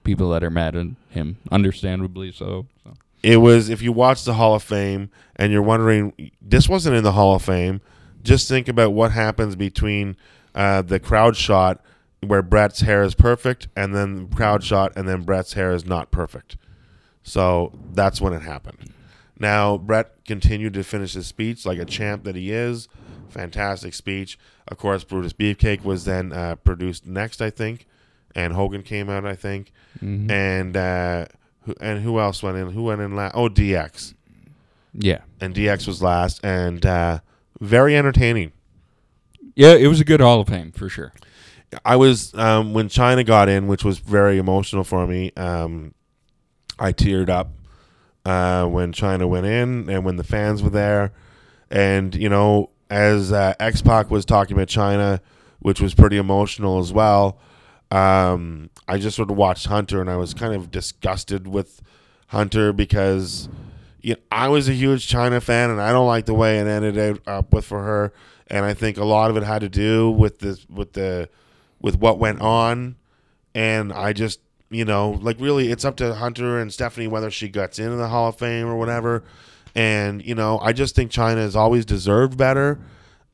people 0.05 0.31
that 0.31 0.43
are 0.43 0.51
mad 0.51 0.77
at 0.77 0.87
him, 1.11 1.39
understandably 1.51 2.33
so. 2.33 2.67
so. 2.85 2.95
It 3.23 3.39
was 3.39 3.69
if 3.69 3.83
you 3.83 3.93
watch 3.93 4.25
the 4.25 4.35
Hall 4.35 4.55
of 4.55 4.63
Fame 4.63 5.11
and 5.37 5.53
you're 5.53 5.63
wondering, 5.63 6.31
this 6.41 6.69
wasn't 6.69 6.97
in 6.97 7.05
the 7.05 7.13
Hall 7.13 7.35
of 7.35 7.43
Fame. 7.43 7.81
Just 8.23 8.49
think 8.49 8.69
about 8.69 8.93
what 8.93 9.13
happens 9.13 9.57
between 9.57 10.17
uh, 10.55 10.83
the 10.83 11.01
crowd 11.01 11.37
shot 11.37 11.81
where 12.27 12.43
Bret's 12.43 12.81
hair 12.81 13.03
is 13.03 13.15
perfect, 13.15 13.69
and 13.77 13.95
then 13.95 14.29
crowd 14.29 14.65
shot, 14.65 14.93
and 14.97 15.09
then 15.09 15.23
Bret's 15.23 15.53
hair 15.55 15.73
is 15.73 15.85
not 15.87 16.11
perfect. 16.11 16.57
So 17.23 17.73
that's 17.93 18.21
when 18.21 18.33
it 18.33 18.43
happened. 18.43 18.93
Now 19.39 19.77
Bret 19.79 20.25
continued 20.25 20.75
to 20.75 20.83
finish 20.83 21.13
his 21.15 21.27
speech 21.27 21.65
like 21.65 21.79
a 21.79 21.85
champ 21.85 22.25
that 22.25 22.35
he 22.35 22.51
is. 22.51 22.89
Fantastic 23.29 23.95
speech. 23.95 24.39
Of 24.67 24.79
course, 24.79 25.05
Brutus 25.05 25.33
Beefcake 25.33 25.85
was 25.85 26.05
then 26.05 26.33
uh, 26.33 26.57
produced 26.57 27.07
next, 27.07 27.41
I 27.41 27.51
think, 27.51 27.87
and 28.35 28.53
Hogan 28.55 28.83
came 28.83 29.09
out, 29.09 29.25
I 29.25 29.35
think, 29.35 29.71
and 30.01 30.77
uh, 30.77 31.27
who, 31.63 31.75
and 31.81 32.03
who 32.03 32.19
else 32.19 32.43
went 32.43 32.57
in? 32.57 32.71
Who 32.71 32.85
went 32.85 33.01
in 33.01 33.15
last? 33.15 33.35
Oh, 33.35 33.49
DX, 33.49 34.15
Yeah, 34.95 35.21
and 35.41 35.55
DX 35.55 35.87
was 35.87 36.03
last, 36.03 36.41
and 36.45 36.85
uh, 36.85 37.21
very 37.61 37.97
entertaining. 37.97 38.53
yeah, 39.55 39.75
it 39.75 39.87
was 39.89 40.01
a 40.01 40.05
good 40.05 40.21
Hall 40.21 40.41
of 40.41 40.49
Fame 40.49 40.73
for 40.73 40.89
sure. 40.89 41.13
I 41.85 41.97
was 41.97 42.35
um, 42.35 42.73
when 42.73 42.89
Chyna 42.89 43.27
got 43.27 43.49
in, 43.49 43.67
which 43.67 43.85
was 43.85 43.99
very 43.99 44.39
emotional 44.39 44.85
for 44.85 45.07
me. 45.07 45.33
Um, 45.37 45.95
I 46.79 46.93
teared 46.93 47.29
up 47.29 47.51
uh, 48.25 48.67
when 48.67 48.93
Chyna 48.93 49.29
went 49.29 49.47
in, 49.47 49.91
and 49.91 50.05
when 50.05 50.17
the 50.17 50.25
fans 50.25 50.63
were 50.63 50.71
there, 50.71 51.13
and 51.71 52.15
you 52.15 52.29
know, 52.29 52.71
as 52.91 53.33
uh, 53.33 53.55
X 53.61 53.83
Pac 53.83 54.11
was 54.11 54.25
talking 54.25 54.57
about 54.57 54.69
Chyna, 54.69 55.21
which 55.59 55.81
was 55.81 55.95
pretty 55.95 56.17
emotional 56.17 56.79
as 56.79 56.93
well. 56.93 57.39
Um, 57.91 58.71
I 58.87 58.99
just 58.99 59.17
sort 59.17 59.31
of 59.31 59.37
watched 59.37 59.67
Hunter, 59.67 60.01
and 60.01 60.11
I 60.11 60.17
was 60.17 60.35
kind 60.35 60.55
of 60.55 60.71
disgusted 60.71 61.47
with 61.47 61.83
Hunter 62.29 62.73
because 62.73 63.49
you 64.01 64.15
know, 64.15 64.21
I 64.31 64.49
was 64.49 64.69
a 64.69 64.73
huge 64.73 65.09
Chyna 65.09 65.43
fan, 65.43 65.71
and 65.71 65.81
I 65.81 65.93
don't 65.93 66.07
like 66.07 66.27
the 66.27 66.35
way 66.35 66.59
it 66.59 66.67
ended 66.67 67.21
up 67.27 67.53
with 67.53 67.65
for 67.65 67.83
her. 67.83 68.13
And 68.47 68.65
I 68.65 68.73
think 68.73 68.97
a 68.97 69.05
lot 69.05 69.31
of 69.31 69.37
it 69.37 69.43
had 69.43 69.61
to 69.61 69.69
do 69.69 70.11
with 70.11 70.39
this, 70.39 70.67
with 70.71 70.95
the, 70.95 71.29
with 71.81 71.99
what 71.99 72.19
went 72.19 72.41
on. 72.41 72.97
And 73.55 73.93
I 73.93 74.13
just, 74.13 74.41
you 74.71 74.85
know, 74.85 75.19
like 75.23 75.41
really, 75.41 75.71
it's 75.71 75.85
up 75.85 75.97
to 75.97 76.15
Hunter 76.15 76.59
and 76.59 76.73
Stephanie 76.73 77.09
whether 77.09 77.31
she 77.31 77.49
gets 77.49 77.79
into 77.79 77.97
the 77.97 78.09
Hall 78.09 78.29
of 78.29 78.37
Fame 78.37 78.67
or 78.67 78.77
whatever. 78.77 79.25
And 79.75 80.25
you 80.25 80.35
know, 80.35 80.59
I 80.61 80.73
just 80.73 80.95
think 80.95 81.11
Chyna 81.11 81.37
has 81.37 81.57
always 81.57 81.85
deserved 81.85 82.37
better. 82.37 82.79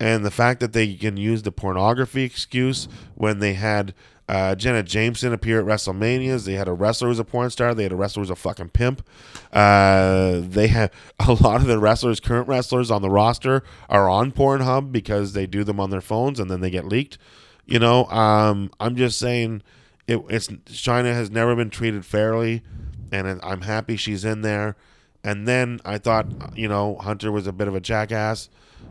And 0.00 0.24
the 0.24 0.30
fact 0.30 0.60
that 0.60 0.72
they 0.72 0.94
can 0.94 1.16
use 1.16 1.42
the 1.42 1.52
pornography 1.52 2.24
excuse 2.24 2.88
when 3.14 3.38
they 3.38 3.54
had 3.54 3.94
uh, 4.28 4.54
Jenna 4.54 4.82
Jameson 4.82 5.32
appear 5.32 5.60
at 5.60 5.66
WrestleManias, 5.66 6.46
they 6.46 6.54
had 6.54 6.68
a 6.68 6.72
wrestler 6.72 7.08
who's 7.08 7.18
a 7.18 7.24
porn 7.24 7.50
star, 7.50 7.74
they 7.74 7.82
had 7.82 7.92
a 7.92 7.96
wrestler 7.96 8.22
who's 8.22 8.30
a 8.30 8.36
fucking 8.36 8.70
pimp. 8.70 9.06
Uh, 9.52 10.40
they 10.42 10.68
have 10.68 10.90
a 11.20 11.32
lot 11.32 11.60
of 11.60 11.66
the 11.66 11.78
wrestlers, 11.78 12.20
current 12.20 12.48
wrestlers 12.48 12.90
on 12.90 13.02
the 13.02 13.10
roster, 13.10 13.62
are 13.88 14.08
on 14.08 14.32
Pornhub 14.32 14.90
because 14.90 15.34
they 15.34 15.46
do 15.46 15.62
them 15.62 15.78
on 15.78 15.90
their 15.90 16.00
phones 16.00 16.40
and 16.40 16.50
then 16.50 16.60
they 16.60 16.70
get 16.70 16.86
leaked. 16.86 17.18
You 17.66 17.78
know, 17.78 18.06
um, 18.06 18.70
I'm 18.78 18.96
just 18.96 19.18
saying, 19.18 19.62
it, 20.06 20.20
it's 20.28 20.48
Chyna 20.48 21.12
has 21.14 21.30
never 21.30 21.56
been 21.56 21.70
treated 21.70 22.04
fairly, 22.04 22.62
and 23.10 23.40
I'm 23.42 23.62
happy 23.62 23.96
she's 23.96 24.24
in 24.24 24.42
there. 24.42 24.76
And 25.22 25.48
then 25.48 25.80
I 25.84 25.96
thought, 25.98 26.26
you 26.56 26.68
know, 26.68 26.96
Hunter 26.96 27.32
was 27.32 27.46
a 27.46 27.52
bit 27.52 27.66
of 27.66 27.74
a 27.74 27.80
jackass. 27.80 28.50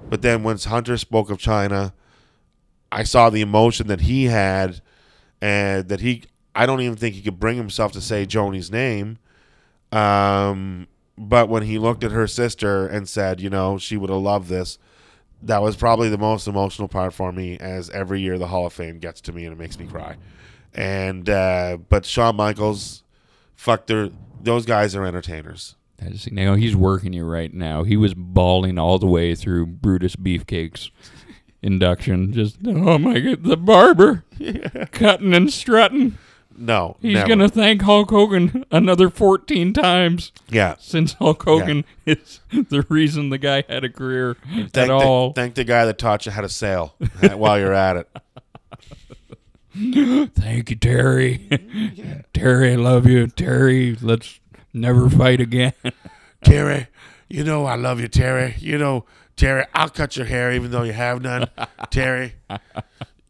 But 0.10 0.24
then 0.24 0.42
once 0.42 0.66
Hunter 0.66 0.98
spoke 0.98 1.30
of 1.30 1.38
Chyna, 1.38 1.94
I 2.92 3.04
saw 3.04 3.30
the 3.30 3.42
emotion 3.42 3.88
that 3.88 4.02
he 4.02 4.26
had 4.26 4.82
and 5.42 5.88
that 5.90 6.02
he 6.02 6.24
I 6.56 6.66
don't 6.66 6.82
even 6.82 6.96
think 6.96 7.16
he 7.16 7.22
could 7.22 7.40
bring 7.40 7.58
himself 7.58 7.92
to 7.94 8.02
say 8.02 8.26
Joanie's 8.26 8.72
name. 8.72 9.18
Um, 9.92 10.88
but 11.18 11.50
when 11.50 11.64
he 11.64 11.78
looked 11.78 12.04
at 12.04 12.12
her 12.12 12.28
sister 12.28 12.88
and 12.88 13.08
said, 13.08 13.40
you 13.40 13.50
know, 13.50 13.78
she 13.78 13.98
would 13.98 14.10
have 14.10 14.20
loved 14.20 14.50
this, 14.50 14.78
that 15.44 15.62
was 15.62 15.76
probably 15.76 16.10
the 16.10 16.18
most 16.18 16.48
emotional 16.48 16.88
part 16.88 17.14
for 17.14 17.32
me 17.32 17.58
as 17.60 17.90
every 17.90 18.22
year 18.22 18.38
the 18.38 18.48
Hall 18.48 18.66
of 18.66 18.74
Fame 18.74 19.00
gets 19.00 19.22
to 19.22 19.32
me 19.32 19.46
and 19.46 19.54
it 19.54 19.60
makes 19.60 19.78
me 19.78 19.86
cry. 19.86 20.16
And 20.74 21.30
uh, 21.30 21.78
but 21.90 22.06
Shawn 22.06 22.36
Michaels, 22.36 23.04
fuck 23.56 23.86
their 23.88 24.10
those 24.42 24.66
guys 24.66 24.96
are 24.96 25.06
entertainers. 25.06 25.76
I 26.04 26.10
just, 26.10 26.28
you 26.28 26.34
know, 26.34 26.56
he's 26.56 26.76
working 26.76 27.14
you 27.14 27.26
right 27.26 27.54
now. 27.54 27.84
He 27.84 27.96
was 27.96 28.14
bawling 28.14 28.78
all 28.78 29.00
the 29.00 29.08
way 29.08 29.36
through 29.36 29.68
Brutus 29.68 30.16
Beefcake's 30.16 30.92
induction. 31.62 32.34
Just, 32.34 32.58
oh 32.66 32.98
my 32.98 33.20
god, 33.20 33.44
the 33.44 33.58
barber 33.58 34.26
cutting 34.92 35.34
and 35.34 35.52
strutting. 35.52 36.18
No, 36.56 36.98
He's 37.02 37.16
never. 37.16 37.28
gonna 37.28 37.50
thank 37.50 37.82
Hulk 37.82 38.10
Hogan 38.10 38.66
another 38.72 39.10
fourteen 39.10 39.74
times 39.74 40.32
yeah. 40.50 40.76
since 40.80 41.14
Hulk 41.14 41.44
Hogan 41.44 41.84
is 42.06 42.40
the 42.52 42.86
reason 42.90 43.30
the 43.30 43.38
guy 43.38 43.64
had 43.68 43.84
a 43.84 43.90
career 43.90 44.36
Thank 44.54 44.78
at 44.78 44.88
the, 44.88 44.94
all. 44.94 45.34
thank 45.34 45.56
the 45.56 45.64
guy 45.64 45.86
that 45.86 45.98
taught 45.98 46.26
you 46.26 46.32
how 46.32 46.42
to 46.42 46.50
sail 46.50 46.96
uh, 47.22 47.30
while 47.38 47.60
you're 47.60 47.74
at 47.74 47.98
it. 47.98 48.10
Thank 50.36 50.70
you, 50.70 50.76
Terry. 50.76 51.50
Terry, 52.34 52.74
I 52.74 52.76
love 52.76 53.08
you. 53.08 53.26
Terry, 53.28 53.98
let's 54.02 54.40
never 54.72 55.10
fight 55.10 55.42
again. 55.42 55.74
Terry, 56.44 56.88
you 57.28 57.44
know 57.44 57.66
I 57.66 57.76
love 57.76 58.00
you, 58.00 58.08
Terry. 58.08 58.56
You 58.60 58.78
know, 58.78 59.06
Terry, 59.36 59.66
I'll 59.74 59.90
cut 59.90 60.16
your 60.16 60.28
hair 60.28 60.52
even 60.52 60.70
though 60.70 60.84
you 60.84 60.94
have 60.94 61.24
none. 61.24 61.48
Terry, 61.90 62.36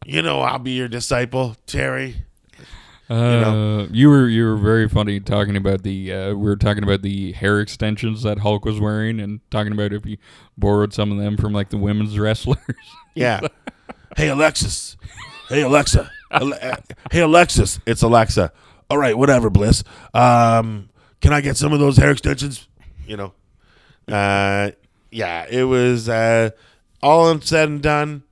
you 0.04 0.20
know 0.20 0.40
I'll 0.40 0.58
be 0.58 0.72
your 0.72 0.88
disciple, 0.88 1.56
Terry. 1.66 2.16
Uh, 3.10 3.86
you 3.90 4.08
were 4.08 4.26
you 4.28 4.44
were 4.44 4.56
very 4.56 4.88
funny 4.88 5.20
talking 5.20 5.56
about 5.56 5.82
the 5.82 6.12
uh, 6.12 6.28
we 6.28 6.44
were 6.46 6.56
talking 6.56 6.82
about 6.82 7.02
the 7.02 7.32
hair 7.32 7.60
extensions 7.60 8.22
that 8.22 8.38
Hulk 8.38 8.64
was 8.64 8.80
wearing 8.80 9.20
and 9.20 9.40
talking 9.50 9.72
about 9.72 9.92
if 9.92 10.04
he 10.04 10.18
borrowed 10.56 10.94
some 10.94 11.12
of 11.12 11.18
them 11.18 11.36
from 11.36 11.52
like 11.52 11.68
the 11.70 11.76
women's 11.78 12.18
wrestlers. 12.18 12.58
Yeah. 13.16 13.46
hey 14.16 14.28
Alexis. 14.28 14.96
Hey 15.48 15.62
Alexa. 15.62 16.10
Ale- 16.32 16.54
uh, 16.60 16.76
hey 17.12 17.20
Alexis. 17.20 17.78
It's 17.86 18.02
Alexa. 18.02 18.52
All 18.90 18.98
right, 18.98 19.16
whatever, 19.16 19.50
Bliss. 19.50 19.84
Um, 20.12 20.88
can 21.20 21.32
I 21.32 21.40
get 21.40 21.56
some 21.56 21.72
of 21.72 21.78
those 21.78 21.96
hair 21.96 22.10
extensions? 22.10 22.66
You 23.06 23.16
know. 23.16 23.34
Uh, 24.08 24.72
yeah, 25.12 25.46
it 25.48 25.62
was 25.62 26.08
uh, 26.08 26.50
all 27.02 27.40
said 27.40 27.68
and 27.68 27.80
done. 27.80 28.23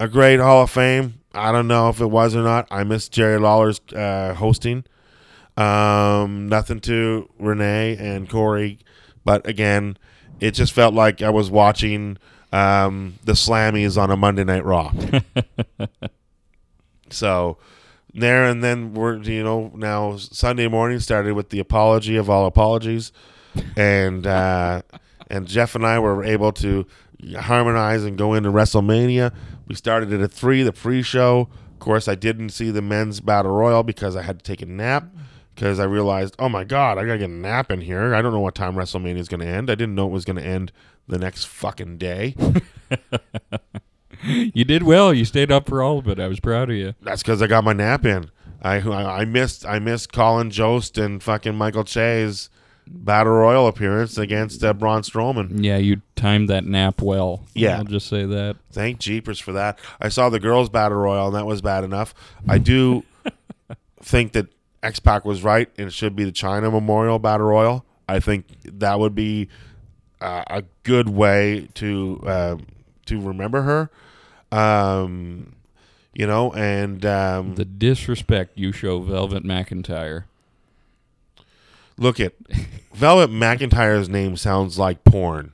A 0.00 0.08
great 0.08 0.40
Hall 0.40 0.62
of 0.62 0.70
Fame. 0.70 1.20
I 1.34 1.52
don't 1.52 1.68
know 1.68 1.90
if 1.90 2.00
it 2.00 2.06
was 2.06 2.34
or 2.34 2.42
not. 2.42 2.66
I 2.70 2.84
missed 2.84 3.12
Jerry 3.12 3.38
Lawler's 3.38 3.82
uh, 3.94 4.32
hosting. 4.32 4.84
Um, 5.58 6.48
nothing 6.48 6.80
to 6.80 7.28
Renee 7.38 7.98
and 7.98 8.26
Corey, 8.26 8.78
but 9.26 9.46
again, 9.46 9.98
it 10.40 10.52
just 10.52 10.72
felt 10.72 10.94
like 10.94 11.20
I 11.20 11.28
was 11.28 11.50
watching 11.50 12.16
um, 12.50 13.18
the 13.24 13.32
Slammies 13.32 14.00
on 14.00 14.10
a 14.10 14.16
Monday 14.16 14.42
Night 14.42 14.64
Raw. 14.64 14.90
so 17.10 17.58
there 18.14 18.46
and 18.46 18.64
then 18.64 18.94
we're 18.94 19.18
you 19.18 19.44
know 19.44 19.70
now 19.74 20.16
Sunday 20.16 20.66
morning 20.66 20.98
started 20.98 21.34
with 21.34 21.50
the 21.50 21.58
apology 21.58 22.16
of 22.16 22.30
all 22.30 22.46
apologies, 22.46 23.12
and 23.76 24.26
uh, 24.26 24.80
and 25.28 25.46
Jeff 25.46 25.74
and 25.74 25.84
I 25.84 25.98
were 25.98 26.24
able 26.24 26.52
to 26.52 26.86
harmonize 27.38 28.04
and 28.04 28.16
go 28.16 28.32
into 28.32 28.50
WrestleMania. 28.50 29.34
We 29.70 29.76
started 29.76 30.12
at 30.12 30.20
a 30.20 30.26
three, 30.26 30.64
the 30.64 30.72
pre-show. 30.72 31.48
Of 31.72 31.78
course, 31.78 32.08
I 32.08 32.16
didn't 32.16 32.48
see 32.48 32.72
the 32.72 32.82
men's 32.82 33.20
battle 33.20 33.52
royal 33.52 33.84
because 33.84 34.16
I 34.16 34.22
had 34.22 34.40
to 34.40 34.42
take 34.42 34.62
a 34.62 34.66
nap. 34.66 35.04
Because 35.54 35.78
I 35.78 35.84
realized, 35.84 36.34
oh 36.40 36.48
my 36.48 36.64
god, 36.64 36.98
I 36.98 37.04
gotta 37.04 37.18
get 37.18 37.30
a 37.30 37.32
nap 37.32 37.70
in 37.70 37.80
here. 37.80 38.12
I 38.12 38.20
don't 38.20 38.32
know 38.32 38.40
what 38.40 38.56
time 38.56 38.74
WrestleMania 38.74 39.18
is 39.18 39.28
gonna 39.28 39.44
end. 39.44 39.70
I 39.70 39.76
didn't 39.76 39.94
know 39.94 40.08
it 40.08 40.10
was 40.10 40.24
gonna 40.24 40.40
end 40.40 40.72
the 41.06 41.18
next 41.18 41.44
fucking 41.44 41.98
day. 41.98 42.34
you 44.24 44.64
did 44.64 44.82
well. 44.82 45.14
You 45.14 45.24
stayed 45.24 45.52
up 45.52 45.68
for 45.68 45.82
all 45.82 46.00
of 46.00 46.08
it. 46.08 46.18
I 46.18 46.26
was 46.26 46.40
proud 46.40 46.68
of 46.68 46.74
you. 46.74 46.94
That's 47.00 47.22
because 47.22 47.40
I 47.40 47.46
got 47.46 47.62
my 47.62 47.72
nap 47.72 48.04
in. 48.04 48.28
I 48.60 48.78
I 48.78 49.24
missed 49.24 49.64
I 49.64 49.78
missed 49.78 50.12
Colin 50.12 50.50
Jost 50.50 50.98
and 50.98 51.22
fucking 51.22 51.54
Michael 51.54 51.84
Che's 51.84 52.50
battle 52.92 53.32
royal 53.32 53.66
appearance 53.66 54.18
against 54.18 54.62
uh, 54.64 54.72
Braun 54.74 55.02
Strowman. 55.02 55.62
Yeah, 55.64 55.76
you 55.76 56.02
timed 56.16 56.48
that 56.48 56.64
nap 56.64 57.00
well. 57.00 57.44
Yeah. 57.54 57.78
I'll 57.78 57.84
just 57.84 58.08
say 58.08 58.24
that. 58.26 58.56
Thank 58.72 58.98
Jeepers 58.98 59.38
for 59.38 59.52
that. 59.52 59.78
I 60.00 60.08
saw 60.08 60.28
the 60.28 60.40
girls' 60.40 60.68
battle 60.68 60.98
royal, 60.98 61.28
and 61.28 61.36
that 61.36 61.46
was 61.46 61.62
bad 61.62 61.84
enough. 61.84 62.14
I 62.48 62.58
do 62.58 63.04
think 64.02 64.32
that 64.32 64.48
X 64.82 64.98
Pac 64.98 65.24
was 65.24 65.42
right, 65.42 65.68
and 65.78 65.86
it 65.88 65.92
should 65.92 66.16
be 66.16 66.24
the 66.24 66.32
Chyna 66.32 66.70
Memorial 66.72 67.18
Battle 67.18 67.46
Royal. 67.46 67.84
I 68.08 68.18
think 68.18 68.46
that 68.64 68.98
would 68.98 69.14
be 69.14 69.48
uh, 70.20 70.42
a 70.48 70.64
good 70.82 71.08
way 71.08 71.68
to 71.74 72.20
uh, 72.26 72.56
to 73.06 73.20
remember 73.20 73.62
her. 73.62 73.90
Um, 74.52 75.54
you 76.12 76.26
know, 76.26 76.52
and 76.52 77.06
um, 77.06 77.54
The 77.54 77.64
disrespect 77.64 78.58
you 78.58 78.72
show 78.72 79.00
Velvet 79.00 79.44
McIntyre. 79.44 80.24
Look 82.00 82.18
at 82.18 82.32
Velvet 82.94 83.30
McIntyre's 83.30 84.08
name 84.08 84.36
sounds 84.36 84.78
like 84.78 85.04
porn. 85.04 85.52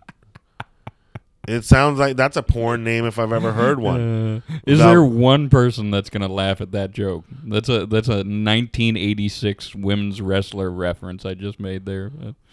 It 1.47 1.65
sounds 1.65 2.01
like 2.01 2.17
that's 2.17 2.37
a 2.37 2.43
porn 2.43 2.83
name 2.83 3.05
if 3.05 3.19
I've 3.19 3.33
ever 3.33 3.53
heard 3.53 3.79
one. 3.79 4.43
Uh, 4.49 4.59
is 4.67 4.81
there 4.81 5.05
one 5.05 5.49
person 5.49 5.91
that's 5.91 6.11
gonna 6.11 6.29
laugh 6.29 6.61
at 6.61 6.73
that 6.73 6.91
joke? 6.91 7.25
That's 7.45 7.69
a 7.69 7.87
that's 7.87 8.09
a 8.09 8.25
1986 8.25 9.75
women's 9.75 10.21
wrestler 10.21 10.71
reference 10.71 11.25
I 11.25 11.35
just 11.35 11.61
made 11.61 11.87
there. 11.87 12.11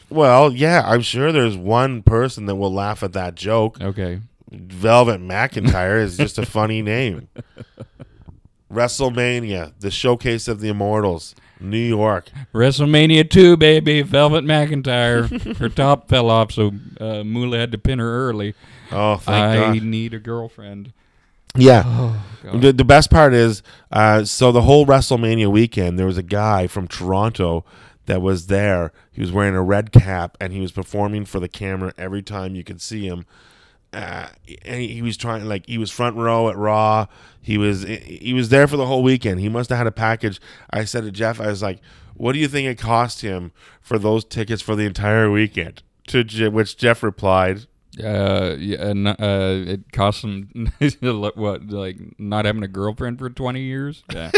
Well, 0.09 0.53
yeah, 0.53 0.83
I'm 0.85 1.01
sure 1.01 1.31
there's 1.31 1.57
one 1.57 2.03
person 2.03 2.45
that 2.45 2.55
will 2.55 2.73
laugh 2.73 3.01
at 3.01 3.13
that 3.13 3.33
joke. 3.33 3.81
okay, 3.81 4.19
Velvet 4.51 5.21
McIntyre 5.21 5.99
is 5.99 6.17
just 6.17 6.37
a 6.37 6.45
funny 6.45 6.83
name. 6.83 7.29
WrestleMania, 8.71 9.73
the 9.79 9.91
showcase 9.91 10.47
of 10.47 10.59
the 10.59 10.69
immortals, 10.69 11.35
New 11.64 11.78
York. 11.78 12.30
WrestleMania 12.53 13.30
2, 13.30 13.57
baby. 13.57 14.01
Velvet 14.01 14.43
McIntyre. 14.43 15.55
her 15.57 15.70
top 15.70 16.09
fell 16.09 16.30
off, 16.30 16.51
so 16.51 16.72
uh, 16.99 17.24
Moolah 17.24 17.57
had 17.59 17.72
to 17.72 17.78
pin 17.78 17.99
her 17.99 18.30
early. 18.30 18.53
Oh, 18.91 19.18
thank 19.18 19.59
I 19.59 19.74
God. 19.74 19.84
need 19.84 20.14
a 20.14 20.20
girlfriend. 20.20 20.93
Yeah. 21.55 21.84
Oh, 21.86 22.24
The, 22.57 22.74
the 22.74 22.84
best 22.84 23.09
part 23.09 23.34
is, 23.34 23.61
uh, 23.91 24.24
so 24.26 24.51
the 24.51 24.64
whole 24.64 24.86
WrestleMania 24.86 25.51
weekend, 25.51 25.97
there 25.99 26.05
was 26.07 26.18
a 26.18 26.24
guy 26.24 26.68
from 26.68 26.88
Toronto 26.88 27.64
that 28.05 28.22
was 28.22 28.47
there. 28.47 28.91
He 29.11 29.22
was 29.22 29.32
wearing 29.32 29.55
a 29.55 29.61
red 29.61 29.91
cap 29.91 30.36
and 30.41 30.51
he 30.51 30.59
was 30.59 30.72
performing 30.72 31.26
for 31.26 31.39
the 31.39 31.47
camera 31.47 31.93
every 31.97 32.22
time 32.22 32.55
you 32.55 32.64
could 32.64 32.82
see 32.82 33.07
him. 33.07 33.26
Uh, 33.93 34.27
and 34.65 34.81
he, 34.81 35.01
was 35.01 35.17
trying 35.17 35.45
like 35.45 35.67
he 35.67 35.77
was 35.77 35.91
front 35.91 36.15
row 36.15 36.49
at 36.49 36.57
Raw. 36.57 37.07
He 37.41 37.57
was 37.57 37.83
he 37.83 38.33
was 38.33 38.49
there 38.49 38.67
for 38.67 38.77
the 38.77 38.85
whole 38.85 39.03
weekend. 39.03 39.39
He 39.39 39.49
must 39.49 39.69
have 39.69 39.77
had 39.77 39.87
a 39.87 39.91
package. 39.91 40.39
I 40.71 40.85
said 40.85 41.03
to 41.03 41.11
Jeff, 41.11 41.39
I 41.39 41.47
was 41.47 41.61
like, 41.61 41.79
"What 42.15 42.33
do 42.33 42.39
you 42.39 42.47
think 42.47 42.67
it 42.67 42.77
cost 42.77 43.21
him 43.21 43.51
for 43.81 43.99
those 43.99 44.23
tickets 44.25 44.61
for 44.61 44.75
the 44.75 44.85
entire 44.85 45.29
weekend?" 45.29 45.83
To 46.07 46.23
Je- 46.23 46.47
which 46.49 46.75
Jeff 46.77 47.03
replied, 47.03 47.65
Uh, 48.03 48.55
yeah, 48.57 48.93
uh, 49.19 49.63
it 49.67 49.91
cost 49.91 50.23
him 50.23 50.71
what, 51.01 51.67
like 51.67 51.97
not 52.17 52.45
having 52.45 52.63
a 52.63 52.67
girlfriend 52.67 53.19
for 53.19 53.29
twenty 53.29 53.61
years. 53.61 54.03
Yeah, 54.11 54.31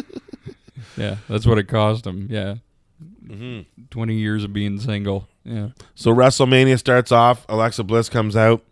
yeah, 0.96 1.16
that's 1.28 1.46
what 1.46 1.58
it 1.58 1.68
cost 1.68 2.06
him. 2.06 2.26
Yeah, 2.30 2.56
Mm-hmm. 3.26 3.84
twenty 3.90 4.14
years 4.16 4.44
of 4.44 4.52
being 4.52 4.78
single. 4.78 5.28
Yeah, 5.44 5.70
So 5.94 6.10
WrestleMania 6.14 6.78
starts 6.78 7.12
off. 7.12 7.44
Alexa 7.48 7.84
Bliss 7.84 8.08
comes 8.08 8.34
out. 8.34 8.64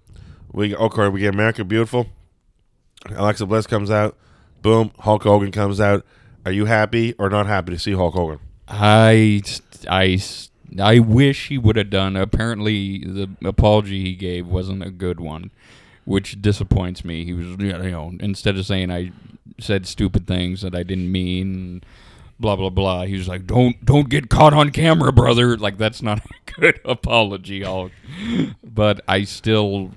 We 0.53 0.74
oh, 0.74 0.87
okay. 0.87 1.09
We 1.09 1.20
get 1.20 1.35
America 1.35 1.64
Beautiful. 1.64 2.07
Alexa 3.11 3.47
Bliss 3.47 3.66
comes 3.66 3.91
out. 3.91 4.16
Boom. 4.62 4.93
Hulk 5.01 5.22
Hogan 5.22 5.51
comes 5.51 5.80
out. 5.80 6.07
Are 6.47 6.53
you 6.53 6.64
happy 6.64 7.14
or 7.18 7.28
not 7.28 7.47
happy 7.47 7.72
to 7.72 7.78
see 7.78 7.93
Hulk 7.93 8.14
Hogan? 8.14 8.39
I, 8.68 9.43
I, 9.89 10.20
I 10.80 10.99
wish 10.99 11.49
he 11.49 11.59
would 11.59 11.76
have 11.76 11.91
done. 11.91 12.16
Apparently, 12.16 12.99
the 13.05 13.28
apology 13.45 14.03
he 14.03 14.14
gave 14.14 14.47
wasn't 14.47 14.83
a 14.83 14.91
good 14.91 15.20
one, 15.20 15.51
which 16.05 16.41
disappoints 16.41 17.05
me. 17.05 17.24
He 17.24 17.33
was, 17.33 17.47
you 17.59 17.72
know, 17.72 18.12
instead 18.20 18.57
of 18.57 18.64
saying 18.66 18.91
I 18.91 19.12
said 19.59 19.87
stupid 19.87 20.26
things 20.26 20.62
that 20.62 20.74
I 20.74 20.83
didn't 20.83 21.12
mean, 21.12 21.83
blah 22.43 22.57
blah 22.57 22.68
blah. 22.68 23.05
He 23.05 23.16
was 23.16 23.28
like, 23.28 23.47
"Don't, 23.47 23.82
don't 23.82 24.11
get 24.11 24.28
caught 24.28 24.53
on 24.53 24.70
camera, 24.70 25.12
brother." 25.12 25.57
Like 25.57 25.78
that's 25.78 26.03
not 26.03 26.18
a 26.18 26.28
good 26.61 26.80
apology, 26.84 27.62
Hulk. 27.62 27.93
But 28.62 29.01
I 29.09 29.24
still. 29.24 29.93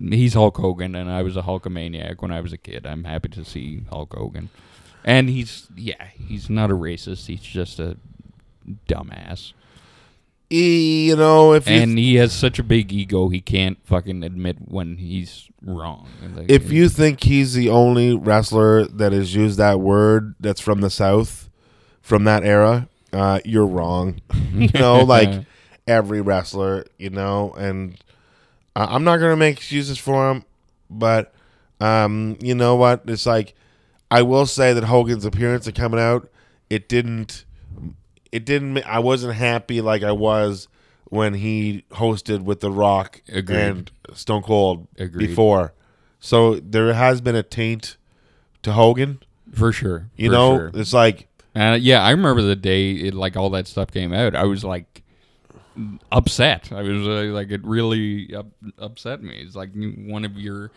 He's 0.00 0.34
Hulk 0.34 0.56
Hogan, 0.56 0.94
and 0.94 1.10
I 1.10 1.22
was 1.22 1.36
a 1.36 1.42
Hulkamaniac 1.42 2.22
when 2.22 2.30
I 2.32 2.40
was 2.40 2.52
a 2.52 2.56
kid. 2.56 2.86
I'm 2.86 3.04
happy 3.04 3.28
to 3.30 3.44
see 3.44 3.82
Hulk 3.90 4.14
Hogan. 4.14 4.48
And 5.04 5.28
he's 5.28 5.68
yeah, 5.76 6.08
he's 6.28 6.50
not 6.50 6.70
a 6.70 6.74
racist. 6.74 7.26
He's 7.26 7.40
just 7.40 7.78
a 7.78 7.96
dumbass. 8.88 9.52
E, 10.50 11.08
you 11.08 11.16
know, 11.16 11.52
if 11.52 11.68
And 11.68 11.98
he 11.98 12.14
has 12.16 12.32
such 12.32 12.58
a 12.58 12.62
big 12.62 12.90
ego, 12.90 13.28
he 13.28 13.40
can't 13.40 13.78
fucking 13.84 14.22
admit 14.22 14.56
when 14.64 14.96
he's 14.96 15.48
wrong. 15.62 16.08
Like, 16.34 16.50
if 16.50 16.72
you 16.72 16.88
think 16.88 17.22
he's 17.22 17.52
the 17.52 17.68
only 17.68 18.16
wrestler 18.16 18.86
that 18.86 19.12
has 19.12 19.34
used 19.34 19.58
that 19.58 19.80
word 19.80 20.34
that's 20.40 20.60
from 20.60 20.80
the 20.80 20.88
South, 20.88 21.47
from 22.08 22.24
that 22.24 22.42
era, 22.42 22.88
uh, 23.12 23.38
you're 23.44 23.66
wrong. 23.66 24.18
you 24.54 24.68
know, 24.74 25.04
like 25.04 25.44
every 25.86 26.22
wrestler, 26.22 26.86
you 26.98 27.10
know, 27.10 27.52
and 27.58 27.96
I- 28.74 28.94
I'm 28.94 29.04
not 29.04 29.18
gonna 29.18 29.36
make 29.36 29.58
excuses 29.58 29.98
for 29.98 30.30
him, 30.30 30.44
but 30.88 31.34
um, 31.80 32.38
you 32.40 32.54
know 32.54 32.76
what? 32.76 33.02
It's 33.06 33.26
like 33.26 33.54
I 34.10 34.22
will 34.22 34.46
say 34.46 34.72
that 34.72 34.84
Hogan's 34.84 35.26
appearance 35.26 35.66
and 35.66 35.76
coming 35.76 36.00
out, 36.00 36.30
it 36.70 36.88
didn't, 36.88 37.44
it 38.32 38.46
didn't. 38.46 38.78
I 38.86 39.00
wasn't 39.00 39.34
happy 39.34 39.82
like 39.82 40.02
I 40.02 40.12
was 40.12 40.66
when 41.10 41.34
he 41.34 41.84
hosted 41.92 42.40
with 42.42 42.60
The 42.60 42.70
Rock 42.70 43.20
Agreed. 43.28 43.56
and 43.58 43.90
Stone 44.14 44.42
Cold 44.44 44.88
Agreed. 44.98 45.26
before. 45.28 45.72
So 46.20 46.54
there 46.56 46.92
has 46.94 47.20
been 47.20 47.36
a 47.36 47.42
taint 47.42 47.96
to 48.62 48.72
Hogan. 48.72 49.22
for 49.54 49.72
sure, 49.72 50.08
You 50.16 50.28
for 50.30 50.32
know, 50.32 50.56
sure. 50.56 50.70
it's 50.74 50.92
like 50.94 51.28
Uh, 51.58 51.74
yeah, 51.74 52.02
I 52.02 52.10
remember 52.10 52.42
the 52.42 52.56
day 52.56 52.92
it, 52.92 53.14
like 53.14 53.36
all 53.36 53.50
that 53.50 53.66
stuff 53.66 53.90
came 53.90 54.12
out. 54.12 54.36
I 54.36 54.44
was 54.44 54.62
like 54.64 55.02
upset. 56.12 56.70
I 56.72 56.82
was 56.82 57.06
uh, 57.06 57.32
like 57.32 57.50
it 57.50 57.64
really 57.64 58.34
up, 58.34 58.46
upset 58.78 59.22
me. 59.22 59.40
It's 59.40 59.56
like 59.56 59.70
one 59.74 60.24
of 60.24 60.36
your 60.36 60.70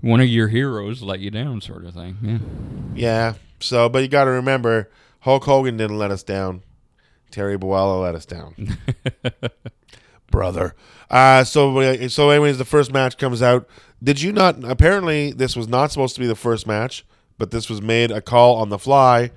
one 0.00 0.20
of 0.20 0.28
your 0.28 0.48
heroes 0.48 1.02
let 1.02 1.20
you 1.20 1.30
down, 1.30 1.60
sort 1.60 1.84
of 1.84 1.94
thing. 1.94 2.16
Yeah. 2.94 3.28
Yeah. 3.30 3.34
So, 3.60 3.88
but 3.88 4.02
you 4.02 4.08
got 4.08 4.24
to 4.24 4.30
remember, 4.30 4.90
Hulk 5.20 5.44
Hogan 5.44 5.76
didn't 5.76 5.98
let 5.98 6.10
us 6.10 6.22
down. 6.22 6.62
Terry 7.30 7.58
Bollea 7.58 8.02
let 8.02 8.14
us 8.14 8.24
down. 8.24 8.78
Brother. 10.30 10.74
Uh, 11.10 11.44
so, 11.44 11.78
uh, 11.78 12.08
so 12.08 12.30
anyways, 12.30 12.58
the 12.58 12.64
first 12.64 12.92
match 12.92 13.18
comes 13.18 13.42
out. 13.42 13.68
Did 14.02 14.22
you 14.22 14.32
not? 14.32 14.62
Apparently, 14.64 15.32
this 15.32 15.56
was 15.56 15.68
not 15.68 15.90
supposed 15.90 16.14
to 16.14 16.20
be 16.20 16.26
the 16.26 16.34
first 16.34 16.66
match, 16.66 17.04
but 17.38 17.50
this 17.50 17.70
was 17.70 17.80
made 17.80 18.10
a 18.10 18.20
call 18.20 18.56
on 18.56 18.68
the 18.68 18.78
fly, 18.78 19.30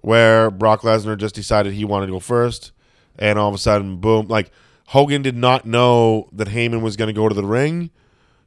where 0.00 0.50
Brock 0.50 0.82
Lesnar 0.82 1.16
just 1.16 1.34
decided 1.34 1.72
he 1.74 1.84
wanted 1.84 2.06
to 2.06 2.12
go 2.12 2.20
first, 2.20 2.72
and 3.18 3.38
all 3.38 3.48
of 3.48 3.54
a 3.54 3.58
sudden, 3.58 3.98
boom! 3.98 4.26
Like 4.28 4.50
Hogan 4.86 5.22
did 5.22 5.36
not 5.36 5.66
know 5.66 6.28
that 6.32 6.48
Heyman 6.48 6.80
was 6.82 6.96
going 6.96 7.08
to 7.08 7.12
go 7.14 7.28
to 7.28 7.34
the 7.34 7.44
ring. 7.44 7.90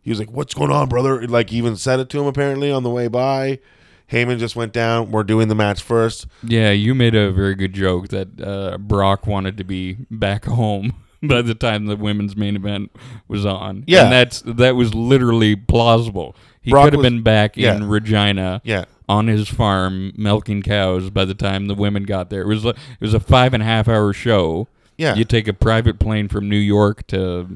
He 0.01 0.09
was 0.09 0.19
like, 0.19 0.31
"What's 0.31 0.53
going 0.53 0.71
on, 0.71 0.89
brother?" 0.89 1.25
Like, 1.27 1.51
even 1.53 1.75
said 1.75 1.99
it 1.99 2.09
to 2.09 2.19
him 2.19 2.25
apparently 2.27 2.71
on 2.71 2.83
the 2.83 2.89
way 2.89 3.07
by. 3.07 3.59
Heyman 4.11 4.39
just 4.39 4.55
went 4.55 4.73
down. 4.73 5.11
We're 5.11 5.23
doing 5.23 5.49
the 5.49 5.55
match 5.55 5.83
first. 5.83 6.25
Yeah, 6.43 6.71
you 6.71 6.95
made 6.95 7.13
a 7.13 7.31
very 7.31 7.53
good 7.53 7.73
joke 7.73 8.07
that 8.07 8.41
uh, 8.41 8.77
Brock 8.79 9.27
wanted 9.27 9.57
to 9.57 9.63
be 9.63 9.97
back 10.09 10.45
home 10.45 10.95
by 11.23 11.41
the 11.43 11.53
time 11.53 11.85
the 11.85 11.95
women's 11.95 12.35
main 12.35 12.55
event 12.55 12.91
was 13.27 13.45
on. 13.45 13.83
Yeah. 13.85 14.05
and 14.05 14.11
that's 14.11 14.41
that 14.41 14.75
was 14.75 14.95
literally 14.95 15.55
plausible. 15.55 16.35
He 16.61 16.71
Brock 16.71 16.85
could 16.85 16.93
have 16.93 16.97
was- 16.99 17.05
been 17.09 17.21
back 17.23 17.55
yeah. 17.57 17.75
in 17.75 17.87
Regina, 17.87 18.61
Yeah. 18.63 18.85
on 19.07 19.27
his 19.27 19.47
farm 19.47 20.13
milking 20.17 20.61
cows 20.61 21.09
by 21.09 21.25
the 21.25 21.33
time 21.33 21.67
the 21.67 21.75
women 21.75 22.03
got 22.03 22.29
there. 22.29 22.41
It 22.41 22.47
was 22.47 22.65
a, 22.65 22.69
it 22.69 22.75
was 23.01 23.13
a 23.13 23.19
five 23.19 23.53
and 23.53 23.63
a 23.63 23.65
half 23.65 23.87
hour 23.87 24.11
show. 24.13 24.67
Yeah. 24.97 25.15
you 25.15 25.23
take 25.23 25.47
a 25.47 25.53
private 25.53 25.97
plane 25.97 26.27
from 26.27 26.49
New 26.49 26.57
York 26.57 27.07
to 27.07 27.47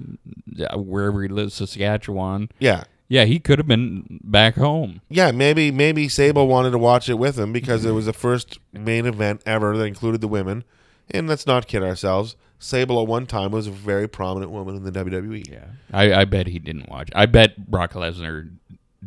uh, 0.69 0.77
wherever 0.77 1.21
he 1.21 1.27
lives, 1.27 1.55
Saskatchewan. 1.55 2.47
Yeah. 2.59 2.85
Yeah, 3.09 3.25
he 3.25 3.37
could 3.39 3.59
have 3.59 3.67
been 3.67 4.21
back 4.23 4.55
home. 4.55 5.01
Yeah, 5.09 5.31
maybe 5.31 5.69
maybe 5.69 6.07
Sable 6.07 6.47
wanted 6.47 6.71
to 6.71 6.77
watch 6.77 7.09
it 7.09 7.15
with 7.15 7.37
him 7.37 7.51
because 7.51 7.83
it 7.83 7.91
was 7.91 8.05
the 8.05 8.13
first 8.13 8.59
main 8.71 9.05
event 9.05 9.41
ever 9.45 9.75
that 9.77 9.83
included 9.83 10.21
the 10.21 10.27
women. 10.29 10.63
And 11.11 11.27
let's 11.27 11.45
not 11.45 11.67
kid 11.67 11.83
ourselves. 11.83 12.37
Sable 12.59 12.99
at 13.01 13.07
one 13.09 13.25
time 13.27 13.51
was 13.51 13.67
a 13.67 13.71
very 13.71 14.07
prominent 14.07 14.49
woman 14.51 14.77
in 14.77 14.83
the 14.83 14.91
WWE. 14.91 15.51
Yeah, 15.51 15.65
I, 15.91 16.13
I 16.21 16.25
bet 16.25 16.47
he 16.47 16.59
didn't 16.59 16.87
watch. 16.89 17.09
I 17.13 17.25
bet 17.25 17.69
Brock 17.69 17.91
Lesnar 17.91 18.49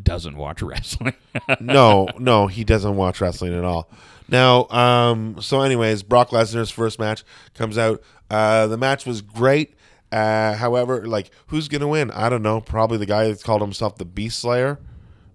doesn't 0.03 0.37
watch 0.37 0.63
wrestling. 0.63 1.15
no, 1.61 2.09
no, 2.19 2.47
he 2.47 2.65
doesn't 2.65 2.97
watch 2.97 3.21
wrestling 3.21 3.55
at 3.55 3.65
all. 3.65 3.91
Now, 4.29 4.67
um, 4.69 5.41
so 5.41 5.61
anyways, 5.61 6.03
Brock 6.03 6.31
Lesnar's 6.31 6.71
first 6.71 6.99
match 6.99 7.25
comes 7.55 7.79
out. 7.79 8.03
Uh, 8.31 8.67
the 8.67 8.77
match 8.77 9.07
was 9.07 9.23
great. 9.23 9.75
Uh, 10.11 10.55
however, 10.55 11.07
like, 11.07 11.31
who's 11.49 11.69
gonna 11.69 11.89
win? 11.89 12.11
I 12.11 12.29
don't 12.29 12.43
know. 12.43 12.61
Probably 12.61 12.99
the 12.99 13.07
guy 13.07 13.29
that's 13.29 13.43
called 13.43 13.61
himself 13.61 13.99
the 13.99 14.05
Beast 14.05 14.39
Slayer. 14.39 14.79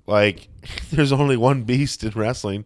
Like, 0.08 0.50
there's 0.92 1.12
only 1.12 1.38
one 1.38 1.64
beast 1.64 2.04
in 2.04 2.12
wrestling, 2.12 2.66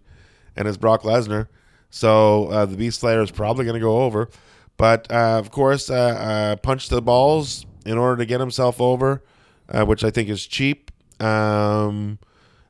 and 0.56 0.68
it's 0.68 0.78
Brock 0.78 1.04
Lesnar. 1.04 1.48
So 1.90 2.48
uh, 2.48 2.66
the 2.66 2.78
Beast 2.78 3.00
Slayer 3.00 3.22
is 3.22 3.32
probably 3.32 3.66
gonna 3.66 3.80
go 3.80 4.04
over. 4.04 4.30
But 4.78 5.12
uh, 5.12 5.40
of 5.40 5.52
course, 5.52 5.90
uh, 5.90 5.94
uh, 5.94 6.56
punch 6.58 6.90
the 6.90 7.02
balls 7.02 7.66
in 7.86 7.98
order 7.98 8.18
to 8.18 8.26
get 8.26 8.40
himself 8.40 8.82
over, 8.82 9.24
uh, 9.70 9.86
which 9.86 10.04
I 10.04 10.10
think 10.10 10.30
is 10.30 10.46
cheap. 10.46 10.92
Um, 11.20 12.20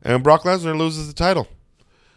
and 0.02 0.24
Brock 0.24 0.44
Lesnar 0.44 0.78
loses 0.78 1.08
the 1.08 1.14
title. 1.14 1.48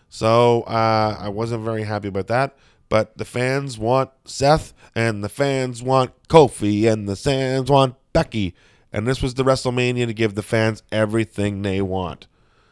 So 0.09 0.62
uh, 0.62 1.16
I 1.18 1.29
wasn't 1.29 1.64
very 1.64 1.83
happy 1.85 2.09
about 2.09 2.26
that. 2.29 2.57
But 2.89 3.18
the 3.18 3.26
fans 3.26 3.79
want 3.79 4.11
Seth, 4.24 4.72
and 4.95 5.22
the 5.22 5.29
fans 5.29 5.83
want 5.83 6.12
Kofi, 6.29 6.91
and 6.91 7.07
the 7.07 7.16
fans 7.16 7.70
want 7.70 7.97
Becky. 8.14 8.55
And 8.93 9.07
this 9.07 9.20
was 9.20 9.35
the 9.35 9.45
WrestleMania 9.45 10.07
to 10.07 10.14
give 10.14 10.35
the 10.35 10.43
fans 10.43 10.83
everything 10.91 11.61
they 11.61 11.83
want. 11.83 12.26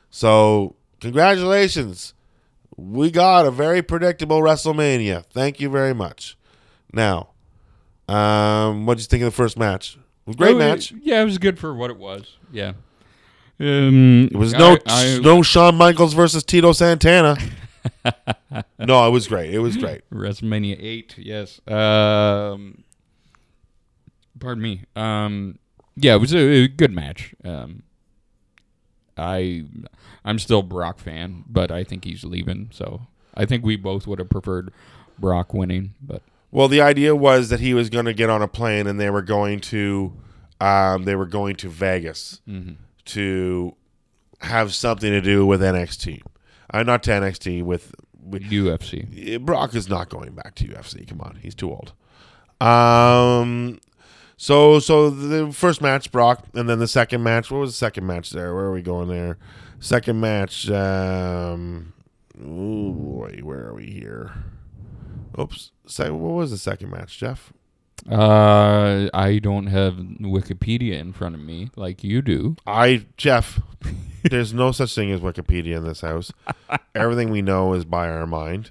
So 0.09 0.76
congratulations. 1.00 2.14
We 2.78 3.11
got 3.11 3.44
a 3.44 3.50
very 3.50 3.82
predictable 3.82 4.40
WrestleMania. 4.40 5.24
Thank 5.26 5.61
you 5.61 5.68
very 5.68 5.94
much. 5.94 6.38
Now, 6.94 7.28
um, 8.09 8.86
what 8.86 8.96
did 8.96 9.02
you 9.02 9.09
think 9.09 9.22
of 9.22 9.26
the 9.26 9.36
first 9.36 9.59
match? 9.59 9.98
Was 10.24 10.36
great 10.36 10.54
Oh, 10.54 10.59
match. 10.59 10.92
Yeah, 11.02 11.20
it 11.20 11.26
was 11.26 11.36
good 11.38 11.59
for 11.59 11.74
what 11.74 11.90
it 11.90 11.98
was. 11.98 12.36
Yeah. 12.50 12.72
Um, 13.59 14.28
It 14.32 14.36
was 14.36 14.52
no 14.52 14.76
I, 14.86 15.16
I, 15.16 15.18
no 15.20 15.42
Shawn 15.42 15.76
Michaels 15.76 16.14
versus 16.14 16.44
Tito 16.44 16.72
Santana. 16.72 17.36
no, 18.78 19.07
it 19.07 19.11
was 19.11 19.26
great. 19.28 19.52
It 19.54 19.61
was 19.61 19.76
great. 19.76 20.02
WrestleMania 20.11 20.76
eight. 20.80 21.16
Yes. 21.18 21.61
Um, 21.68 22.84
pardon 24.38 24.62
me. 24.62 24.84
Um, 24.94 25.59
yeah, 25.96 26.14
it 26.14 26.20
was 26.20 26.34
a, 26.34 26.38
a 26.38 26.68
good 26.68 26.92
match. 26.92 27.34
Um, 27.44 27.82
I 29.16 29.64
I'm 30.24 30.38
still 30.38 30.62
Brock 30.62 30.98
fan, 30.98 31.44
but 31.48 31.70
I 31.70 31.84
think 31.84 32.04
he's 32.04 32.24
leaving. 32.24 32.68
So 32.72 33.07
I 33.34 33.46
think 33.46 33.64
we 33.64 33.76
both 33.76 34.07
would 34.07 34.18
have 34.18 34.28
preferred 34.30 34.72
Brock 35.18 35.54
winning, 35.54 35.94
but 36.02 36.22
Well, 36.50 36.68
the 36.68 36.80
idea 36.82 37.16
was 37.16 37.48
that 37.48 37.61
he 37.61 37.72
was 37.72 37.88
going 37.88 38.04
to 38.04 38.12
get 38.12 38.28
on 38.28 38.42
a 38.42 38.48
plane 38.48 38.86
and 38.86 39.00
they 39.00 39.09
were 39.11 39.22
going 39.22 39.61
to 39.61 40.12
um, 40.61 41.04
they 41.04 41.14
were 41.14 41.26
going 41.26 41.57
to 41.57 41.68
Vegas 41.70 42.40
to 43.07 43.74
have 44.40 44.74
something 44.74 45.11
to 45.11 45.20
do 45.20 45.46
with 45.46 45.61
NXT. 45.61 46.22
Uh, 46.72 46.82
not 46.82 47.02
to 47.04 47.11
NXT 47.11 47.62
with, 47.62 47.94
with 48.20 48.42
UFC. 48.44 49.40
Brock 49.40 49.74
is 49.74 49.88
not 49.88 50.09
going 50.09 50.34
back 50.34 50.54
to 50.57 50.64
UFC. 50.64 51.07
Come 51.07 51.20
on, 51.20 51.38
he's 51.42 51.54
too 51.54 51.70
old. 51.70 51.92
Um, 52.61 53.80
so 54.36 54.78
so 54.78 55.11
the 55.11 55.52
first 55.52 55.80
match, 55.80 56.11
Brock, 56.11 56.44
and 56.54 56.68
then 56.68 56.78
the 56.78 56.88
second 56.88 57.22
match. 57.22 57.50
What 57.50 57.59
was 57.59 57.72
the 57.72 57.76
second 57.76 58.07
match 58.07 58.30
there? 58.30 58.54
Where 58.54 58.64
are 58.66 58.72
we 58.72 58.82
going 58.82 59.09
there? 59.09 59.38
Second 59.80 60.20
match. 60.20 60.70
Um, 60.70 61.92
ooh, 62.38 62.92
boy, 62.92 63.40
where 63.42 63.66
are 63.66 63.74
we 63.74 63.86
here? 63.86 64.32
Oops. 65.38 65.70
Say, 65.86 66.11
what 66.11 66.32
was 66.32 66.50
the 66.50 66.59
second 66.59 66.90
match, 66.90 67.18
Jeff? 67.18 67.52
Uh, 68.11 69.09
I 69.12 69.38
don't 69.38 69.66
have 69.66 69.94
Wikipedia 69.94 70.98
in 70.98 71.12
front 71.12 71.34
of 71.34 71.40
me 71.40 71.70
like 71.76 72.04
you 72.04 72.22
do. 72.22 72.57
I 72.66 73.07
Jeff. 73.16 73.61
there's 74.24 74.52
no 74.54 74.72
such 74.72 74.94
thing 74.94 75.11
as 75.11 75.20
Wikipedia 75.20 75.76
in 75.76 75.84
this 75.84 76.00
house. 76.00 76.32
Everything 76.94 77.30
we 77.30 77.42
know 77.42 77.72
is 77.74 77.84
by 77.84 78.09
our 78.09 78.26
mind, 78.26 78.70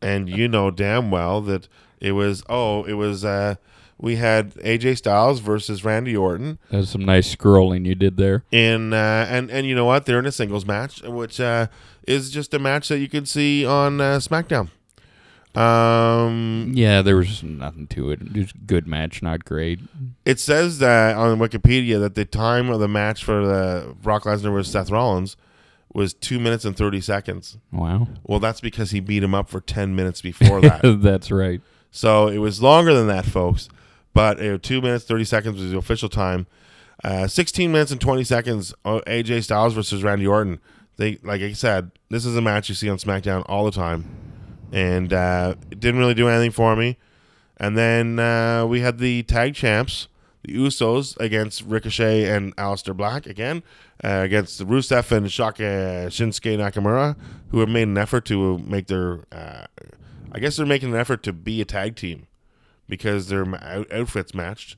and 0.00 0.28
you 0.28 0.48
know 0.48 0.70
damn 0.70 1.10
well 1.10 1.40
that 1.42 1.68
it 2.00 2.12
was. 2.12 2.42
Oh, 2.48 2.84
it 2.84 2.94
was. 2.94 3.24
uh 3.24 3.54
We 3.98 4.16
had 4.16 4.54
AJ 4.54 4.96
Styles 4.98 5.38
versus 5.40 5.84
Randy 5.84 6.16
Orton 6.16 6.58
That's 6.70 6.90
some 6.90 7.04
nice 7.04 7.32
scrolling 7.36 7.86
you 7.86 7.94
did 7.94 8.16
there. 8.16 8.42
in, 8.50 8.92
uh, 8.92 9.26
and 9.30 9.50
and 9.50 9.64
you 9.66 9.74
know 9.76 9.84
what? 9.84 10.06
They're 10.06 10.18
in 10.18 10.26
a 10.26 10.32
singles 10.32 10.66
match, 10.66 11.02
which 11.02 11.38
uh, 11.38 11.68
is 12.08 12.30
just 12.32 12.52
a 12.54 12.58
match 12.58 12.88
that 12.88 12.98
you 12.98 13.08
can 13.08 13.24
see 13.26 13.64
on 13.64 14.00
uh, 14.00 14.18
SmackDown. 14.18 14.70
Um, 15.54 16.72
Yeah, 16.74 17.02
there 17.02 17.16
was 17.16 17.42
nothing 17.42 17.86
to 17.88 18.10
it. 18.10 18.32
Just 18.32 18.66
good 18.66 18.86
match, 18.86 19.22
not 19.22 19.44
great. 19.44 19.80
it 20.24 20.40
says 20.40 20.78
that 20.78 21.16
on 21.16 21.38
Wikipedia 21.38 22.00
that 22.00 22.14
the 22.14 22.24
time 22.24 22.70
of 22.70 22.80
the 22.80 22.88
match 22.88 23.24
for 23.24 23.44
the 23.46 23.94
Brock 24.02 24.24
Lesnar 24.24 24.52
versus 24.52 24.72
Seth 24.72 24.90
Rollins 24.90 25.36
was 25.92 26.14
two 26.14 26.38
minutes 26.40 26.64
and 26.64 26.76
thirty 26.76 27.00
seconds. 27.00 27.58
Wow, 27.70 28.08
Well, 28.24 28.40
that's 28.40 28.60
because 28.62 28.92
he 28.92 29.00
beat 29.00 29.22
him 29.22 29.34
up 29.34 29.48
for 29.50 29.60
ten 29.60 29.94
minutes 29.94 30.22
before 30.22 30.60
that. 30.62 30.80
that's 31.02 31.30
right. 31.30 31.60
so 31.90 32.28
it 32.28 32.38
was 32.38 32.62
longer 32.62 32.94
than 32.94 33.06
that, 33.08 33.26
folks. 33.26 33.68
But 34.14 34.40
uh, 34.42 34.58
two 34.58 34.80
minutes 34.80 35.04
thirty 35.04 35.24
seconds 35.24 35.60
was 35.60 35.70
the 35.70 35.78
official 35.78 36.08
time. 36.08 36.46
Uh, 37.04 37.26
Sixteen 37.26 37.72
minutes 37.72 37.90
and 37.90 38.00
twenty 38.00 38.24
seconds. 38.24 38.72
uh, 38.84 39.00
AJ 39.06 39.44
Styles 39.44 39.74
versus 39.74 40.02
Randy 40.02 40.26
Orton. 40.26 40.60
They 40.96 41.18
like 41.22 41.42
I 41.42 41.52
said, 41.52 41.90
this 42.10 42.24
is 42.24 42.36
a 42.36 42.40
match 42.42 42.68
you 42.68 42.74
see 42.74 42.88
on 42.88 42.96
SmackDown 42.98 43.44
all 43.46 43.64
the 43.64 43.70
time, 43.70 44.04
and 44.72 45.12
uh, 45.12 45.54
it 45.70 45.78
didn't 45.78 46.00
really 46.00 46.14
do 46.14 46.28
anything 46.28 46.50
for 46.50 46.74
me. 46.74 46.96
And 47.58 47.76
then 47.78 48.18
uh, 48.18 48.66
we 48.66 48.80
had 48.80 48.98
the 48.98 49.22
tag 49.22 49.54
champs, 49.54 50.08
the 50.42 50.54
Usos, 50.54 51.16
against 51.20 51.62
Ricochet 51.62 52.24
and 52.24 52.56
Aleister 52.56 52.96
Black 52.96 53.26
again, 53.26 53.62
uh, 54.02 54.22
against 54.24 54.66
Rusev 54.66 55.12
and 55.12 55.30
Shaka 55.30 56.06
Shinsuke 56.08 56.58
Nakamura, 56.58 57.16
who 57.50 57.60
have 57.60 57.68
made 57.68 57.86
an 57.86 57.98
effort 57.98 58.24
to 58.26 58.58
make 58.58 58.88
their. 58.88 59.20
Uh, 59.30 59.66
I 60.32 60.38
guess 60.38 60.56
they're 60.56 60.66
making 60.66 60.94
an 60.94 60.98
effort 60.98 61.22
to 61.24 61.32
be 61.32 61.60
a 61.60 61.64
tag 61.66 61.94
team 61.94 62.26
because 62.88 63.28
their 63.28 63.46
out- 63.62 63.92
outfits 63.92 64.34
matched, 64.34 64.76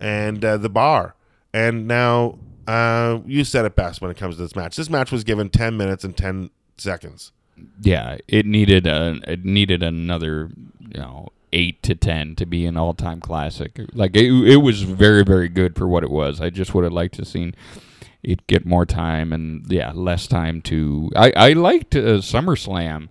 and 0.00 0.44
uh, 0.44 0.56
the 0.56 0.68
bar. 0.68 1.14
And 1.54 1.86
now 1.86 2.38
uh, 2.66 3.20
you 3.24 3.44
said 3.44 3.64
it 3.64 3.76
best 3.76 4.02
when 4.02 4.10
it 4.10 4.16
comes 4.18 4.36
to 4.36 4.42
this 4.42 4.56
match. 4.56 4.76
This 4.76 4.90
match 4.90 5.10
was 5.12 5.24
given 5.24 5.48
ten 5.48 5.76
minutes 5.76 6.04
and 6.04 6.14
ten 6.16 6.50
seconds. 6.76 7.32
Yeah, 7.80 8.18
it 8.26 8.46
needed 8.46 8.86
a 8.86 9.20
it 9.26 9.44
needed 9.44 9.82
another 9.82 10.50
you 10.80 11.00
know 11.00 11.28
eight 11.52 11.82
to 11.84 11.94
ten 11.94 12.34
to 12.36 12.46
be 12.46 12.66
an 12.66 12.76
all 12.76 12.94
time 12.94 13.20
classic. 13.20 13.78
Like 13.92 14.16
it, 14.16 14.30
it 14.30 14.56
was 14.56 14.82
very 14.82 15.24
very 15.24 15.48
good 15.48 15.76
for 15.76 15.86
what 15.86 16.02
it 16.02 16.10
was. 16.10 16.40
I 16.40 16.50
just 16.50 16.74
would 16.74 16.84
have 16.84 16.92
liked 16.92 17.14
to 17.14 17.24
seen 17.24 17.54
it 18.22 18.46
get 18.48 18.66
more 18.66 18.84
time 18.84 19.32
and 19.32 19.70
yeah 19.70 19.92
less 19.94 20.26
time 20.26 20.60
to. 20.62 21.10
I 21.14 21.32
I 21.36 21.52
liked 21.52 21.94
uh, 21.94 22.18
SummerSlam 22.18 23.08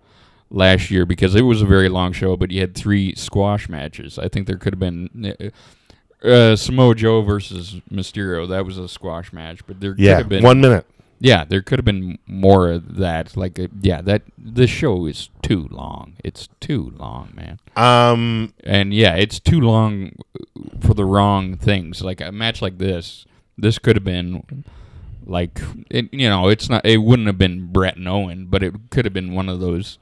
last 0.49 0.91
year 0.91 1.05
because 1.05 1.35
it 1.35 1.41
was 1.41 1.61
a 1.61 1.65
very 1.65 1.89
long 1.89 2.13
show, 2.13 2.35
but 2.37 2.51
you 2.51 2.61
had 2.61 2.75
three 2.75 3.15
squash 3.15 3.69
matches. 3.69 4.19
I 4.19 4.27
think 4.27 4.47
there 4.47 4.57
could 4.57 4.73
have 4.73 4.79
been. 4.79 5.35
Uh, 5.41 5.49
uh, 6.23 6.55
Samoa 6.55 6.95
Joe 6.95 7.21
versus 7.21 7.79
Mysterio. 7.91 8.49
That 8.49 8.65
was 8.65 8.79
a 8.79 8.87
squash 8.87 9.31
match, 9.31 9.65
but 9.67 9.79
there 9.79 9.93
could 9.93 10.03
have 10.03 10.29
been 10.29 10.43
one 10.43 10.59
minute. 10.59 10.85
Yeah, 11.19 11.45
there 11.45 11.61
could 11.61 11.79
have 11.79 11.85
been 11.85 12.19
more 12.27 12.71
of 12.71 12.95
that. 12.97 13.35
Like, 13.35 13.59
uh, 13.59 13.67
yeah, 13.81 14.01
that 14.01 14.23
the 14.37 14.67
show 14.67 15.05
is 15.05 15.29
too 15.41 15.67
long. 15.71 16.13
It's 16.23 16.47
too 16.59 16.93
long, 16.95 17.33
man. 17.35 17.59
Um, 17.75 18.53
And 18.63 18.93
yeah, 18.93 19.15
it's 19.15 19.39
too 19.39 19.59
long 19.59 20.11
for 20.79 20.93
the 20.93 21.05
wrong 21.05 21.57
things. 21.57 22.01
Like 22.01 22.21
a 22.21 22.31
match 22.31 22.61
like 22.61 22.77
this, 22.77 23.25
this 23.57 23.79
could 23.79 23.95
have 23.95 24.03
been 24.03 24.63
like 25.25 25.59
it, 25.89 26.13
you 26.13 26.29
know, 26.29 26.47
it's 26.49 26.69
not. 26.69 26.85
It 26.85 26.97
wouldn't 26.97 27.27
have 27.27 27.37
been 27.37 27.67
Bret 27.67 27.97
and 27.97 28.07
Owen, 28.07 28.45
but 28.45 28.63
it 28.63 28.73
could 28.91 29.05
have 29.05 29.13
been 29.13 29.33
one 29.33 29.49
of 29.49 29.59
those 29.59 29.97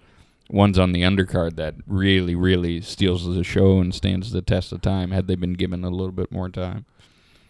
ones 0.50 0.78
on 0.78 0.92
the 0.92 1.02
undercard 1.02 1.56
that 1.56 1.76
really, 1.88 2.36
really 2.36 2.82
steals 2.82 3.26
the 3.26 3.44
show 3.44 3.80
and 3.80 3.96
stands 3.96 4.32
the 4.32 4.42
test 4.42 4.72
of 4.72 4.82
time. 4.82 5.12
Had 5.12 5.28
they 5.28 5.36
been 5.36 5.54
given 5.54 5.84
a 5.84 5.90
little 5.90 6.12
bit 6.12 6.32
more 6.32 6.50
time. 6.50 6.86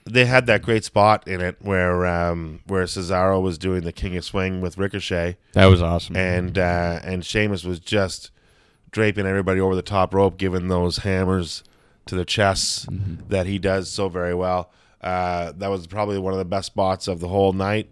They 0.05 0.25
had 0.25 0.45
that 0.45 0.61
great 0.61 0.83
spot 0.85 1.27
in 1.27 1.41
it 1.41 1.57
where 1.61 2.05
um, 2.05 2.61
where 2.67 2.83
Cesaro 2.85 3.41
was 3.41 3.57
doing 3.57 3.81
the 3.81 3.91
King 3.91 4.15
of 4.17 4.23
Swing 4.25 4.61
with 4.61 4.77
Ricochet, 4.77 5.37
That 5.53 5.65
was 5.65 5.81
awesome. 5.81 6.15
and 6.15 6.57
uh, 6.57 6.99
and 7.03 7.25
Sheamus 7.25 7.63
was 7.63 7.79
just 7.79 8.31
draping 8.91 9.25
everybody 9.25 9.59
over 9.59 9.75
the 9.75 9.81
top 9.81 10.13
rope, 10.13 10.37
giving 10.37 10.67
those 10.67 10.97
hammers 10.97 11.63
to 12.05 12.15
the 12.15 12.23
chests 12.25 12.87
that 13.29 13.45
he 13.47 13.57
does 13.59 13.89
so 13.89 14.07
very 14.09 14.33
well. 14.35 14.69
Uh, 15.01 15.51
that 15.57 15.67
was 15.69 15.85
probably 15.87 16.17
one 16.17 16.33
of 16.33 16.39
the 16.39 16.45
best 16.45 16.67
spots 16.67 17.07
of 17.07 17.19
the 17.19 17.27
whole 17.27 17.51
night. 17.51 17.89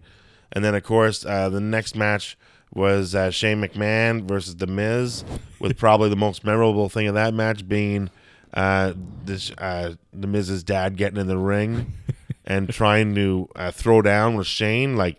And 0.52 0.64
then, 0.64 0.74
of 0.74 0.82
course, 0.84 1.26
uh, 1.26 1.48
the 1.48 1.60
next 1.60 1.94
match 1.96 2.38
was 2.72 3.14
uh, 3.14 3.30
Shane 3.30 3.60
McMahon 3.60 4.22
versus 4.22 4.56
The 4.56 4.66
Miz, 4.68 5.24
with 5.60 5.76
probably 5.76 6.08
the 6.08 6.16
most 6.16 6.44
memorable 6.44 6.88
thing 6.88 7.06
of 7.08 7.14
that 7.14 7.34
match 7.34 7.68
being 7.68 8.08
uh, 8.54 8.92
this 9.24 9.50
uh, 9.58 9.94
The 10.12 10.26
Miz's 10.26 10.62
dad 10.62 10.96
getting 10.96 11.18
in 11.20 11.26
the 11.26 11.38
ring 11.38 11.92
and 12.44 12.68
trying 12.70 13.14
to 13.16 13.48
uh, 13.56 13.70
throw 13.70 14.00
down 14.02 14.36
with 14.36 14.46
Shane. 14.46 14.96
Like 14.96 15.18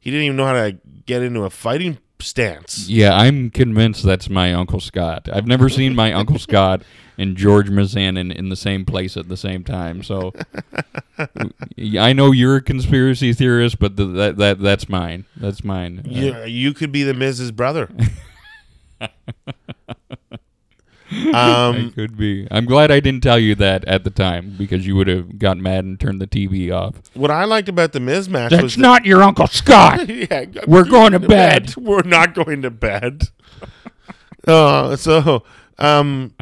he 0.00 0.10
didn't 0.10 0.24
even 0.26 0.36
know 0.36 0.46
how 0.46 0.52
to 0.54 0.78
get 1.06 1.22
into 1.22 1.42
a 1.44 1.50
fighting 1.50 1.98
stance. 2.20 2.88
Yeah, 2.88 3.14
I'm 3.14 3.50
convinced 3.50 4.02
that's 4.02 4.30
my 4.30 4.54
Uncle 4.54 4.80
Scott. 4.80 5.28
I've 5.32 5.46
never 5.46 5.68
seen 5.68 5.94
my 5.94 6.12
Uncle 6.12 6.38
Scott 6.38 6.82
and 7.18 7.36
George 7.36 7.68
Mizanin 7.68 8.34
in 8.34 8.48
the 8.48 8.56
same 8.56 8.84
place 8.86 9.16
at 9.16 9.28
the 9.28 9.36
same 9.36 9.62
time. 9.62 10.02
So 10.02 10.32
I 11.98 12.12
know 12.12 12.32
you're 12.32 12.56
a 12.56 12.62
conspiracy 12.62 13.32
theorist, 13.34 13.78
but 13.78 13.96
th- 13.96 14.14
that 14.16 14.36
that 14.38 14.58
that's 14.60 14.88
mine. 14.88 15.26
That's 15.36 15.62
mine. 15.64 16.02
Uh, 16.06 16.08
You, 16.08 16.44
you 16.44 16.72
could 16.74 16.92
be 16.92 17.02
the 17.02 17.14
Miz's 17.14 17.50
brother. 17.50 17.90
Um, 21.32 21.92
could 21.94 22.16
be. 22.16 22.48
I'm 22.50 22.64
glad 22.64 22.90
I 22.90 23.00
didn't 23.00 23.22
tell 23.22 23.38
you 23.38 23.54
that 23.56 23.84
at 23.86 24.04
the 24.04 24.10
time 24.10 24.54
because 24.56 24.86
you 24.86 24.96
would 24.96 25.06
have 25.08 25.38
got 25.38 25.58
mad 25.58 25.84
and 25.84 25.98
turned 26.00 26.20
the 26.20 26.26
TV 26.26 26.72
off. 26.72 26.94
what 27.14 27.30
I 27.30 27.44
liked 27.44 27.68
about 27.68 27.92
the 27.92 28.00
Miz 28.00 28.28
match 28.28 28.52
was 28.52 28.60
That's 28.60 28.74
that- 28.76 28.80
not 28.80 29.04
your 29.04 29.22
Uncle 29.22 29.46
Scott. 29.46 30.08
yeah, 30.08 30.46
We're 30.66 30.84
going 30.88 31.12
to 31.12 31.20
bed. 31.20 31.74
We're 31.76 32.02
not 32.02 32.34
going 32.34 32.62
to 32.62 32.70
bed. 32.70 33.24
uh, 34.48 34.96
so, 34.96 35.44
um, 35.78 36.32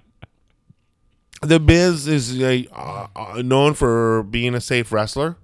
the 1.42 1.58
Biz 1.58 2.06
is 2.06 2.40
a, 2.40 2.66
uh, 2.72 3.08
uh, 3.16 3.42
known 3.42 3.74
for 3.74 4.22
being 4.22 4.54
a 4.54 4.60
safe 4.60 4.92
wrestler. 4.92 5.36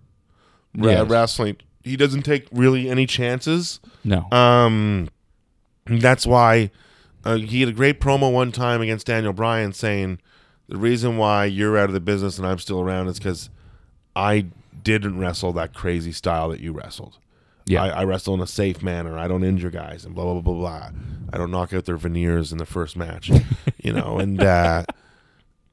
Re- 0.76 0.92
Yes. 0.92 1.08
wrestling, 1.08 1.56
he 1.82 1.96
doesn't 1.96 2.22
take 2.22 2.46
really 2.52 2.88
any 2.88 3.04
chances. 3.06 3.80
No. 4.04 4.28
Um, 4.30 5.08
that's 5.86 6.24
why 6.26 6.70
uh, 7.24 7.36
he 7.36 7.60
had 7.60 7.68
a 7.68 7.72
great 7.72 8.00
promo 8.00 8.32
one 8.32 8.52
time 8.52 8.80
against 8.80 9.06
Daniel 9.06 9.32
Bryan 9.32 9.72
saying 9.72 10.18
the 10.68 10.76
reason 10.76 11.16
why 11.16 11.44
you're 11.44 11.78
out 11.78 11.88
of 11.88 11.94
the 11.94 12.00
business 12.00 12.38
and 12.38 12.46
I'm 12.46 12.58
still 12.58 12.80
around 12.80 13.08
is 13.08 13.18
because 13.18 13.50
I 14.14 14.46
didn't 14.82 15.18
wrestle 15.18 15.52
that 15.54 15.74
crazy 15.74 16.12
style 16.12 16.48
that 16.50 16.60
you 16.60 16.72
wrestled. 16.72 17.18
Yeah. 17.66 17.84
I, 17.84 17.88
I 17.88 18.04
wrestle 18.04 18.34
in 18.34 18.40
a 18.40 18.46
safe 18.46 18.82
manner. 18.82 19.18
I 19.18 19.28
don't 19.28 19.44
injure 19.44 19.70
guys 19.70 20.04
and 20.04 20.14
blah 20.14 20.24
blah 20.24 20.40
blah 20.40 20.54
blah 20.54 20.54
blah. 20.54 20.90
I 21.32 21.36
don't 21.36 21.50
knock 21.50 21.72
out 21.72 21.84
their 21.84 21.96
veneers 21.96 22.50
in 22.52 22.58
the 22.58 22.66
first 22.66 22.96
match, 22.96 23.30
you 23.82 23.92
know. 23.92 24.18
And 24.18 24.42
uh, 24.42 24.84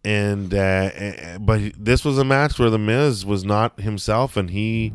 and 0.03 0.53
uh, 0.53 1.37
but 1.39 1.61
this 1.77 2.03
was 2.03 2.17
a 2.17 2.25
match 2.25 2.59
where 2.59 2.69
the 2.69 2.77
Miz 2.77 3.25
was 3.25 3.45
not 3.45 3.79
himself, 3.79 4.35
and 4.35 4.49
he 4.49 4.93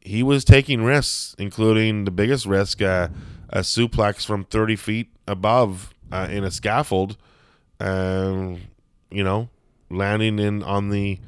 he 0.00 0.22
was 0.22 0.44
taking 0.44 0.84
risks, 0.84 1.34
including 1.38 2.04
the 2.04 2.10
biggest 2.10 2.46
risk, 2.46 2.80
uh, 2.80 3.08
a 3.52 3.60
suplex 3.60 4.24
from 4.24 4.44
30 4.44 4.76
feet 4.76 5.08
above 5.28 5.94
uh, 6.10 6.28
in 6.30 6.44
a 6.44 6.50
scaffold, 6.50 7.16
um, 7.80 8.60
you 9.10 9.22
know, 9.22 9.48
landing 9.90 10.38
in 10.38 10.62
on 10.62 10.90
the 10.90 11.18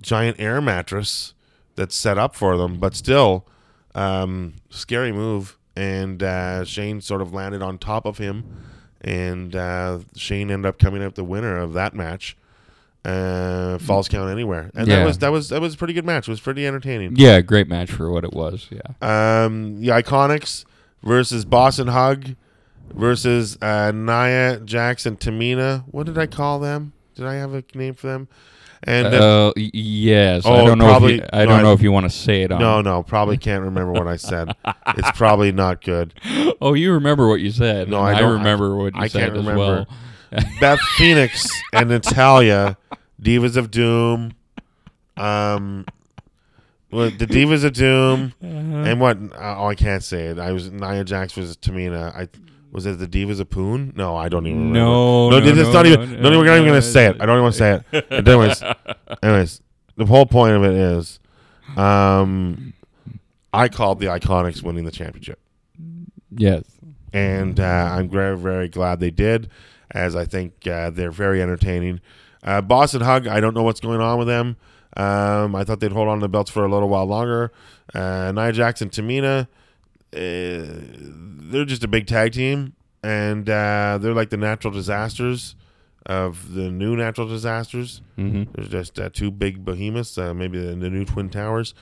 giant 0.00 0.38
air 0.40 0.60
mattress 0.60 1.34
that's 1.76 1.94
set 1.94 2.18
up 2.18 2.34
for 2.34 2.56
them. 2.56 2.78
But 2.78 2.94
still, 2.94 3.46
um, 3.94 4.54
scary 4.70 5.12
move. 5.12 5.56
And 5.76 6.22
uh, 6.24 6.64
Shane 6.64 7.00
sort 7.00 7.22
of 7.22 7.32
landed 7.32 7.62
on 7.62 7.78
top 7.78 8.04
of 8.04 8.18
him, 8.18 8.64
and 9.00 9.54
uh, 9.54 10.00
Shane 10.16 10.50
ended 10.50 10.66
up 10.66 10.76
coming 10.80 11.04
out 11.04 11.14
the 11.14 11.22
winner 11.22 11.56
of 11.56 11.72
that 11.74 11.94
match. 11.94 12.36
Uh, 13.04 13.78
falls 13.78 14.08
count 14.08 14.28
anywhere, 14.28 14.72
and 14.74 14.88
that 14.88 15.06
was 15.06 15.18
that 15.18 15.30
was 15.30 15.50
that 15.50 15.60
was 15.60 15.74
a 15.74 15.76
pretty 15.76 15.94
good 15.94 16.04
match. 16.04 16.26
It 16.26 16.32
was 16.32 16.40
pretty 16.40 16.66
entertaining. 16.66 17.14
yeah, 17.14 17.40
great 17.40 17.68
match 17.68 17.92
for 17.92 18.10
what 18.10 18.24
it 18.24 18.32
was. 18.32 18.68
Yeah. 18.70 19.44
Um, 19.44 19.80
the 19.80 19.88
Iconics 19.90 20.64
versus 21.02 21.44
Boss 21.44 21.78
'n' 21.78 21.88
Hug 21.88 22.34
versus 22.94 23.58
uh, 23.62 23.92
Nia 23.92 24.60
Jax 24.64 25.06
and 25.06 25.18
Tamina. 25.18 25.84
What 25.90 26.06
did 26.06 26.18
I 26.18 26.26
call 26.26 26.58
them? 26.60 26.92
Did 27.14 27.26
I 27.26 27.34
have 27.34 27.54
a 27.54 27.62
name 27.74 27.94
for 27.94 28.06
them? 28.08 28.28
And 28.84 29.08
uh, 29.08 29.48
Uh, 29.48 29.52
yes. 29.56 30.46
I 30.46 30.50
Oh, 30.50 30.66
don't 30.66 30.78
know. 30.78 30.84
probably- 30.86 31.14
if 31.14 31.20
you, 31.22 31.26
I 31.32 31.38
no, 31.40 31.46
don't 31.46 31.58
I- 31.60 31.62
know 31.62 31.72
if 31.72 31.82
you 31.82 31.90
want 31.90 32.04
to 32.04 32.16
say 32.16 32.42
it 32.42 32.52
on. 32.52 32.60
no, 32.60 32.80
no, 32.80 33.02
probably 33.02 33.36
can't 33.36 33.64
remember 33.64 33.92
what 33.92 34.06
I 34.06 34.14
said. 34.16 34.54
it's 34.96 35.10
probably 35.18 35.52
not 35.52 35.82
good. 35.82 36.14
Oh, 36.60 36.74
you 36.74 36.92
remember 36.92 37.28
what 37.28 37.40
you 37.40 37.52
said? 37.52 37.88
No, 37.88 38.00
I 38.00 38.18
don't. 38.18 38.32
remember 38.38 38.74
what 38.74 38.92
you 38.96 39.00
I 39.00 39.06
said 39.06 39.20
can't 39.26 39.32
as 39.36 39.46
remember. 39.46 39.86
well. 40.32 40.42
Beth 40.60 40.80
Phoenix 40.96 41.48
and 41.72 41.88
Natalya, 41.88 42.76
Divas 43.22 43.56
of 43.56 43.70
Doom. 43.70 44.32
Um, 45.16 45.86
what, 46.90 47.18
the 47.18 47.26
Divas 47.26 47.64
of 47.64 47.72
Doom, 47.74 48.32
and 48.40 49.00
what? 49.00 49.18
Oh, 49.38 49.66
I 49.66 49.74
can't 49.74 50.02
say 50.02 50.26
it. 50.26 50.38
I 50.38 50.52
was 50.52 50.70
Nia 50.70 51.04
Jax 51.04 51.32
versus 51.32 51.56
Tamina. 51.56 52.14
I 52.14 52.28
was 52.72 52.84
it 52.86 52.98
the 52.98 53.06
Divas 53.06 53.40
of 53.40 53.48
Poon? 53.50 53.92
No, 53.96 54.14
I 54.16 54.28
don't 54.28 54.46
even 54.46 54.58
remember. 54.72 54.78
No, 54.80 55.30
no, 55.30 55.38
no, 55.40 55.52
no, 55.54 55.72
not 55.72 55.86
even. 55.86 56.20
no, 56.22 56.30
No, 56.30 56.38
we're 56.38 56.44
not 56.46 56.56
even 56.56 56.68
gonna 56.68 56.82
say 56.82 57.06
it. 57.06 57.16
I 57.20 57.26
don't 57.26 57.36
even 57.36 57.42
want 57.44 57.54
to 57.54 57.58
say 57.58 57.72
it. 57.92 58.06
But 58.10 58.28
anyways, 58.28 58.62
anyways, 59.22 59.62
the 59.96 60.04
whole 60.06 60.26
point 60.26 60.54
of 60.54 60.64
it 60.64 60.72
is, 60.72 61.18
um, 61.76 62.72
I 63.52 63.68
called 63.68 64.00
the 64.00 64.06
Iconics 64.06 64.62
winning 64.62 64.84
the 64.84 64.90
championship 64.90 65.38
Yes. 66.30 66.64
and 67.12 67.58
uh, 67.58 67.64
I'm 67.92 68.08
very, 68.08 68.36
very 68.36 68.68
glad 68.68 69.00
they 69.00 69.10
did, 69.10 69.48
as 69.90 70.14
I 70.14 70.26
think 70.26 70.66
uh, 70.66 70.90
they're 70.90 71.10
very 71.10 71.40
entertaining. 71.40 72.00
Uh, 72.42 72.60
Boss 72.60 72.94
'n' 72.94 73.00
Hug, 73.00 73.26
I 73.26 73.40
don't 73.40 73.54
know 73.54 73.62
what's 73.62 73.80
going 73.80 74.00
on 74.00 74.18
with 74.18 74.28
them. 74.28 74.56
Um, 74.96 75.54
I 75.54 75.64
thought 75.64 75.80
they'd 75.80 75.92
hold 75.92 76.08
on 76.08 76.18
to 76.18 76.22
the 76.22 76.28
belts 76.28 76.50
for 76.50 76.64
a 76.64 76.68
little 76.68 76.88
while 76.88 77.06
longer. 77.06 77.52
Uh, 77.94 78.32
Nia 78.34 78.52
Jax 78.52 78.80
and, 78.82 78.90
Tamina, 78.90 79.46
uh, 80.12 80.62
they're 81.50 81.64
just 81.64 81.84
a 81.84 81.88
big 81.88 82.06
tag 82.06 82.32
team, 82.32 82.74
and 83.02 83.48
uh, 83.48 83.98
they're 84.00 84.14
like 84.14 84.30
the 84.30 84.36
natural 84.36 84.72
disasters 84.72 85.54
of 86.06 86.54
the 86.54 86.70
new 86.70 86.96
natural 86.96 87.28
disasters. 87.28 88.00
hmm 88.16 88.44
There's 88.54 88.68
just 88.68 88.98
uh, 88.98 89.10
two 89.12 89.30
big 89.30 89.64
behemoths, 89.64 90.16
uh, 90.16 90.32
maybe 90.34 90.58
the, 90.58 90.74
the 90.74 90.90
new 90.90 91.04
Twin 91.04 91.28
Towers. 91.28 91.74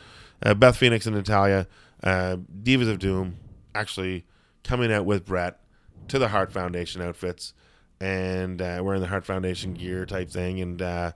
Uh, 0.43 0.53
Beth 0.55 0.77
Phoenix 0.77 1.07
and 1.07 1.17
Natalya, 1.17 1.67
uh, 2.03 2.37
Divas 2.63 2.91
of 2.91 2.99
Doom, 2.99 3.39
actually 3.75 4.25
coming 4.65 4.93
out 4.93 5.07
with 5.07 5.25
Bret 5.25 5.61
to 6.09 6.19
the 6.19 6.29
Hart 6.29 6.53
Foundation 6.53 7.01
outfits 7.01 7.55
and 8.01 8.61
uh, 8.61 8.81
wearing 8.83 9.01
the 9.01 9.07
Hart 9.09 9.25
Foundation 9.25 9.73
gear 9.75 10.05
type 10.05 10.29
thing. 10.29 10.61
And 10.61 10.83
uh, 10.83 11.13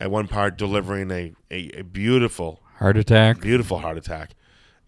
at 0.00 0.10
one 0.10 0.28
part, 0.28 0.56
delivering 0.58 1.10
a, 1.10 1.32
a, 1.50 1.70
a 1.80 1.82
beautiful, 1.82 2.60
Heart 2.76 2.96
attack. 2.96 3.40
beautiful 3.40 3.78
heart 3.78 3.98
attack. 3.98 4.30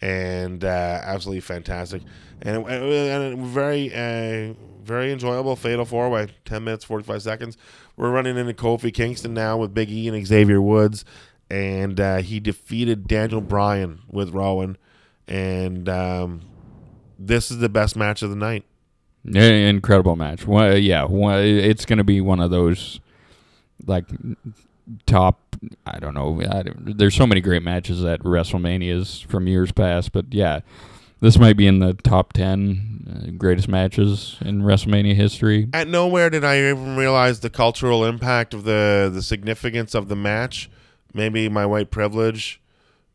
And 0.01 0.65
uh, 0.65 1.01
absolutely 1.03 1.41
fantastic. 1.41 2.03
And, 2.41 2.65
and, 2.67 2.85
and 2.85 3.47
very, 3.47 3.93
uh, 3.93 4.55
very 4.83 5.13
enjoyable 5.13 5.57
fatal 5.57 5.85
four 5.85 6.09
way, 6.09 6.29
10 6.47 6.65
minutes, 6.65 6.85
45 6.85 7.23
seconds. 7.23 7.59
We're 7.97 8.11
running 8.11 8.39
into 8.39 8.55
Kofi 8.55 8.95
Kingston 8.95 9.35
now 9.35 9.59
with 9.59 9.75
Big 9.75 9.91
E 9.91 10.09
and 10.09 10.27
Xavier 10.27 10.63
Woods. 10.63 11.05
And 11.51 12.01
uh, 12.01 12.19
he 12.19 12.41
defeated 12.41 13.07
Daniel 13.09 13.41
Bryan 13.41 14.01
with 14.09 14.31
Rowan. 14.31 14.79
And 15.29 15.89
um, 15.89 16.43
this 17.19 17.51
is 17.51 17.59
the 17.59 17.69
best 17.69 17.95
match 17.97 18.23
of 18.23 18.31
the 18.31 18.37
night. 18.37 18.65
Incredible 19.25 20.17
match. 20.17 20.47
One, 20.47 20.81
yeah, 20.83 21.05
one, 21.05 21.41
it's 21.41 21.85
going 21.85 21.99
to 21.99 22.05
be 22.05 22.21
one 22.23 22.41
of 22.41 22.51
those 22.51 23.01
like 23.87 24.07
top. 25.07 25.57
I 25.87 25.99
don't 25.99 26.15
know. 26.15 26.41
I 26.51 26.63
don't- 26.63 26.97
there's 26.99 27.15
so 27.15 27.27
many 27.27 27.41
great 27.41 27.63
matches 27.63 28.05
at 28.05 28.21
WrestleManias 28.21 29.25
from 29.27 29.47
years 29.47 29.73
past, 29.73 30.13
but 30.13 30.27
yeah, 30.31 30.61
this 31.21 31.39
might 31.39 31.57
be 31.57 31.67
in 31.67 31.81
the 31.81 31.93
top 31.95 32.33
ten 32.33 32.87
uh, 33.11 33.31
greatest 33.37 33.69
matches 33.69 34.37
in 34.41 34.63
WrestleMania 34.63 35.15
history. 35.15 35.69
At 35.73 35.89
nowhere 35.89 36.31
did 36.31 36.45
I 36.45 36.59
even 36.71 36.97
realize 36.97 37.41
the 37.41 37.51
cultural 37.51 38.05
impact 38.05 38.55
of 38.55 38.65
the 38.65 39.11
the 39.13 39.23
significance 39.23 39.95
of 39.95 40.09
the 40.09 40.17
match. 40.17 40.71
Maybe 41.13 41.49
my 41.49 41.67
white 41.67 41.91
privilege 41.91 42.61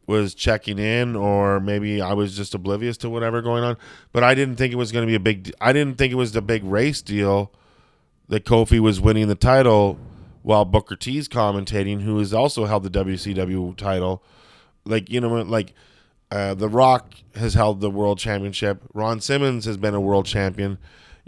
was 0.08 0.36
checking 0.36 0.78
in, 0.78 1.16
or 1.16 1.60
maybe 1.60 2.00
I 2.00 2.14
was 2.14 2.38
just 2.38 2.54
oblivious 2.54 2.96
to 2.98 3.10
whatever 3.10 3.42
going 3.42 3.64
on. 3.64 3.76
But 4.12 4.24
I 4.24 4.36
didn't 4.36 4.58
think 4.58 4.72
it 4.72 4.76
was 4.76 4.92
going 4.92 5.04
to 5.04 5.10
be 5.10 5.16
a 5.16 5.20
big. 5.20 5.52
I 5.60 5.74
didn't 5.74 5.98
think 5.98 6.12
it 6.12 6.16
was 6.16 6.34
the 6.34 6.42
big 6.44 6.64
race 6.64 7.02
deal 7.02 7.52
that 8.28 8.46
Kofi 8.46 8.80
was 8.80 9.00
winning 9.02 9.28
the 9.28 9.36
title 9.36 9.98
while 10.46 10.64
Booker 10.64 10.96
T's 10.96 11.28
commentating, 11.28 12.02
who 12.02 12.20
has 12.20 12.32
also 12.32 12.66
held 12.66 12.84
the 12.84 13.04
WCW 13.04 13.76
title. 13.76 14.22
Like 14.86 15.10
you 15.10 15.20
know, 15.20 15.42
like 15.42 15.74
uh, 16.30 16.54
The 16.54 16.70
Rock 16.70 17.16
has 17.34 17.56
held 17.56 17.82
the 17.82 17.90
world 17.90 18.20
championship. 18.20 18.84
Ron 18.94 19.20
Simmons 19.22 19.66
has 19.66 19.78
been 19.78 19.96
a 19.96 20.00
world 20.00 20.28
champion. 20.28 20.78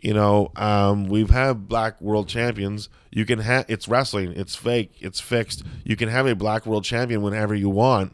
You 0.04 0.14
know, 0.14 0.52
um, 0.56 1.08
we've 1.08 1.32
had 1.32 1.68
black 1.68 2.00
world 2.00 2.28
champions. 2.28 2.90
You 3.10 3.26
can 3.26 3.40
have 3.40 3.66
it's 3.68 3.88
wrestling. 3.88 4.34
It's 4.36 4.56
fake. 4.56 4.92
It's 5.00 5.20
fixed. 5.20 5.64
You 5.84 5.96
can 5.96 6.10
have 6.10 6.28
a 6.28 6.36
black 6.36 6.68
world 6.68 6.84
champion 6.84 7.24
whenever 7.24 7.56
you 7.56 7.70
want. 7.70 8.14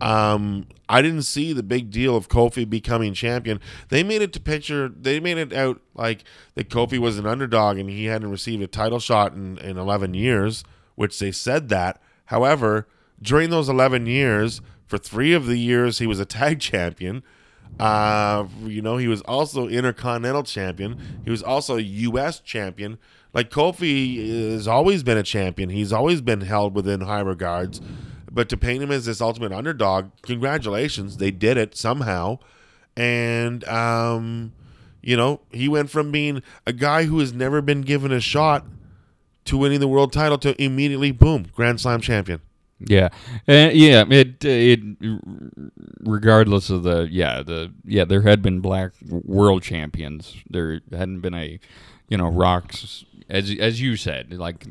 Um, 0.00 0.66
I 0.88 1.02
didn't 1.02 1.22
see 1.22 1.52
the 1.52 1.62
big 1.62 1.90
deal 1.90 2.16
of 2.16 2.28
Kofi 2.28 2.68
becoming 2.68 3.14
champion. 3.14 3.60
They 3.88 4.02
made 4.02 4.22
it 4.22 4.32
to 4.34 4.40
picture. 4.40 4.88
They 4.88 5.20
made 5.20 5.38
it 5.38 5.52
out 5.52 5.80
like 5.94 6.24
that 6.54 6.70
Kofi 6.70 6.98
was 6.98 7.18
an 7.18 7.26
underdog 7.26 7.78
and 7.78 7.90
he 7.90 8.06
hadn't 8.06 8.30
received 8.30 8.62
a 8.62 8.66
title 8.66 9.00
shot 9.00 9.34
in, 9.34 9.58
in 9.58 9.76
11 9.76 10.14
years, 10.14 10.64
which 10.94 11.18
they 11.18 11.32
said 11.32 11.68
that. 11.68 12.00
However, 12.26 12.86
during 13.20 13.50
those 13.50 13.68
11 13.68 14.06
years, 14.06 14.60
for 14.86 14.98
three 14.98 15.34
of 15.34 15.46
the 15.46 15.58
years 15.58 15.98
he 15.98 16.06
was 16.06 16.20
a 16.20 16.24
tag 16.24 16.60
champion. 16.60 17.22
Uh, 17.78 18.46
you 18.64 18.82
know, 18.82 18.96
he 18.96 19.06
was 19.06 19.20
also 19.22 19.68
Intercontinental 19.68 20.42
Champion. 20.42 20.98
He 21.24 21.30
was 21.30 21.42
also 21.42 21.76
U.S. 21.76 22.40
Champion. 22.40 22.98
Like 23.34 23.50
Kofi 23.50 24.52
has 24.52 24.66
always 24.66 25.02
been 25.02 25.18
a 25.18 25.22
champion. 25.22 25.68
He's 25.68 25.92
always 25.92 26.20
been 26.20 26.40
held 26.40 26.74
within 26.74 27.02
high 27.02 27.20
regards. 27.20 27.80
But 28.30 28.48
to 28.50 28.56
paint 28.56 28.82
him 28.82 28.90
as 28.90 29.06
this 29.06 29.20
ultimate 29.20 29.52
underdog, 29.52 30.10
congratulations, 30.22 31.16
they 31.16 31.30
did 31.30 31.56
it 31.56 31.76
somehow. 31.76 32.38
And 32.96 33.66
um, 33.68 34.52
you 35.02 35.16
know, 35.16 35.40
he 35.50 35.68
went 35.68 35.90
from 35.90 36.10
being 36.10 36.42
a 36.66 36.72
guy 36.72 37.04
who 37.04 37.18
has 37.20 37.32
never 37.32 37.62
been 37.62 37.82
given 37.82 38.12
a 38.12 38.20
shot 38.20 38.66
to 39.44 39.56
winning 39.56 39.80
the 39.80 39.88
world 39.88 40.12
title 40.12 40.38
to 40.38 40.60
immediately 40.62 41.10
boom, 41.10 41.46
Grand 41.54 41.80
Slam 41.80 42.00
champion. 42.00 42.40
Yeah, 42.80 43.08
uh, 43.48 43.70
yeah. 43.72 44.04
It 44.08 44.44
it 44.44 44.80
regardless 46.00 46.70
of 46.70 46.84
the 46.84 47.08
yeah 47.10 47.42
the 47.42 47.72
yeah 47.84 48.04
there 48.04 48.22
had 48.22 48.40
been 48.40 48.60
black 48.60 48.92
world 49.08 49.62
champions. 49.62 50.36
There 50.48 50.80
hadn't 50.92 51.20
been 51.20 51.34
a 51.34 51.58
you 52.08 52.18
know 52.18 52.28
rocks 52.28 53.04
as 53.28 53.54
as 53.58 53.80
you 53.80 53.96
said 53.96 54.32
like 54.32 54.66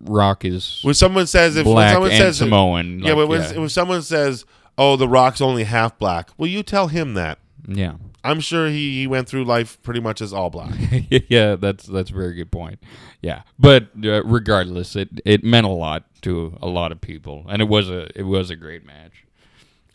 rock 0.00 0.44
is 0.44 0.80
When 0.82 0.94
someone 0.94 1.26
says 1.26 1.56
if 1.56 1.66
when 1.66 1.74
black 1.74 1.92
someone 1.92 2.10
and 2.10 2.18
says 2.18 2.38
Samoan. 2.38 3.00
yeah, 3.00 3.08
like, 3.08 3.16
but 3.16 3.28
when, 3.28 3.40
yeah. 3.40 3.58
when 3.58 3.68
someone 3.68 4.02
says, 4.02 4.44
"Oh, 4.76 4.96
the 4.96 5.08
Rock's 5.08 5.40
only 5.40 5.64
half 5.64 5.98
black," 5.98 6.30
well, 6.36 6.48
you 6.48 6.62
tell 6.62 6.88
him 6.88 7.14
that. 7.14 7.38
yeah. 7.66 7.94
I'm 8.24 8.40
sure 8.40 8.68
he, 8.68 9.00
he 9.00 9.06
went 9.06 9.28
through 9.28 9.44
life 9.44 9.80
pretty 9.82 10.00
much 10.00 10.20
as 10.20 10.32
all 10.32 10.50
black. 10.50 10.74
yeah, 11.28 11.54
that's 11.54 11.86
that's 11.86 12.10
a 12.10 12.12
very 12.12 12.34
good 12.34 12.50
point. 12.50 12.80
Yeah, 13.22 13.42
but 13.58 13.88
uh, 14.04 14.24
regardless, 14.24 14.96
it 14.96 15.20
it 15.24 15.44
meant 15.44 15.66
a 15.66 15.70
lot 15.70 16.04
to 16.22 16.58
a 16.60 16.66
lot 16.66 16.92
of 16.92 17.00
people, 17.00 17.46
and 17.48 17.62
it 17.62 17.66
was 17.66 17.88
a 17.88 18.08
it 18.18 18.24
was 18.24 18.50
a 18.50 18.56
great 18.56 18.84
match, 18.84 19.24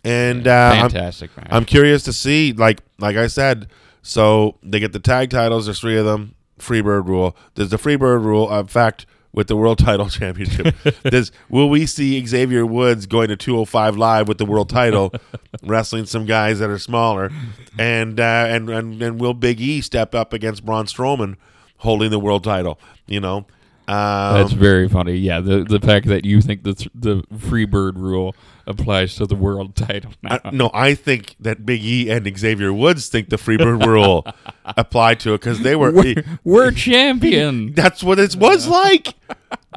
And 0.04 0.48
uh, 0.48 0.72
I'm, 0.74 0.90
fantastic 0.90 1.36
match. 1.36 1.50
I'm 1.52 1.66
curious 1.66 2.04
to 2.04 2.14
see, 2.14 2.54
like 2.54 2.82
like 2.98 3.18
I 3.18 3.28
said, 3.28 3.68
so 4.02 4.58
they 4.64 4.80
get 4.80 4.94
the 4.94 5.00
tag 5.00 5.30
titles. 5.30 5.66
There's 5.66 5.80
three 5.80 5.98
of 5.98 6.06
them. 6.06 6.36
Freebird 6.60 7.08
rule. 7.08 7.36
There's 7.56 7.70
the 7.70 7.78
Freebird 7.78 8.24
rule. 8.24 8.52
In 8.58 8.68
fact, 8.68 9.06
with 9.34 9.48
the 9.48 9.58
World 9.58 9.80
Title 9.80 10.10
Championship, 10.10 10.76
there's 11.04 11.32
will 11.50 11.70
we 11.70 11.86
see 11.86 12.24
Xavier 12.26 12.66
Woods 12.66 13.06
going 13.06 13.28
to 13.30 13.36
205 13.36 13.98
live 13.98 14.28
with 14.28 14.38
the 14.38 14.46
world 14.46 14.70
title, 14.70 15.14
wrestling 15.64 16.06
some 16.06 16.26
guys 16.26 16.60
that 16.60 16.70
are 16.70 16.80
smaller, 16.80 17.32
and 17.78 18.20
uh, 18.20 18.46
and 18.48 18.70
and 18.70 19.02
and 19.02 19.20
will 19.20 19.34
Big 19.34 19.60
E 19.60 19.82
step 19.82 20.16
up 20.16 20.32
against 20.32 20.66
Braun 20.66 20.86
Strowman, 20.86 21.36
holding 21.78 22.12
the 22.12 22.20
world 22.20 22.44
title? 22.44 22.80
You 23.08 23.20
know. 23.20 23.46
Um, 23.88 24.36
That's 24.38 24.54
very 24.54 24.88
funny. 24.88 25.16
Yeah, 25.16 25.42
the 25.42 25.64
the 25.64 25.80
fact 25.80 26.08
that 26.08 26.24
you 26.24 26.40
think 26.42 26.64
the 26.64 26.74
th- 26.74 26.92
the 26.96 27.24
Freebird 27.34 27.98
rule 27.98 28.34
applies 28.66 29.16
to 29.16 29.26
the 29.26 29.36
world 29.36 29.76
title. 29.76 30.12
I, 30.24 30.40
no, 30.52 30.72
I 30.74 30.96
think 30.96 31.36
that 31.42 31.66
Big 31.66 31.84
E 31.84 32.10
and 32.10 32.38
Xavier 32.38 32.72
Woods 32.72 33.10
think 33.10 33.30
the 33.30 33.36
Freebird 33.36 33.86
rule 33.86 34.26
applied 34.66 35.20
to 35.22 35.34
it 35.34 35.42
because 35.42 35.60
they 35.60 35.76
were. 35.76 35.92
we're, 35.92 36.24
we're 36.46 36.72
champion. 36.72 37.74
That's 37.74 38.02
what 38.04 38.20
it 38.20 38.36
was 38.38 38.68
like. 38.68 39.16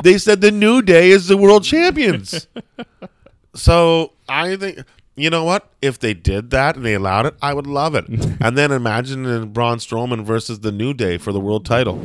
They 0.05 0.19
said 0.19 0.41
the 0.41 0.53
New 0.53 0.83
Day 0.83 1.11
is 1.11 1.27
the 1.27 1.37
world 1.37 1.65
champions. 1.65 2.47
So 3.55 4.13
I 4.29 4.55
think 4.57 4.85
you 5.17 5.31
know 5.31 5.45
what? 5.45 5.71
If 5.83 5.99
they 5.99 6.15
did 6.15 6.51
that 6.51 6.77
and 6.77 6.85
they 6.85 6.95
allowed 6.95 7.27
it, 7.27 7.35
I 7.43 7.55
would 7.55 7.67
love 7.67 7.95
it. 7.95 8.07
And 8.41 8.57
then 8.57 8.71
imagine 8.71 9.49
Braun 9.53 9.79
Strowman 9.79 10.25
versus 10.25 10.61
the 10.61 10.71
New 10.71 10.93
Day 10.95 11.17
for 11.19 11.33
the 11.33 11.41
world 11.41 11.65
title. 11.65 12.01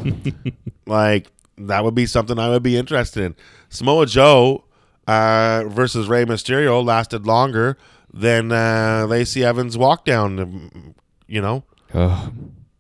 like 0.88 1.28
that 1.58 1.84
would 1.84 1.96
be 1.96 2.06
something 2.06 2.38
I 2.40 2.50
would 2.50 2.64
be 2.64 2.78
interested 2.78 3.24
in. 3.24 3.36
Samoa 3.70 4.06
Joe 4.06 4.64
uh, 5.08 5.64
versus 5.68 6.08
Rey 6.08 6.26
Mysterio 6.26 6.84
lasted 6.84 7.26
longer 7.26 7.78
than 8.14 8.52
uh, 8.52 9.06
Lacey 9.10 9.44
Evans' 9.44 9.78
walk 9.78 10.06
down. 10.06 10.40
um, 10.40 10.96
You 11.28 11.42
know, 11.42 11.64
Ugh. 11.94 12.32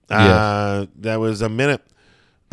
uh, 0.09 0.85
that 0.97 1.19
was 1.19 1.41
a 1.41 1.49
minute. 1.49 1.81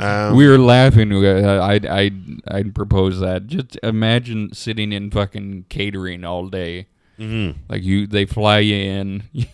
Um, 0.01 0.37
we 0.37 0.47
were 0.47 0.59
laughing. 0.59 1.13
uh, 1.13 1.61
I'd 1.61 1.85
I'd 1.85 2.23
I'd 2.47 2.75
propose 2.75 3.19
that. 3.19 3.49
Just 3.49 3.77
imagine 3.83 4.53
sitting 4.53 4.93
in 4.93 5.11
fucking 5.11 5.65
catering 5.69 6.25
all 6.25 6.47
day. 6.49 6.87
Mm-hmm. 7.19 7.59
Like 7.69 7.83
you, 7.83 8.07
they 8.07 8.25
fly 8.25 8.61
you 8.61 8.77
in. 8.77 9.23
you 9.33 9.47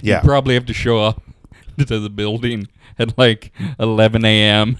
Yeah. 0.00 0.20
probably 0.22 0.54
have 0.54 0.64
to 0.66 0.72
show 0.72 1.00
up 1.00 1.22
to 1.86 1.98
the 2.00 2.08
building 2.08 2.66
at 2.98 3.18
like 3.18 3.52
11 3.78 4.24
a.m. 4.24 4.78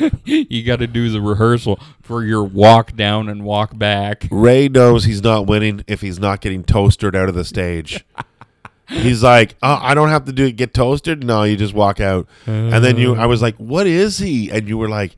you 0.24 0.62
got 0.64 0.78
to 0.80 0.86
do 0.86 1.10
the 1.10 1.20
rehearsal 1.20 1.78
for 2.02 2.24
your 2.24 2.44
walk 2.44 2.96
down 2.96 3.28
and 3.28 3.44
walk 3.44 3.76
back. 3.78 4.26
Ray 4.30 4.68
knows 4.68 5.04
he's 5.04 5.22
not 5.22 5.46
winning 5.46 5.84
if 5.86 6.00
he's 6.00 6.18
not 6.18 6.40
getting 6.40 6.64
toasted 6.64 7.14
out 7.14 7.28
of 7.28 7.34
the 7.34 7.44
stage. 7.44 8.04
he's 8.88 9.22
like, 9.22 9.54
oh, 9.62 9.78
I 9.80 9.94
don't 9.94 10.08
have 10.08 10.24
to 10.26 10.32
do 10.32 10.50
get 10.50 10.74
toasted. 10.74 11.24
No, 11.24 11.44
you 11.44 11.56
just 11.56 11.74
walk 11.74 12.00
out. 12.00 12.26
and 12.46 12.84
then 12.84 12.96
you, 12.96 13.14
I 13.14 13.26
was 13.26 13.42
like, 13.42 13.56
what 13.56 13.86
is 13.86 14.18
he? 14.18 14.50
And 14.50 14.68
you 14.68 14.78
were 14.78 14.88
like, 14.88 15.16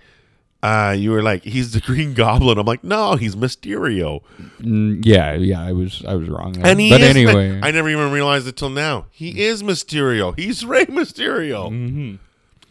uh, 0.62 0.94
you 0.96 1.10
were 1.10 1.22
like, 1.22 1.42
he's 1.42 1.72
the 1.72 1.80
Green 1.80 2.14
Goblin. 2.14 2.56
I'm 2.56 2.66
like, 2.66 2.84
no, 2.84 3.16
he's 3.16 3.34
Mysterio. 3.34 4.22
Mm, 4.60 5.04
yeah, 5.04 5.34
yeah, 5.34 5.60
I 5.60 5.72
was 5.72 6.04
I 6.06 6.14
was 6.14 6.28
wrong. 6.28 6.52
there. 6.52 6.66
And 6.66 6.80
he 6.80 6.88
but 6.90 7.00
is. 7.00 7.08
anyway, 7.10 7.58
I 7.60 7.72
never 7.72 7.88
even 7.88 8.12
realized 8.12 8.46
it 8.46 8.56
till 8.56 8.70
now. 8.70 9.06
He 9.10 9.42
is 9.42 9.62
Mysterio. 9.64 10.38
He's 10.38 10.64
Rey 10.64 10.86
Mysterio. 10.86 11.68
Mhm. 11.68 12.18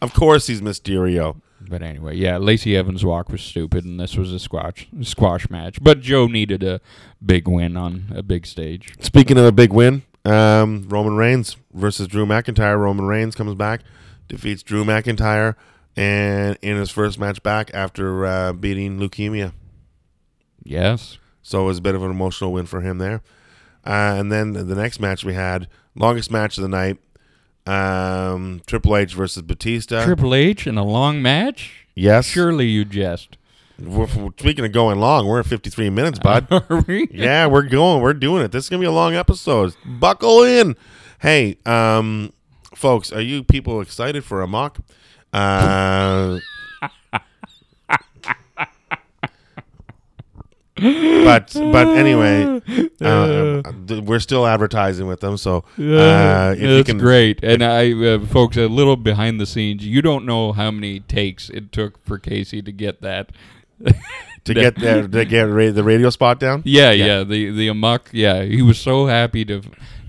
Of 0.00 0.14
course, 0.14 0.46
he's 0.46 0.62
Mysterio. 0.62 1.36
But 1.68 1.82
anyway, 1.82 2.16
yeah, 2.16 2.36
Lacey 2.38 2.76
Evans' 2.76 3.04
walk 3.04 3.30
was 3.30 3.40
stupid, 3.40 3.84
and 3.84 3.98
this 3.98 4.16
was 4.16 4.32
a 4.32 4.38
squash 4.38 4.88
squash 5.02 5.48
match. 5.50 5.82
But 5.82 6.00
Joe 6.00 6.26
needed 6.26 6.62
a 6.62 6.80
big 7.24 7.48
win 7.48 7.76
on 7.76 8.06
a 8.14 8.22
big 8.22 8.46
stage. 8.46 8.94
Speaking 9.00 9.38
of 9.38 9.44
a 9.44 9.52
big 9.52 9.72
win, 9.72 10.02
um, 10.24 10.86
Roman 10.88 11.16
Reigns 11.16 11.56
versus 11.72 12.08
Drew 12.08 12.26
McIntyre. 12.26 12.78
Roman 12.78 13.06
Reigns 13.06 13.34
comes 13.34 13.54
back, 13.54 13.82
defeats 14.28 14.62
Drew 14.62 14.84
McIntyre, 14.84 15.56
and 15.96 16.58
in 16.62 16.76
his 16.76 16.90
first 16.90 17.18
match 17.18 17.42
back 17.42 17.70
after 17.74 18.26
uh, 18.26 18.52
beating 18.52 18.98
leukemia. 18.98 19.52
Yes, 20.64 21.18
So 21.42 21.62
it 21.62 21.66
was 21.66 21.78
a 21.78 21.82
bit 21.82 21.94
of 21.94 22.02
an 22.02 22.10
emotional 22.10 22.52
win 22.52 22.66
for 22.66 22.80
him 22.80 22.98
there. 22.98 23.22
Uh, 23.84 24.14
and 24.16 24.30
then 24.30 24.52
the 24.52 24.76
next 24.76 25.00
match 25.00 25.24
we 25.24 25.34
had, 25.34 25.66
longest 25.96 26.30
match 26.30 26.56
of 26.56 26.62
the 26.62 26.68
night, 26.68 26.98
um, 27.66 28.62
Triple 28.66 28.96
H 28.96 29.14
versus 29.14 29.42
Batista. 29.42 30.04
Triple 30.04 30.34
H 30.34 30.66
in 30.66 30.78
a 30.78 30.84
long 30.84 31.22
match. 31.22 31.86
yes. 31.94 32.26
Surely 32.26 32.66
you 32.66 32.84
jest. 32.84 33.36
We're, 33.78 34.06
speaking 34.38 34.64
of 34.64 34.72
going 34.72 35.00
long, 35.00 35.26
we're 35.26 35.40
at 35.40 35.46
53 35.46 35.90
minutes, 35.90 36.18
bud. 36.18 36.46
Are 36.50 36.84
we? 36.86 37.08
yeah, 37.10 37.46
we're 37.46 37.62
going. 37.62 38.00
We're 38.02 38.14
doing 38.14 38.44
it. 38.44 38.52
This 38.52 38.64
is 38.64 38.70
gonna 38.70 38.80
be 38.80 38.86
a 38.86 38.92
long 38.92 39.14
episode. 39.14 39.74
Buckle 39.84 40.44
in. 40.44 40.76
Hey, 41.20 41.56
um, 41.66 42.32
folks, 42.74 43.12
are 43.12 43.20
you 43.20 43.42
people 43.42 43.80
excited 43.80 44.24
for 44.24 44.42
a 44.42 44.46
mock? 44.46 44.78
Uh, 45.32 46.38
but 50.82 51.52
but 51.54 51.88
anyway, 51.88 52.60
uh, 53.00 53.62
we're 54.02 54.18
still 54.18 54.46
advertising 54.46 55.06
with 55.06 55.20
them. 55.20 55.36
So 55.36 55.64
uh, 55.78 56.54
you 56.58 56.84
can, 56.84 56.98
great. 56.98 57.42
And 57.42 57.62
I, 57.62 57.92
uh, 57.92 58.26
folks, 58.26 58.56
a 58.56 58.66
little 58.66 58.96
behind 58.96 59.40
the 59.40 59.46
scenes. 59.46 59.86
You 59.86 60.02
don't 60.02 60.26
know 60.26 60.52
how 60.52 60.70
many 60.70 61.00
takes 61.00 61.48
it 61.50 61.72
took 61.72 62.02
for 62.04 62.18
Casey 62.18 62.62
to 62.62 62.72
get 62.72 63.00
that. 63.02 63.30
to 64.44 64.54
get 64.54 64.76
the, 64.76 65.08
to 65.08 65.24
get 65.24 65.42
ra- 65.42 65.70
the 65.70 65.84
radio 65.84 66.10
spot 66.10 66.38
down. 66.38 66.62
Yeah, 66.64 66.90
yeah, 66.90 67.24
the 67.24 67.50
the 67.50 67.68
amok. 67.68 68.10
Yeah, 68.12 68.42
he 68.42 68.62
was 68.62 68.78
so 68.78 69.06
happy 69.06 69.44
to 69.44 69.62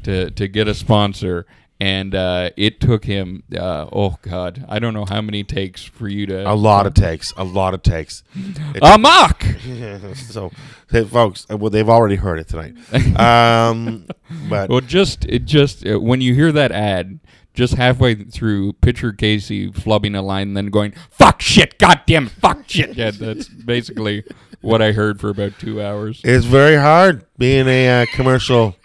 to 0.04 0.32
to 0.32 0.48
get 0.48 0.68
a 0.68 0.74
sponsor, 0.74 1.46
and 1.84 2.16
uh, 2.16 2.50
it 2.56 2.80
took 2.80 3.04
him. 3.04 3.44
Uh, 3.54 3.88
oh 3.92 4.16
God, 4.22 4.66
I 4.70 4.80
don't 4.80 4.94
know 4.94 5.04
how 5.04 5.20
many 5.22 5.44
takes 5.44 5.84
for 5.84 6.08
you 6.08 6.26
to 6.28 6.50
A 6.50 6.56
lot 6.56 6.88
of 6.88 6.94
takes. 6.94 7.34
A 7.36 7.44
lot 7.44 7.74
of 7.74 7.84
takes. 7.84 8.24
It- 8.74 8.82
amok. 8.82 9.44
so, 10.16 10.50
hey, 10.90 11.04
folks, 11.04 11.46
uh, 11.52 11.58
well, 11.58 11.70
they've 11.70 11.90
already 11.90 12.16
heard 12.16 12.40
it 12.40 12.48
tonight. 12.48 12.74
Um, 13.20 14.08
but 14.50 14.70
Well, 14.70 14.80
just 14.80 15.26
it 15.26 15.44
just 15.44 15.86
uh, 15.86 16.00
when 16.00 16.22
you 16.22 16.34
hear 16.34 16.54
that 16.54 16.72
ad, 16.72 17.20
just 17.54 17.74
halfway 17.74 18.16
through, 18.16 18.74
picture 18.74 19.12
Casey 19.12 19.70
flubbing 19.70 20.18
a 20.18 20.22
line, 20.22 20.50
and 20.50 20.58
then 20.58 20.68
going 20.68 20.94
"fuck 21.12 21.42
shit, 21.42 21.78
goddamn 21.80 22.28
fuck 22.28 22.64
shit." 22.68 22.96
Yeah, 22.96 23.12
that's 23.12 23.50
basically 23.50 24.24
what 24.62 24.82
I 24.82 24.94
heard 24.94 25.20
for 25.20 25.30
about 25.30 25.60
two 25.60 25.82
hours. 25.82 26.22
it's 26.24 26.46
very 26.46 26.78
hard 26.78 27.26
being 27.38 27.68
a 27.68 28.04
uh, 28.04 28.06
commercial 28.14 28.78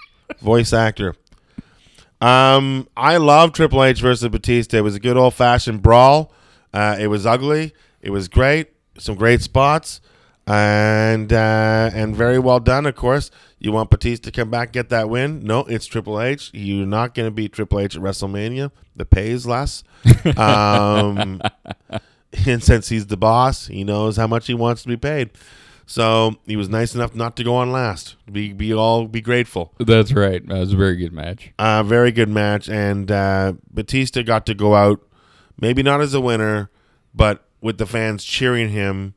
voice 0.43 0.73
actor. 0.73 1.15
Um, 2.21 2.89
I 2.97 3.17
love 3.19 3.53
Triple 3.53 3.85
H 3.85 4.01
versus 4.01 4.29
Batista. 4.29 4.79
It 4.79 4.83
was 4.83 4.95
a 4.97 5.01
good 5.01 5.17
old 5.17 5.35
fashioned 5.35 5.83
brawl. 5.83 6.33
Uh, 6.73 6.97
it 6.99 7.07
was 7.09 7.27
ugly. 7.27 7.73
It 8.01 8.11
was 8.11 8.29
great. 8.29 8.73
Some 8.99 9.15
great 9.15 9.43
spots, 9.43 10.01
and 10.47 11.33
uh, 11.33 11.91
and 11.95 12.17
very 12.17 12.39
well 12.39 12.59
done. 12.59 12.85
Of 12.87 12.97
course, 12.97 13.31
you 13.61 13.71
want 13.71 13.91
Batista 13.91 14.25
to 14.25 14.33
come 14.33 14.51
back 14.51 14.73
get 14.73 14.89
that 14.89 15.09
win. 15.09 15.45
No, 15.45 15.61
it's 15.61 15.87
Triple 15.87 16.21
H. 16.21 16.51
You're 16.53 16.87
not 16.87 17.15
going 17.15 17.27
to 17.27 17.31
beat 17.31 17.53
Triple 17.53 17.79
H 17.79 17.95
at 17.97 18.03
WrestleMania. 18.03 18.73
The 18.97 19.05
pay 19.05 19.31
is 19.31 19.47
less. 19.47 19.85
Um, 20.37 21.41
and 22.47 22.63
since 22.63 22.89
he's 22.89 23.07
the 23.07 23.17
boss, 23.17 23.67
he 23.69 23.85
knows 23.85 24.17
how 24.17 24.27
much 24.27 24.47
he 24.47 24.55
wants 24.55 24.83
to 24.83 24.89
be 24.89 24.97
paid. 24.97 25.31
So 25.89 26.37
he 26.45 26.55
was 26.55 26.69
nice 26.69 26.95
enough 26.95 27.15
not 27.15 27.35
to 27.37 27.45
go 27.45 27.57
on 27.57 27.73
last. 27.73 28.17
Be 28.31 28.53
be 28.53 28.75
all 28.75 29.09
be 29.09 29.23
grateful. 29.23 29.73
That's 29.79 30.13
right. 30.13 30.47
That 30.47 30.59
was 30.59 30.75
a 30.75 30.77
very 30.77 30.97
good 30.97 31.15
match. 31.15 31.53
Uh, 31.59 31.83
very 31.83 32.13
good 32.13 32.29
match, 32.29 32.69
and 32.69 33.11
uh, 33.11 33.55
Batista 33.71 34.23
got 34.23 34.45
to 34.47 34.55
go 34.55 34.75
out, 34.75 35.01
maybe 35.59 35.83
not 35.83 36.03
as 36.03 36.13
a 36.13 36.21
winner, 36.21 36.71
but 37.15 37.45
with 37.63 37.79
the 37.79 37.87
fans 37.87 38.23
cheering 38.23 38.69
him 38.69 39.15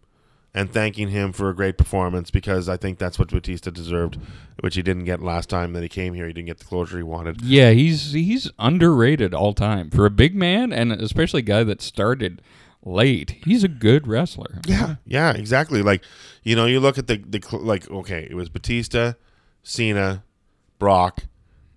and 0.53 0.71
thanking 0.71 1.09
him 1.09 1.33
for 1.33 1.49
a 1.49 1.55
great 1.55 1.77
performance 1.77 2.31
because 2.31 2.69
I 2.69 2.77
think 2.77 2.99
that's 2.99 3.19
what 3.19 3.27
Batista 3.29 3.69
deserved, 3.69 4.17
which 4.61 4.75
he 4.75 4.81
didn't 4.81 5.03
get 5.03 5.21
last 5.21 5.49
time 5.49 5.73
that 5.73 5.83
he 5.83 5.89
came 5.89 6.13
here. 6.13 6.27
He 6.27 6.33
didn't 6.33 6.47
get 6.47 6.59
the 6.59 6.65
closure 6.65 6.95
he 6.95 7.03
wanted. 7.03 7.41
Yeah, 7.41 7.71
he's 7.71 8.13
he's 8.13 8.49
underrated 8.59 9.33
all 9.33 9.53
time 9.53 9.89
for 9.89 10.05
a 10.05 10.09
big 10.09 10.35
man, 10.35 10.71
and 10.71 10.93
especially 10.93 11.39
a 11.39 11.43
guy 11.43 11.65
that 11.65 11.81
started 11.81 12.41
late. 12.83 13.37
He's 13.45 13.63
a 13.63 13.67
good 13.67 14.07
wrestler. 14.07 14.59
Yeah, 14.65 14.95
yeah, 15.05 15.31
exactly. 15.31 15.81
Like, 15.81 16.03
you 16.43 16.55
know, 16.55 16.65
you 16.65 16.79
look 16.79 16.97
at 16.97 17.07
the 17.07 17.17
the 17.17 17.41
like. 17.57 17.89
Okay, 17.89 18.27
it 18.29 18.35
was 18.35 18.49
Batista, 18.49 19.13
Cena, 19.63 20.23
Brock, 20.79 21.25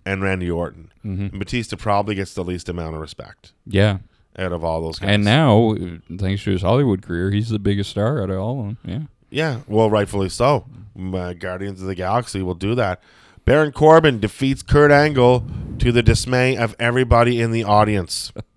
and 0.05 0.21
Randy 0.21 0.49
Orton. 0.49 0.91
And 1.03 1.37
Batista 1.37 1.75
probably 1.75 2.15
gets 2.15 2.33
the 2.33 2.43
least 2.43 2.67
amount 2.67 2.95
of 2.95 3.01
respect 3.01 3.53
Yeah. 3.67 3.99
out 4.39 4.51
of 4.51 4.63
all 4.63 4.81
those 4.81 4.97
guys. 4.97 5.09
And 5.11 5.23
now, 5.23 5.75
thanks 6.17 6.43
to 6.45 6.51
his 6.51 6.63
Hollywood 6.63 7.03
career, 7.03 7.29
he's 7.29 7.49
the 7.49 7.59
biggest 7.59 7.91
star 7.91 8.23
out 8.23 8.31
of 8.31 8.39
all 8.39 8.59
of 8.59 8.65
them. 8.65 8.77
Yeah. 8.83 8.99
yeah, 9.29 9.59
well, 9.67 9.87
rightfully 9.91 10.29
so. 10.29 10.65
Uh, 10.99 11.33
Guardians 11.33 11.79
of 11.81 11.87
the 11.87 11.93
Galaxy 11.93 12.41
will 12.41 12.55
do 12.55 12.73
that. 12.73 13.03
Baron 13.45 13.71
Corbin 13.71 14.19
defeats 14.19 14.63
Kurt 14.63 14.89
Angle 14.89 15.45
to 15.77 15.91
the 15.91 16.01
dismay 16.01 16.57
of 16.57 16.75
everybody 16.79 17.39
in 17.39 17.51
the 17.51 17.63
audience. 17.63 18.31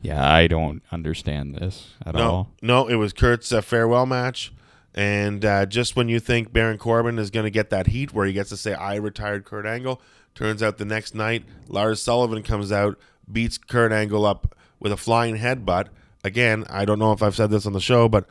Yeah, 0.00 0.32
I 0.32 0.46
don't 0.46 0.82
understand 0.92 1.54
this 1.54 1.92
at 2.04 2.14
No, 2.14 2.30
all. 2.30 2.50
no, 2.62 2.86
it 2.88 2.96
was 2.96 3.12
Kurt's 3.12 3.52
uh, 3.52 3.60
farewell 3.60 4.06
match, 4.06 4.52
and 4.94 5.44
uh, 5.44 5.66
just 5.66 5.96
when 5.96 6.08
you 6.08 6.20
think 6.20 6.52
Baron 6.52 6.78
Corbin 6.78 7.18
is 7.18 7.30
going 7.30 7.44
to 7.44 7.50
get 7.50 7.70
that 7.70 7.88
heat 7.88 8.12
where 8.12 8.26
he 8.26 8.32
gets 8.32 8.50
to 8.50 8.56
say 8.56 8.74
"I 8.74 8.96
retired 8.96 9.44
Kurt 9.44 9.66
Angle," 9.66 10.00
turns 10.34 10.62
out 10.62 10.78
the 10.78 10.84
next 10.84 11.14
night 11.14 11.44
Lars 11.68 12.02
Sullivan 12.02 12.42
comes 12.42 12.70
out, 12.72 12.98
beats 13.30 13.58
Kurt 13.58 13.92
Angle 13.92 14.24
up 14.26 14.56
with 14.80 14.92
a 14.92 14.96
flying 14.96 15.38
headbutt. 15.38 15.88
Again, 16.22 16.64
I 16.70 16.84
don't 16.84 16.98
know 16.98 17.12
if 17.12 17.22
I've 17.22 17.34
said 17.36 17.50
this 17.50 17.66
on 17.66 17.72
the 17.72 17.80
show, 17.80 18.08
but 18.08 18.26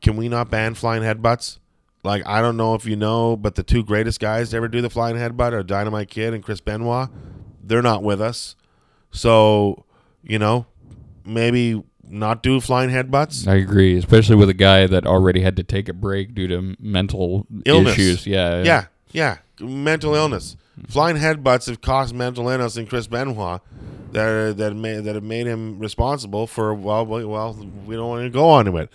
can 0.00 0.16
we 0.16 0.28
not 0.28 0.50
ban 0.50 0.74
flying 0.74 1.02
headbutts? 1.02 1.58
Like 2.02 2.26
I 2.26 2.42
don't 2.42 2.56
know 2.58 2.74
if 2.74 2.84
you 2.84 2.96
know, 2.96 3.36
but 3.36 3.54
the 3.54 3.62
two 3.62 3.82
greatest 3.82 4.20
guys 4.20 4.50
to 4.50 4.56
ever 4.56 4.68
do 4.68 4.82
the 4.82 4.90
flying 4.90 5.16
headbutt 5.16 5.52
are 5.52 5.62
Dynamite 5.62 6.10
Kid 6.10 6.34
and 6.34 6.44
Chris 6.44 6.60
Benoit. 6.60 7.08
They're 7.62 7.80
not 7.82 8.02
with 8.02 8.20
us, 8.20 8.56
so 9.10 9.84
you 10.22 10.38
know 10.38 10.66
maybe 11.24 11.82
not 12.08 12.42
do 12.42 12.60
flying 12.60 12.90
headbutts. 12.90 13.46
I 13.48 13.56
agree, 13.56 13.96
especially 13.96 14.36
with 14.36 14.48
a 14.48 14.54
guy 14.54 14.86
that 14.86 15.06
already 15.06 15.40
had 15.40 15.56
to 15.56 15.62
take 15.62 15.88
a 15.88 15.92
break 15.92 16.34
due 16.34 16.48
to 16.48 16.76
mental 16.78 17.46
Illness. 17.64 17.94
issues. 17.94 18.26
Yeah. 18.26 18.62
Yeah, 18.62 18.86
yeah. 19.12 19.38
Mental 19.60 20.14
illness. 20.14 20.56
Flying 20.88 21.16
headbutts 21.16 21.66
have 21.68 21.80
cost 21.80 22.12
mental 22.14 22.48
illness 22.48 22.76
in 22.76 22.86
Chris 22.86 23.06
Benoit 23.06 23.60
that 24.12 24.56
that 24.56 24.74
made 24.74 25.04
that 25.04 25.14
have 25.14 25.24
made 25.24 25.46
him 25.46 25.78
responsible 25.78 26.46
for 26.46 26.74
well 26.74 27.04
well 27.06 27.26
well 27.26 27.54
we 27.86 27.94
don't 27.94 28.08
want 28.08 28.24
to 28.24 28.30
go 28.30 28.48
on 28.48 28.64
to 28.64 28.76
it, 28.78 28.92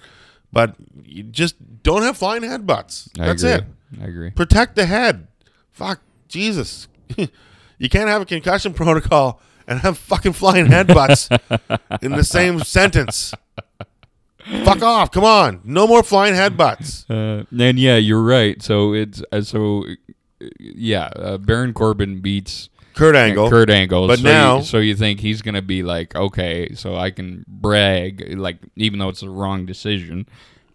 but 0.52 0.76
you 1.04 1.24
just 1.24 1.56
don't 1.84 2.02
have 2.04 2.18
flying 2.18 2.42
headbutts. 2.42 3.10
That's 3.14 3.44
agree. 3.44 3.54
it. 3.56 4.02
I 4.02 4.06
agree. 4.08 4.30
Protect 4.32 4.76
the 4.76 4.86
head. 4.86 5.28
Fuck 5.72 6.02
Jesus. 6.28 6.88
you 7.18 7.90
can't 7.90 8.10
have 8.10 8.22
a 8.22 8.26
concussion 8.26 8.74
protocol 8.76 9.42
and 9.70 9.80
have 9.82 9.98
fucking 9.98 10.34
flying 10.34 10.66
headbutts 10.66 11.30
in 12.02 12.12
the 12.12 12.24
same 12.26 12.60
sentence. 12.64 13.34
Fuck 14.64 14.82
off! 14.82 15.12
Come 15.12 15.24
on, 15.24 15.62
no 15.64 15.86
more 15.88 16.02
flying 16.02 16.34
headbutts. 16.34 17.06
Uh, 17.10 17.46
and 17.58 17.78
yeah, 17.78 17.98
you're 17.98 18.22
right. 18.24 18.62
So 18.64 18.94
it's 18.94 19.22
uh, 19.32 19.42
so 19.42 19.86
uh, 20.42 20.46
yeah. 20.60 21.10
Uh, 21.16 21.38
Baron 21.38 21.74
Corbin 21.74 22.20
beats 22.22 22.70
Kurt 22.96 23.16
Angle. 23.16 23.50
Kurt 23.50 23.70
Angle, 23.70 24.08
But 24.08 24.20
so 24.20 24.24
now- 24.24 24.58
you, 24.58 24.64
so 24.64 24.78
you 24.80 24.96
think 24.96 25.20
he's 25.20 25.42
gonna 25.44 25.62
be 25.62 25.84
like, 25.84 26.16
okay, 26.16 26.74
so 26.74 26.96
I 26.96 27.12
can 27.12 27.46
brag, 27.48 28.38
like 28.38 28.58
even 28.76 28.98
though 29.00 29.10
it's 29.10 29.22
the 29.22 29.30
wrong 29.30 29.66
decision. 29.66 30.26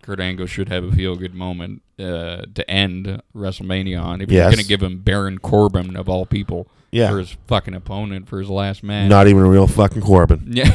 Kurt 0.03 0.21
Angle 0.21 0.45
should 0.45 0.69
have 0.69 0.85
a 0.85 0.93
feel 0.93 1.17
good 1.17 1.35
moment 1.35 1.81
uh, 1.99 2.43
to 2.55 2.71
end 2.71 3.23
WrestleMania 3.35 3.99
on. 4.03 4.21
If 4.21 4.31
Yes. 4.31 4.43
you're 4.43 4.51
gonna 4.51 4.69
give 4.69 4.83
him 4.83 5.01
Baron 5.01 5.39
Corbin 5.39 5.97
of 5.97 6.11
all 6.11 6.27
people 6.27 6.69
Yeah. 6.95 7.11
for 7.11 7.19
his 7.19 7.37
fucking 7.49 7.75
opponent 7.75 8.29
for 8.29 8.39
his 8.39 8.49
last 8.49 8.83
match, 8.83 9.09
Not 9.11 9.27
even 9.29 9.43
a 9.43 9.49
real 9.51 9.67
fucking 9.67 10.01
Corbin. 10.03 10.45
yeah. 10.51 10.71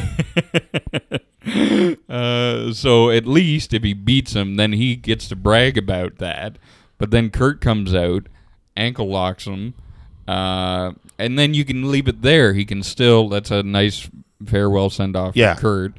uh, 2.08 2.72
so 2.72 3.10
at 3.10 3.26
least 3.26 3.72
if 3.72 3.82
he 3.82 3.94
beats 3.94 4.34
him, 4.34 4.56
then 4.56 4.72
he 4.72 4.96
gets 4.96 5.28
to 5.28 5.36
brag 5.36 5.78
about 5.78 6.18
that. 6.18 6.58
But 6.98 7.10
then 7.10 7.30
Kurt 7.30 7.60
comes 7.60 7.94
out, 7.94 8.26
ankle 8.76 9.08
locks 9.08 9.46
him, 9.46 9.74
uh, 10.28 10.92
and 11.18 11.38
then 11.38 11.54
you 11.54 11.64
can 11.64 11.90
leave 11.90 12.08
it 12.08 12.22
there. 12.22 12.52
He 12.52 12.64
can 12.64 12.82
still. 12.82 13.28
That's 13.28 13.50
a 13.50 13.62
nice 13.62 14.08
farewell 14.44 14.90
send 14.90 15.16
off 15.16 15.36
Yeah. 15.36 15.54
for 15.54 15.60
Kurt. 15.60 15.92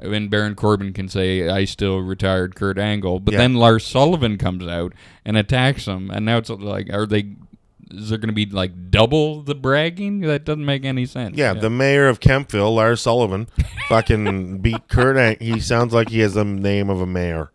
And 0.00 0.28
Baron 0.28 0.54
Corbin 0.54 0.92
can 0.92 1.08
say, 1.08 1.48
"I 1.48 1.64
still 1.64 2.00
retired 2.00 2.54
Kurt 2.56 2.76
Angle," 2.78 3.20
but 3.20 3.32
Yeah. 3.32 3.38
then 3.38 3.54
Lars 3.54 3.86
Sullivan 3.86 4.36
comes 4.36 4.66
out 4.66 4.92
and 5.24 5.36
attacks 5.38 5.86
him, 5.86 6.10
and 6.10 6.26
now 6.26 6.36
it's 6.38 6.50
like, 6.50 6.92
are 6.92 7.06
they? 7.06 7.36
Is 7.90 8.08
there 8.08 8.18
going 8.18 8.28
to 8.28 8.34
be 8.34 8.46
like 8.46 8.90
double 8.90 9.42
the 9.42 9.54
bragging? 9.54 10.20
That 10.20 10.44
doesn't 10.44 10.64
make 10.64 10.84
any 10.84 11.06
sense. 11.06 11.36
Yeah, 11.36 11.52
the 11.54 11.70
mayor 11.70 12.08
of 12.08 12.20
Kempville, 12.20 12.74
Lars 12.74 13.00
Sullivan, 13.00 13.48
fucking 13.88 14.58
beat 14.58 14.88
Kurt. 14.88 15.16
Ang- 15.16 15.36
he 15.40 15.60
sounds 15.60 15.92
like 15.92 16.08
he 16.08 16.20
has 16.20 16.34
the 16.34 16.44
name 16.44 16.90
of 16.90 17.00
a 17.00 17.06
mayor 17.06 17.50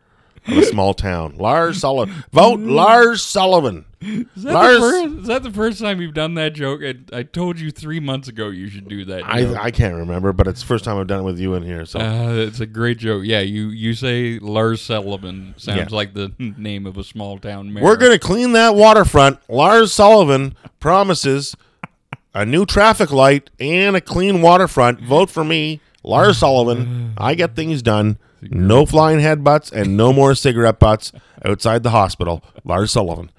of 0.47 0.57
a 0.57 0.63
small 0.65 0.93
town. 0.93 1.35
Lars 1.37 1.79
Sullivan. 1.79 2.23
Vote 2.31 2.59
Lars 2.59 3.21
Sullivan. 3.21 3.85
Is 4.01 4.25
that, 4.43 4.53
Lars- 4.53 4.75
the 4.75 4.79
first, 4.81 5.13
is 5.21 5.27
that 5.27 5.43
the 5.43 5.51
first 5.51 5.81
time 5.81 5.99
you've 5.99 6.13
done 6.13 6.35
that 6.35 6.53
joke? 6.53 6.79
I, 6.81 6.95
I 7.17 7.23
told 7.23 7.59
you 7.59 7.69
three 7.69 7.99
months 7.99 8.29
ago 8.29 8.47
you 8.47 8.69
should 8.69 8.87
do 8.87 9.03
that. 9.05 9.23
I, 9.25 9.41
joke. 9.43 9.57
I 9.59 9.71
can't 9.71 9.95
remember, 9.95 10.31
but 10.31 10.47
it's 10.47 10.61
the 10.61 10.67
first 10.67 10.85
time 10.85 10.97
I've 10.97 11.07
done 11.07 11.19
it 11.19 11.23
with 11.23 11.37
you 11.37 11.53
in 11.55 11.63
here. 11.63 11.85
So 11.85 11.99
uh, 11.99 12.31
it's 12.33 12.61
a 12.61 12.65
great 12.65 12.97
joke. 12.97 13.23
Yeah, 13.25 13.41
you, 13.41 13.67
you 13.67 13.93
say 13.93 14.39
Lars 14.39 14.81
Sullivan 14.81 15.53
sounds 15.57 15.77
Yeah. 15.91 15.95
like 15.95 16.13
the 16.13 16.31
name 16.57 16.85
of 16.85 16.97
a 16.97 17.03
small 17.03 17.37
town 17.39 17.73
mayor. 17.73 17.83
we're 17.83 17.97
gonna 17.97 18.17
clean 18.19 18.53
that 18.53 18.73
waterfront. 18.75 19.37
Lars 19.49 19.91
Sullivan 19.93 20.55
promises 20.79 21.57
a 22.33 22.45
new 22.45 22.65
traffic 22.65 23.11
light 23.11 23.49
and 23.59 23.97
a 23.97 24.01
clean 24.01 24.41
waterfront. 24.41 25.01
Vote 25.01 25.29
for 25.29 25.43
me, 25.43 25.81
Lars 26.03 26.37
mm. 26.37 26.39
Sullivan. 26.39 26.85
Mm. 26.85 27.13
I 27.17 27.35
get 27.35 27.55
things 27.55 27.81
done. 27.81 28.17
No 28.41 28.85
flying 28.85 29.19
headbutts 29.19 29.71
and 29.71 29.97
no 29.97 30.13
more 30.13 30.33
cigarette 30.33 30.79
butts 30.79 31.11
outside 31.43 31.83
the 31.83 31.89
hospital. 31.89 32.43
Lars 32.63 32.91
Sullivan. 32.91 33.31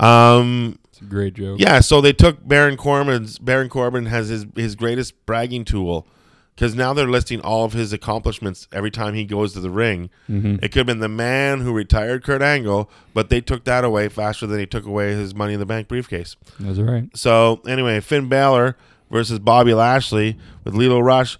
Um, 0.00 0.78
It's 0.88 1.00
a 1.00 1.04
great 1.04 1.34
joke. 1.34 1.60
yeah, 1.60 1.80
so 1.80 2.00
they 2.00 2.12
took 2.12 2.46
Baron 2.46 2.76
Corbin's. 2.76 3.38
Baron 3.38 3.68
Corbin 3.68 4.06
has 4.06 4.28
his 4.28 4.46
his 4.56 4.74
greatest 4.74 5.14
bragging 5.26 5.64
tool 5.64 6.06
because 6.54 6.74
now 6.74 6.94
they're 6.94 7.06
listing 7.06 7.40
all 7.42 7.64
of 7.66 7.74
his 7.74 7.92
accomplishments 7.92 8.66
every 8.72 8.90
time 8.90 9.14
he 9.14 9.24
goes 9.24 9.52
to 9.52 9.60
the 9.60 9.70
ring. 9.70 10.08
Mm-hmm. 10.28 10.56
It 10.64 10.72
could 10.72 10.76
have 10.76 10.86
been 10.86 11.00
the 11.00 11.08
man 11.08 11.60
who 11.60 11.72
retired 11.72 12.24
Kurt 12.24 12.40
Angle, 12.40 12.90
but 13.12 13.28
they 13.28 13.42
took 13.42 13.64
that 13.64 13.84
away 13.84 14.08
faster 14.08 14.46
than 14.46 14.58
he 14.58 14.66
took 14.66 14.86
away 14.86 15.12
his 15.12 15.34
Money 15.34 15.52
in 15.52 15.60
the 15.60 15.66
Bank 15.66 15.86
briefcase. 15.86 16.34
That's 16.58 16.78
right. 16.78 17.14
So 17.14 17.60
anyway, 17.66 18.00
Finn 18.00 18.28
Balor 18.30 18.74
versus 19.10 19.38
Bobby 19.38 19.74
Lashley 19.74 20.38
with 20.64 20.74
Lio 20.74 20.98
Rush. 20.98 21.38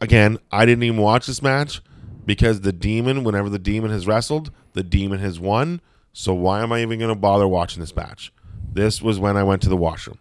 Again, 0.00 0.38
I 0.52 0.66
didn't 0.66 0.84
even 0.84 1.00
watch 1.00 1.26
this 1.26 1.42
match 1.42 1.80
because 2.26 2.60
the 2.60 2.72
Demon, 2.72 3.24
whenever 3.24 3.48
the 3.48 3.58
Demon 3.58 3.90
has 3.90 4.06
wrestled, 4.06 4.50
the 4.74 4.82
Demon 4.82 5.18
has 5.20 5.40
won. 5.40 5.80
So 6.12 6.34
why 6.34 6.62
am 6.62 6.72
I 6.72 6.82
even 6.82 6.98
going 6.98 7.08
to 7.14 7.14
bother 7.14 7.48
watching 7.48 7.80
this 7.80 7.94
match? 7.96 8.32
This 8.72 9.00
was 9.00 9.18
when 9.18 9.36
I 9.36 9.44
went 9.44 9.62
to 9.62 9.68
the 9.68 9.76
washroom. 9.76 10.18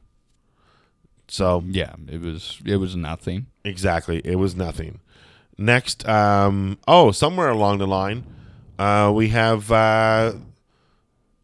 So 1.28 1.64
Yeah, 1.68 1.96
it 2.08 2.22
was 2.22 2.62
it 2.66 2.78
was 2.78 2.96
nothing. 2.96 3.48
exactly, 3.66 4.22
it 4.24 4.36
was 4.36 4.56
nothing. 4.56 5.00
Next, 5.58 6.08
um, 6.08 6.78
oh, 6.88 7.12
somewhere 7.12 7.50
along 7.50 7.80
the 7.80 7.88
line, 7.88 8.24
uh, 8.80 9.12
we 9.14 9.30
have 9.30 9.70
uh, 9.72 10.34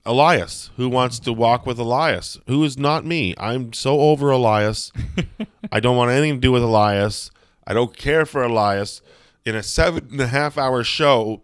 Elias. 0.06 0.70
Who 0.78 0.88
wants 0.88 1.20
to 1.20 1.34
walk 1.34 1.66
with 1.66 1.80
Elias? 1.80 2.40
Who 2.48 2.64
is 2.64 2.78
not 2.78 3.06
me? 3.06 3.34
I'm 3.38 3.74
so 3.74 4.00
over 4.00 4.30
Elias. 4.30 4.92
I 5.72 5.80
don't 5.80 5.98
want 5.98 6.12
anything 6.12 6.36
to 6.36 6.40
do 6.40 6.52
with 6.52 6.64
Elias. 6.64 7.32
I 7.66 7.74
don't 7.74 7.96
care 7.96 8.26
for 8.26 8.44
Elias. 8.44 9.02
In 9.46 9.56
a 9.56 9.64
seven 9.64 10.08
and 10.12 10.22
a 10.22 10.28
half 10.28 10.58
hour 10.58 10.84
show, 10.84 11.42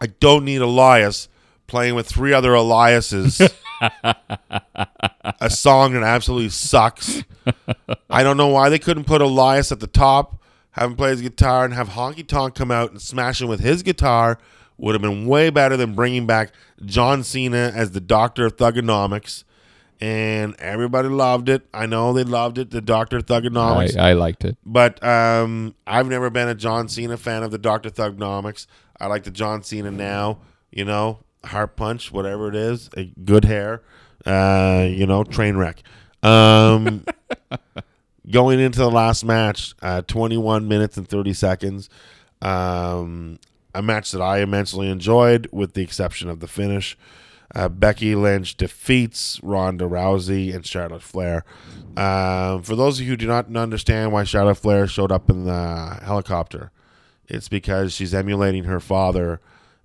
I 0.00 0.06
don't 0.06 0.44
need 0.44 0.60
Elias 0.60 1.28
playing 1.66 1.94
with 1.94 2.06
three 2.06 2.32
other 2.32 2.50
Eliases. 2.50 3.40
a 5.40 5.50
song 5.50 5.92
that 5.94 6.02
absolutely 6.02 6.48
sucks. 6.50 7.22
I 8.10 8.22
don't 8.22 8.36
know 8.36 8.48
why 8.48 8.68
they 8.68 8.78
couldn't 8.78 9.04
put 9.04 9.20
Elias 9.20 9.72
at 9.72 9.80
the 9.80 9.86
top, 9.86 10.42
have 10.72 10.90
him 10.90 10.96
play 10.96 11.10
his 11.10 11.22
guitar, 11.22 11.64
and 11.64 11.74
have 11.74 11.90
Honky 11.90 12.26
Tonk 12.26 12.54
come 12.54 12.70
out 12.70 12.90
and 12.90 13.00
smash 13.00 13.40
him 13.40 13.48
with 13.48 13.60
his 13.60 13.82
guitar. 13.82 14.38
Would 14.78 14.94
have 14.94 15.02
been 15.02 15.26
way 15.26 15.48
better 15.48 15.76
than 15.76 15.94
bringing 15.94 16.26
back 16.26 16.52
John 16.84 17.22
Cena 17.22 17.72
as 17.74 17.92
the 17.92 18.00
Doctor 18.00 18.44
of 18.44 18.56
Thuganomics. 18.56 19.44
And 20.00 20.54
everybody 20.58 21.08
loved 21.08 21.48
it. 21.48 21.66
I 21.72 21.86
know 21.86 22.12
they 22.12 22.24
loved 22.24 22.58
it, 22.58 22.70
the 22.70 22.82
Doctor 22.82 23.20
Thuganomics. 23.20 23.96
I, 23.96 24.10
I 24.10 24.12
liked 24.12 24.44
it. 24.44 24.58
But 24.64 25.02
um, 25.02 25.74
I've 25.86 26.06
never 26.08 26.28
been 26.28 26.48
a 26.48 26.54
John 26.54 26.88
Cena 26.88 27.16
fan 27.16 27.42
of 27.42 27.50
the 27.50 27.58
Doctor 27.58 27.88
Thuganomics. 27.88 28.66
I 29.00 29.06
like 29.06 29.24
the 29.24 29.30
John 29.30 29.62
Cena 29.62 29.90
now. 29.90 30.40
You 30.70 30.84
know, 30.84 31.20
heart 31.44 31.76
punch, 31.76 32.12
whatever 32.12 32.48
it 32.48 32.54
is, 32.54 32.90
a 32.96 33.04
good 33.04 33.44
hair. 33.46 33.82
Uh, 34.26 34.86
you 34.90 35.06
know, 35.06 35.24
train 35.24 35.56
wreck. 35.56 35.82
Um, 36.22 37.04
going 38.30 38.60
into 38.60 38.80
the 38.80 38.90
last 38.90 39.24
match, 39.24 39.74
uh, 39.82 40.02
21 40.02 40.68
minutes 40.68 40.96
and 40.96 41.08
30 41.08 41.32
seconds. 41.32 41.88
Um, 42.42 43.38
a 43.74 43.82
match 43.82 44.10
that 44.12 44.20
I 44.22 44.38
immensely 44.40 44.88
enjoyed, 44.88 45.48
with 45.52 45.74
the 45.74 45.82
exception 45.82 46.28
of 46.28 46.40
the 46.40 46.48
finish. 46.48 46.96
Uh, 47.54 47.68
Becky 47.68 48.14
Lynch 48.14 48.56
defeats 48.56 49.40
Ronda 49.42 49.84
Rousey 49.84 50.54
and 50.54 50.66
Charlotte 50.66 51.02
Flair. 51.02 51.44
Um, 51.96 52.62
for 52.62 52.76
those 52.76 52.98
of 52.98 53.04
you 53.04 53.12
who 53.12 53.16
do 53.16 53.26
not 53.26 53.54
understand 53.56 54.12
why 54.12 54.24
Charlotte 54.24 54.56
Flair 54.56 54.86
showed 54.86 55.12
up 55.12 55.30
in 55.30 55.44
the 55.44 55.98
helicopter, 56.02 56.70
it's 57.28 57.48
because 57.48 57.92
she's 57.92 58.14
emulating 58.14 58.64
her 58.64 58.80
father, 58.80 59.40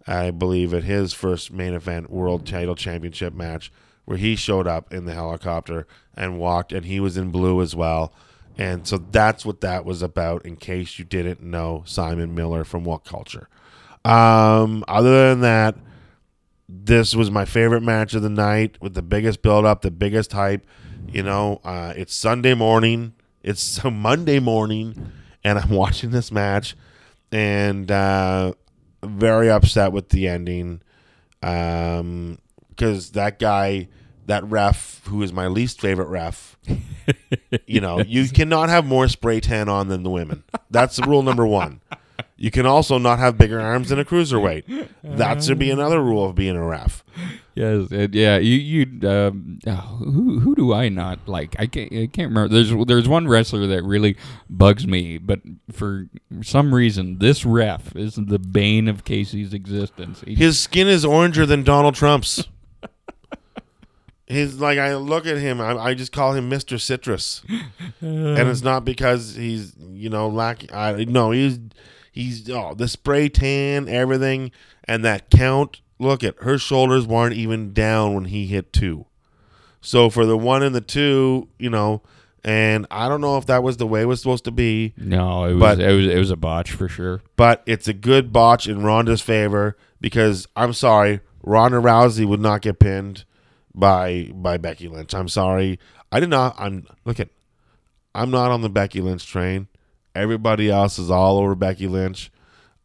I 0.05 0.32
believe, 0.32 0.74
at 0.74 0.84
his 0.84 1.14
first 1.14 1.51
main 1.51 1.74
event 1.74 2.09
world 2.09 2.45
title 2.45 2.76
championship 2.76 3.34
match, 3.34 3.72
where 4.05 4.18
he 4.18 4.36
showed 4.36 4.68
up 4.68 4.91
in 4.93 5.05
the 5.05 5.14
helicopter 5.14 5.88
and 6.16 6.39
walked, 6.39 6.74
and 6.74 6.86
he 6.86 6.99
was 6.99 7.16
in 7.18 7.32
blue 7.32 7.62
as 7.62 7.76
well. 7.76 8.14
And 8.57 8.86
so 8.86 8.97
that's 8.97 9.45
what 9.45 9.62
that 9.62 9.86
was 9.86 10.01
about, 10.01 10.45
in 10.45 10.57
case 10.57 10.99
you 10.99 11.05
didn't 11.05 11.41
know 11.41 11.84
Simon 11.86 12.36
Miller 12.36 12.64
from 12.64 12.84
WhatCulture. 12.84 13.45
Um, 14.03 14.84
other 14.88 15.30
than 15.30 15.41
that, 15.41 15.76
this 16.74 17.13
was 17.13 17.30
my 17.30 17.43
favorite 17.43 17.82
match 17.82 18.13
of 18.13 18.22
the 18.22 18.30
night 18.30 18.78
with 18.82 18.93
the 18.93 19.01
biggest 19.01 19.41
build 19.41 19.65
up, 19.65 19.82
the 19.82 19.91
biggest 19.91 20.32
hype. 20.32 20.65
You 21.09 21.24
know, 21.24 21.59
uh, 21.65 21.93
it's 21.95 22.13
Sunday 22.15 22.53
morning, 22.53 23.13
it's 23.43 23.84
Monday 23.91 24.39
morning, 24.39 25.11
and 25.43 25.59
I'm 25.59 25.69
watching 25.72 26.11
this 26.11 26.32
match 26.32 26.76
and 27.32 27.91
uh, 27.91 28.53
very 29.03 29.49
upset 29.49 29.91
with 29.91 30.09
the 30.09 30.28
ending 30.28 30.82
because 31.39 33.11
that 33.11 33.39
guy, 33.39 33.89
that 34.28 34.43
ref, 34.45 35.01
who 35.07 35.22
is 35.24 35.34
my 35.34 35.47
least 35.47 35.82
favorite 35.82 36.07
ref, 36.07 36.57
you 37.65 37.82
know, 37.82 37.99
you 37.99 38.30
cannot 38.30 38.69
have 38.69 38.86
more 38.86 39.07
spray 39.07 39.39
tan 39.39 39.67
on 39.67 39.89
than 39.89 40.03
the 40.03 40.09
women. 40.09 40.43
That's 40.69 40.99
rule 41.05 41.24
number 41.24 41.45
one. 41.45 41.82
You 42.38 42.51
can 42.51 42.65
also 42.65 42.97
not 42.97 43.19
have 43.19 43.38
bigger 43.38 43.59
arms 43.59 43.89
than 43.89 43.99
a 43.99 44.05
cruiserweight. 44.05 44.89
That 45.03 45.43
should 45.43 45.59
be 45.59 45.72
another 45.72 46.01
rule 46.01 46.26
of 46.26 46.36
being 46.36 46.55
a 46.55 46.65
ref. 46.65 47.03
Yes, 47.53 47.91
it, 47.91 48.13
yeah. 48.13 48.38
You, 48.38 48.55
you, 48.55 49.09
um, 49.09 49.59
oh, 49.67 49.72
who, 49.72 50.39
who 50.39 50.55
do 50.55 50.74
I 50.74 50.88
not 50.89 51.28
like? 51.28 51.55
I 51.59 51.67
can't, 51.67 51.91
I 51.91 52.07
can't 52.07 52.30
remember. 52.30 52.47
There's, 52.47 52.74
there's 52.88 53.09
one 53.09 53.28
wrestler 53.28 53.67
that 53.67 53.84
really 53.84 54.15
bugs 54.49 54.88
me, 54.88 55.17
but 55.17 55.41
for 55.72 56.07
some 56.41 56.74
reason, 56.74 57.19
this 57.19 57.45
ref 57.45 57.95
is 57.95 58.15
the 58.15 58.39
bane 58.39 58.88
of 58.88 59.03
Casey's 59.03 59.53
existence. 59.53 60.24
He, 60.26 60.36
His 60.36 60.59
skin 60.59 60.88
is 60.88 61.03
oranger 61.03 61.45
than 61.45 61.63
Donald 61.63 61.95
Trump's. 61.95 62.47
His 64.32 64.61
like 64.61 64.80
I 64.80 64.95
look 64.95 65.28
at 65.28 65.38
him, 65.38 65.59
I, 65.59 65.78
I 65.78 65.93
just 65.93 66.13
call 66.13 66.34
him 66.34 66.47
Mister 66.47 66.78
Citrus, 66.78 67.41
and 67.99 68.47
it's 68.47 68.61
not 68.61 68.86
because 68.86 69.36
he's 69.36 69.76
you 69.91 70.09
know 70.09 70.30
lacking. 70.30 70.74
I 70.74 71.03
no, 71.03 71.32
he's 71.32 71.59
he's 72.12 72.49
oh 72.49 72.74
the 72.74 72.88
spray 72.88 73.30
tan, 73.30 73.88
everything, 73.89 74.51
and 74.86 75.03
that 75.05 75.30
count. 75.30 75.82
Look 75.99 76.24
at 76.24 76.36
her 76.41 76.57
shoulders 76.57 77.05
weren't 77.05 77.36
even 77.36 77.74
down 77.74 78.14
when 78.16 78.26
he 78.26 78.47
hit 78.47 78.74
two. 78.74 79.05
So 79.82 80.09
for 80.09 80.26
the 80.26 80.38
one 80.38 80.64
and 80.64 80.74
the 80.76 80.82
two, 80.82 81.47
you 81.59 81.70
know, 81.70 82.01
and 82.43 82.88
I 82.89 83.07
don't 83.07 83.22
know 83.22 83.38
if 83.38 83.45
that 83.47 83.62
was 83.62 83.78
the 83.78 83.86
way 83.88 84.01
it 84.01 84.05
was 84.05 84.20
supposed 84.20 84.45
to 84.45 84.51
be. 84.51 84.93
no, 84.97 85.43
it 85.45 85.53
was, 85.53 85.59
but- 85.59 85.80
it 85.80 85.93
was, 85.95 86.07
it 86.07 86.18
was 86.18 86.32
a 86.32 86.36
botch 86.36 86.72
for 86.72 86.88
sure. 86.88 87.22
but 87.36 87.62
it's 87.68 87.88
a 87.88 87.93
good 87.93 88.34
botch 88.34 88.68
in 88.68 88.82
Ronda's 88.84 89.22
favor 89.22 89.78
because 89.99 90.47
I'm 90.55 90.74
sorry, 90.74 91.20
Ronda 91.43 91.78
Rousey 91.78 92.26
would 92.26 92.39
not 92.41 92.62
get 92.62 92.80
pinned 92.80 93.26
by 93.76 94.30
by 94.34 94.57
Becky 94.57 94.88
Lynch. 94.88 95.14
I'm 95.14 95.30
sorry. 95.30 95.80
I 96.12 96.20
did 96.20 96.30
not 96.30 96.55
I'm 96.57 96.88
look 97.05 97.20
at 97.20 97.30
I'm 98.14 98.32
not 98.32 98.51
on 98.51 98.62
the 98.62 98.70
Becky 98.70 99.01
Lynch 99.01 99.26
train. 99.26 99.68
Everybody 100.14 100.70
else 100.70 100.99
is 100.99 101.09
all 101.09 101.38
over 101.38 101.55
Becky 101.55 101.88
Lynch. 101.88 102.32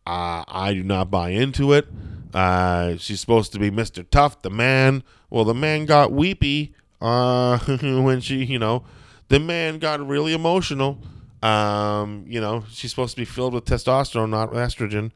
Uh, 0.07 0.45
I 0.47 0.73
do 0.75 0.83
not 0.83 1.11
buy 1.11 1.31
into 1.31 1.73
it. 1.73 1.89
Uh, 2.33 2.97
she's 2.97 3.21
supposed 3.21 3.53
to 3.53 3.59
be 3.59 3.71
Mr. 3.71 4.05
Tough, 4.09 4.43
the 4.43 4.51
man. 4.51 5.03
Well, 5.31 5.45
the 5.45 5.55
man 5.55 5.87
got 5.87 6.13
weepy 6.13 6.75
uh, 7.01 7.59
when 7.81 8.21
she, 8.21 8.45
you 8.45 8.59
know, 8.59 8.85
the 9.29 9.41
man 9.41 9.79
got 9.79 10.07
really 10.07 10.33
emotional. 10.33 10.99
Um, 11.43 12.25
you 12.29 12.41
know, 12.41 12.65
she's 12.71 12.91
supposed 12.91 13.15
to 13.15 13.21
be 13.21 13.25
filled 13.25 13.55
with 13.55 13.65
testosterone, 13.65 14.31
not 14.31 14.53
estrogen. 14.53 15.13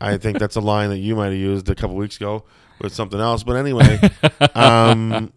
I 0.00 0.16
think 0.16 0.38
that's 0.38 0.56
a 0.56 0.60
line 0.60 0.90
that 0.90 0.98
you 0.98 1.16
might 1.16 1.26
have 1.26 1.34
used 1.34 1.68
a 1.68 1.74
couple 1.74 1.96
weeks 1.96 2.16
ago 2.16 2.44
with 2.80 2.94
something 2.94 3.20
else. 3.20 3.42
But 3.42 3.56
anyway, 3.56 3.98
um, 4.54 5.32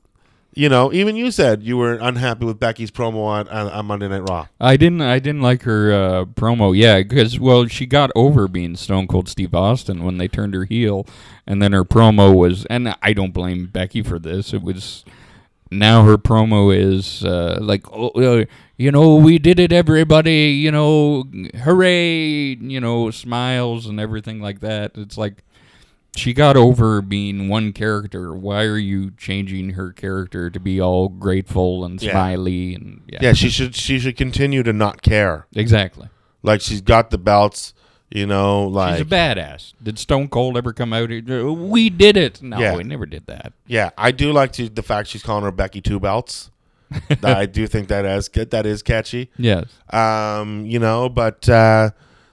you 0.60 0.68
know, 0.68 0.92
even 0.92 1.16
you 1.16 1.32
said 1.32 1.64
you 1.64 1.78
were 1.78 1.94
unhappy 1.94 2.44
with 2.44 2.60
Becky's 2.60 2.92
promo 2.92 3.24
on, 3.24 3.48
on, 3.48 3.68
on 3.68 3.86
Monday 3.86 4.10
Night 4.10 4.28
Raw. 4.28 4.48
I 4.60 4.76
didn't. 4.76 5.02
I 5.02 5.18
didn't 5.20 5.42
like 5.42 5.64
her 5.64 5.94
uh, 5.94 6.26
promo. 6.26 6.78
Yeah, 6.78 6.98
because 6.98 7.40
well, 7.40 7.66
she 7.68 7.86
got 7.86 8.12
over 8.14 8.46
being 8.50 8.76
Stone 8.76 9.08
Cold 9.08 9.30
Steve 9.30 9.56
Austin 9.56 10.04
when 10.04 10.18
they 10.18 10.28
turned 10.28 10.54
her 10.54 10.66
heel, 10.66 11.08
and 11.48 11.62
then 11.62 11.72
her 11.72 11.86
promo 11.86 12.36
was. 12.36 12.66
And 12.66 12.94
I 13.02 13.14
don't 13.14 13.34
blame 13.34 13.68
Becky 13.68 14.04
for 14.04 14.20
this. 14.20 14.54
It 14.54 14.62
was. 14.62 15.06
Now 15.72 16.04
her 16.04 16.18
promo 16.18 16.76
is 16.76 17.24
uh, 17.24 17.60
like, 17.62 17.86
oh, 17.94 18.10
uh, 18.10 18.46
you 18.76 18.92
know, 18.92 19.16
we 19.16 19.38
did 19.40 19.60
it, 19.60 19.72
everybody. 19.72 20.48
You 20.48 20.72
know, 20.72 21.24
hooray! 21.64 22.58
You 22.60 22.82
know, 22.82 23.12
smiles 23.12 23.86
and 23.86 23.98
everything 23.98 24.42
like 24.42 24.60
that. 24.60 24.92
It's 24.96 25.18
like 25.18 25.46
she 26.20 26.34
got 26.34 26.56
over 26.58 27.02
being 27.02 27.48
one 27.50 27.74
character. 27.74 28.34
Why 28.34 28.64
are 28.66 28.78
you 28.78 29.12
changing 29.12 29.72
her 29.72 29.92
character 29.92 30.50
to 30.50 30.60
be 30.60 30.80
all 30.82 31.10
grateful 31.10 31.84
and 31.86 32.02
Yeah. 32.02 32.12
smiley 32.12 32.76
and 32.76 33.02
yeah, 33.08 33.20
Yeah, 33.22 33.34
she 33.34 33.50
should 33.50 33.76
she 33.76 33.98
should 34.00 34.18
continue 34.18 34.62
to 34.64 34.74
not 34.74 35.02
care. 35.02 35.48
exactly. 35.56 36.10
Like 36.44 36.62
she's 36.62 36.82
got 36.82 37.10
the 37.10 37.18
belts, 37.18 37.74
you 38.12 38.26
know, 38.26 38.66
like 38.68 38.98
She's 38.98 39.02
a 39.02 39.10
badass. 39.10 39.74
Did 39.82 39.98
Stone 40.00 40.28
Cold 40.30 40.56
ever 40.58 40.74
come 40.74 40.94
out? 40.94 41.10
We 41.10 41.90
did 41.90 42.16
it. 42.18 42.42
No, 42.42 42.60
Yeah. 42.60 42.76
we 42.78 42.84
never 42.84 43.06
did 43.06 43.26
that. 43.28 43.54
Yeah, 43.68 43.90
I 43.98 44.12
do 44.12 44.32
like 44.32 44.52
to, 44.54 44.70
the 44.70 44.84
fact 44.84 45.10
she's 45.10 45.24
calling 45.24 45.44
her 45.44 45.52
Becky 45.52 45.82
Two 45.82 46.00
Belts. 46.00 46.52
I 47.24 47.46
do 47.46 47.68
think 47.68 47.88
that 47.90 48.06
is 48.06 48.30
that 48.30 48.66
is 48.66 48.82
catchy. 48.84 49.30
Yes. 49.38 49.66
Um, 49.92 50.66
you 50.66 50.80
know, 50.80 51.08
but 51.10 51.48
uh, 51.50 51.92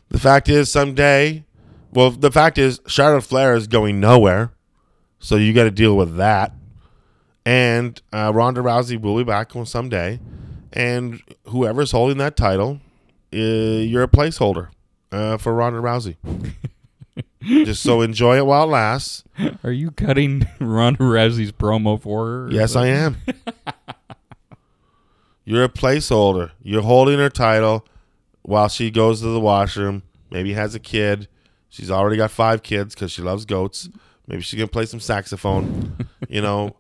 the 0.09 0.19
fact 0.19 0.49
is, 0.49 0.71
someday, 0.73 1.45
well, 1.93 2.11
the 2.11 2.31
fact 2.31 2.59
is, 2.59 2.81
Charlotte 2.87 3.23
Flair 3.23 3.55
is 3.55 3.67
going 3.67 4.01
nowhere, 4.01 4.53
so 5.19 5.37
you 5.37 5.53
got 5.53 5.65
to 5.65 5.71
deal 5.71 5.97
with 5.97 6.17
that. 6.17 6.53
And 7.45 8.01
uh, 8.13 8.33
Ronda 8.35 8.61
Rousey 8.61 9.01
will 9.01 9.17
be 9.17 9.25
back 9.25 9.55
on 9.55 9.67
someday, 9.67 10.21
and 10.73 11.21
whoever's 11.47 11.93
holding 11.93 12.19
that 12.19 12.37
title, 12.37 12.81
uh, 13.33 13.37
you're 13.37 14.03
a 14.03 14.09
placeholder 14.09 14.69
uh, 15.13 15.37
for 15.37 15.55
Ronda 15.55 15.81
Rousey. 15.81 16.17
Just 17.43 17.83
so 17.83 18.03
enjoy 18.03 18.39
it 18.39 18.47
while 18.47 18.65
it 18.65 18.73
lasts. 18.73 19.23
Are 19.63 19.71
you 19.71 19.93
cutting 19.93 20.49
Ronda 20.61 21.05
Rousey's 21.05 21.53
promo 21.53 22.01
for 22.01 22.27
her? 22.27 22.49
Yes, 22.51 22.75
I 22.75 22.89
am. 22.89 23.19
You're 25.45 25.63
a 25.63 25.69
placeholder. 25.69 26.51
You're 26.61 26.83
holding 26.83 27.21
her 27.21 27.31
title 27.31 27.87
while 28.43 28.69
she 28.69 28.91
goes 28.91 29.21
to 29.21 29.29
the 29.29 29.39
washroom. 29.39 30.03
Maybe 30.29 30.55
has 30.55 30.75
a 30.75 30.81
kid. 30.81 31.29
She's 31.69 31.91
already 31.91 32.17
got 32.17 32.31
five 32.31 32.63
kids 32.63 32.95
because 32.95 33.13
she 33.13 33.23
loves 33.23 33.45
goats. 33.45 33.89
Maybe 34.27 34.43
she's 34.43 34.59
gonna 34.59 34.69
play 34.69 34.87
some 34.87 35.01
saxophone. 35.01 36.07
you 36.29 36.41
know, 36.41 36.77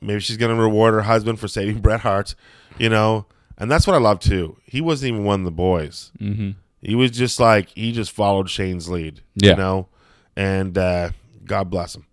maybe 0.00 0.20
she's 0.20 0.36
gonna 0.36 0.54
reward 0.60 0.94
her 0.94 1.02
husband 1.02 1.38
for 1.38 1.48
saving 1.48 1.80
Bret 1.80 2.00
Hart. 2.00 2.34
You 2.78 2.88
know, 2.88 3.26
and 3.58 3.70
that's 3.70 3.86
what 3.86 3.94
I 3.94 3.98
love 3.98 4.20
too. 4.20 4.56
He 4.64 4.80
wasn't 4.80 5.10
even 5.12 5.24
one 5.24 5.40
of 5.40 5.44
the 5.44 5.50
boys. 5.50 6.10
Mm-hmm. 6.18 6.50
He 6.80 6.94
was 6.94 7.10
just 7.12 7.38
like 7.38 7.68
he 7.70 7.92
just 7.92 8.10
followed 8.10 8.50
Shane's 8.50 8.88
lead. 8.88 9.20
Yeah. 9.34 9.50
You 9.50 9.56
know, 9.56 9.88
and 10.36 10.76
uh, 10.76 11.10
God 11.44 11.70
bless 11.70 11.94
him. 11.94 12.06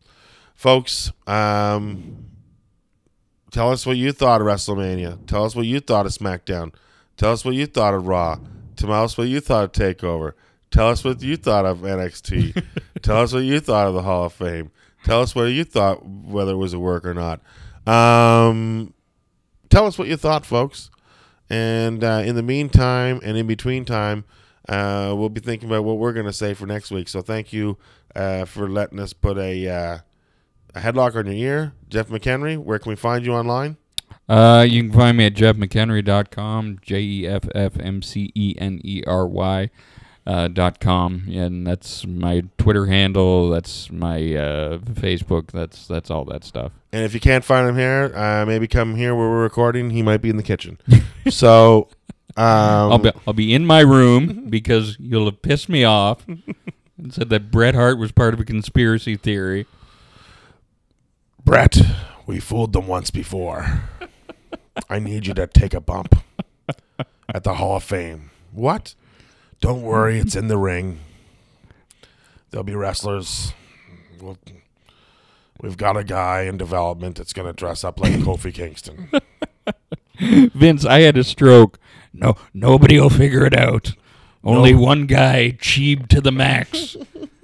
folks. 0.54 1.12
Um, 1.26 2.26
tell 3.52 3.72
us 3.72 3.86
what 3.86 3.98
you 3.98 4.12
thought 4.12 4.42
of 4.42 4.48
WrestleMania. 4.48 5.26
Tell 5.26 5.46
us 5.46 5.56
what 5.56 5.66
you 5.66 5.80
thought 5.80 6.06
of 6.06 6.12
SmackDown. 6.12 6.74
Tell 7.18 7.32
us 7.32 7.44
what 7.44 7.56
you 7.56 7.66
thought 7.66 7.94
of 7.94 8.08
Raw. 8.08 8.40
Tell 8.76 8.92
us 8.92 9.18
what 9.18 9.28
you 9.28 9.40
thought 9.42 9.64
of 9.66 9.72
Takeover. 9.72 10.34
Tell 10.72 10.90
us 10.90 11.04
what 11.04 11.22
you 11.22 11.38
thought 11.38 11.66
of 11.66 11.80
NXT. 11.80 12.64
tell 13.02 13.22
us 13.22 13.34
what 13.34 13.44
you 13.44 13.60
thought 13.60 13.88
of 13.88 13.94
the 13.94 14.04
Hall 14.04 14.26
of 14.26 14.34
Fame. 14.34 14.72
Tell 15.04 15.22
us 15.22 15.34
whether 15.34 15.50
you 15.50 15.64
thought 15.64 16.06
whether 16.06 16.52
it 16.52 16.58
was 16.58 16.74
a 16.74 16.80
work 16.80 17.06
or 17.06 17.14
not. 17.14 17.42
Um, 17.88 18.94
tell 19.70 19.86
us 19.86 19.98
what 19.98 20.08
you 20.08 20.18
thought, 20.18 20.46
folks. 20.46 20.92
And 21.50 22.04
uh, 22.04 22.22
in 22.26 22.36
the 22.36 22.44
meantime, 22.44 23.20
and 23.24 23.38
in 23.38 23.48
between 23.48 23.86
time, 23.86 24.26
uh, 24.68 25.16
we'll 25.18 25.30
be 25.30 25.42
thinking 25.42 25.68
about 25.68 25.84
what 25.84 25.98
we're 25.98 26.14
going 26.14 26.28
to 26.28 26.34
say 26.34 26.54
for 26.54 26.68
next 26.68 26.92
week. 26.92 27.10
So 27.10 27.22
thank 27.22 27.52
you 27.52 27.78
uh, 28.16 28.46
for 28.46 28.70
letting 28.70 29.00
us 29.00 29.14
put 29.14 29.38
a, 29.38 29.68
uh, 29.68 29.98
a 30.76 30.80
headlock 30.80 31.16
on 31.16 31.26
your 31.26 31.36
ear, 31.36 31.74
Jeff 31.88 32.10
McEnery. 32.10 32.58
Where 32.58 32.78
can 32.78 32.92
we 32.92 32.96
find 32.96 33.26
you 33.26 33.34
online? 33.34 33.78
Uh, 34.28 34.66
you 34.70 34.84
can 34.84 34.92
find 34.92 35.18
me 35.18 35.26
at 35.26 35.34
jeffmcenery.com, 35.34 36.80
J 36.84 37.02
E 37.02 37.28
F 37.28 37.46
F 37.56 37.80
M 37.80 38.04
C 38.04 38.32
E 38.36 38.54
N 38.60 38.80
E 38.84 39.02
R 39.08 39.26
Y. 39.26 39.72
Uh, 40.30 40.48
dot 40.48 40.80
com 40.80 41.24
and 41.32 41.66
that's 41.66 42.06
my 42.06 42.44
Twitter 42.60 42.86
handle. 42.86 43.50
That's 43.50 43.90
my 43.90 44.18
uh, 44.36 44.78
Facebook. 44.78 45.50
That's 45.50 45.88
that's 45.88 46.12
all 46.12 46.24
that 46.26 46.44
stuff. 46.44 46.72
And 46.94 47.04
if 47.04 47.16
you 47.16 47.20
can't 47.20 47.44
find 47.44 47.68
him 47.68 47.76
here, 47.76 48.12
uh, 48.16 48.46
maybe 48.46 48.68
come 48.68 48.94
here 48.94 49.16
where 49.16 49.28
we're 49.28 49.42
recording. 49.42 49.90
He 49.90 50.04
might 50.04 50.22
be 50.22 50.30
in 50.30 50.38
the 50.38 50.44
kitchen. 50.44 50.78
so 51.30 51.88
um, 52.38 52.92
I'll 52.92 52.98
be 53.00 53.12
I'll 53.26 53.34
be 53.34 53.56
in 53.56 53.66
my 53.66 53.80
room 53.80 54.52
because 54.52 54.98
you'll 55.00 55.26
have 55.26 55.42
pissed 55.42 55.68
me 55.68 55.84
off 55.84 56.28
and 56.28 57.12
said 57.12 57.30
that 57.30 57.50
Bret 57.50 57.74
Hart 57.74 57.98
was 57.98 58.12
part 58.12 58.36
of 58.36 58.40
a 58.40 58.46
conspiracy 58.46 59.16
theory. 59.16 59.66
Bret, 61.44 61.82
we 62.28 62.40
fooled 62.40 62.74
them 62.74 62.86
once 62.86 63.10
before. 63.10 63.82
I 64.88 65.00
need 65.00 65.26
you 65.26 65.34
to 65.34 65.48
take 65.48 65.74
a 65.74 65.82
bump 65.82 66.22
at 67.28 67.44
the 67.44 67.56
Hall 67.56 67.78
of 67.78 67.84
Fame. 67.84 68.30
What? 68.52 68.94
Don't 69.60 69.82
worry, 69.82 70.20
it's 70.20 70.36
in 70.36 70.48
the 70.48 70.58
ring. 70.58 71.00
There'll 72.52 72.64
be 72.64 72.76
wrestlers. 72.76 73.54
We'll, 74.22 74.38
we've 75.62 75.78
got 75.78 75.98
a 75.98 76.04
guy 76.04 76.42
in 76.44 76.58
development 76.58 77.18
that's 77.18 77.34
going 77.34 77.48
to 77.48 77.54
dress 77.54 77.84
up 77.84 78.00
like 78.00 78.14
Kofi 78.14 78.54
Kingston. 78.54 79.10
Vince, 80.20 80.86
I 80.86 81.02
had 81.02 81.18
a 81.18 81.24
stroke. 81.24 81.78
No, 82.14 82.36
nobody 82.54 83.00
will 83.00 83.10
figure 83.10 83.46
it 83.46 83.58
out. 83.58 83.94
Only 84.44 84.74
No. 84.74 84.80
one 84.82 85.06
guy, 85.06 85.52
cheap 85.60 86.08
to 86.08 86.22
the 86.22 86.32
max, 86.32 86.96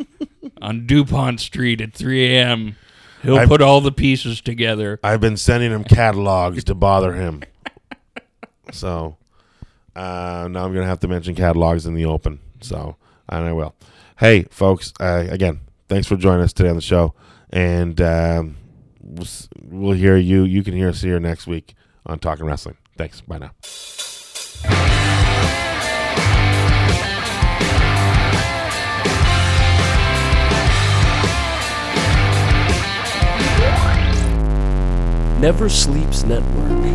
on 0.62 0.86
Dupont 0.88 1.40
Street 1.42 1.82
at 1.82 1.94
3 1.94 2.34
a.m. 2.34 2.76
He'll 3.22 3.38
I've- 3.38 3.48
put 3.48 3.62
all 3.62 3.82
the 3.82 3.92
pieces 3.92 4.40
together. 4.42 5.00
I've 5.04 5.22
been 5.22 5.38
sending 5.38 5.72
him 5.72 5.84
catalogs 5.84 6.64
to 6.66 6.76
bother 6.76 7.14
him. 7.14 7.44
So 8.72 9.16
uh, 9.96 10.48
now 10.50 10.66
I'm 10.66 10.74
going 10.74 10.84
to 10.84 10.88
have 10.88 11.00
to 11.02 11.08
mention 11.08 11.36
catalogs 11.36 11.86
in 11.86 11.94
the 11.94 12.06
open. 12.06 12.40
So, 12.62 12.98
and 13.30 13.46
I 13.46 13.54
will. 13.54 13.76
Hey, 14.18 14.44
folks, 14.50 14.94
uh, 15.00 15.26
again, 15.30 15.62
thanks 15.88 16.08
for 16.08 16.16
joining 16.16 16.44
us 16.44 16.54
today 16.54 16.70
on 16.70 16.76
the 16.76 16.82
show. 16.82 17.14
And 17.52 18.00
um, 18.02 18.58
we'll, 19.02 19.28
we'll 19.62 19.98
hear 19.98 20.18
you. 20.18 20.44
You 20.44 20.64
can 20.64 20.74
hear 20.74 20.90
us 20.90 21.02
here 21.02 21.20
next 21.20 21.48
week 21.48 21.76
on 22.06 22.20
Talking 22.20 22.46
Wrestling. 22.46 22.78
Thanks. 22.98 23.22
Bye 23.22 23.40
now. 23.40 23.52
Never 35.40 35.70
Sleeps 35.70 36.24
Network. 36.24 36.95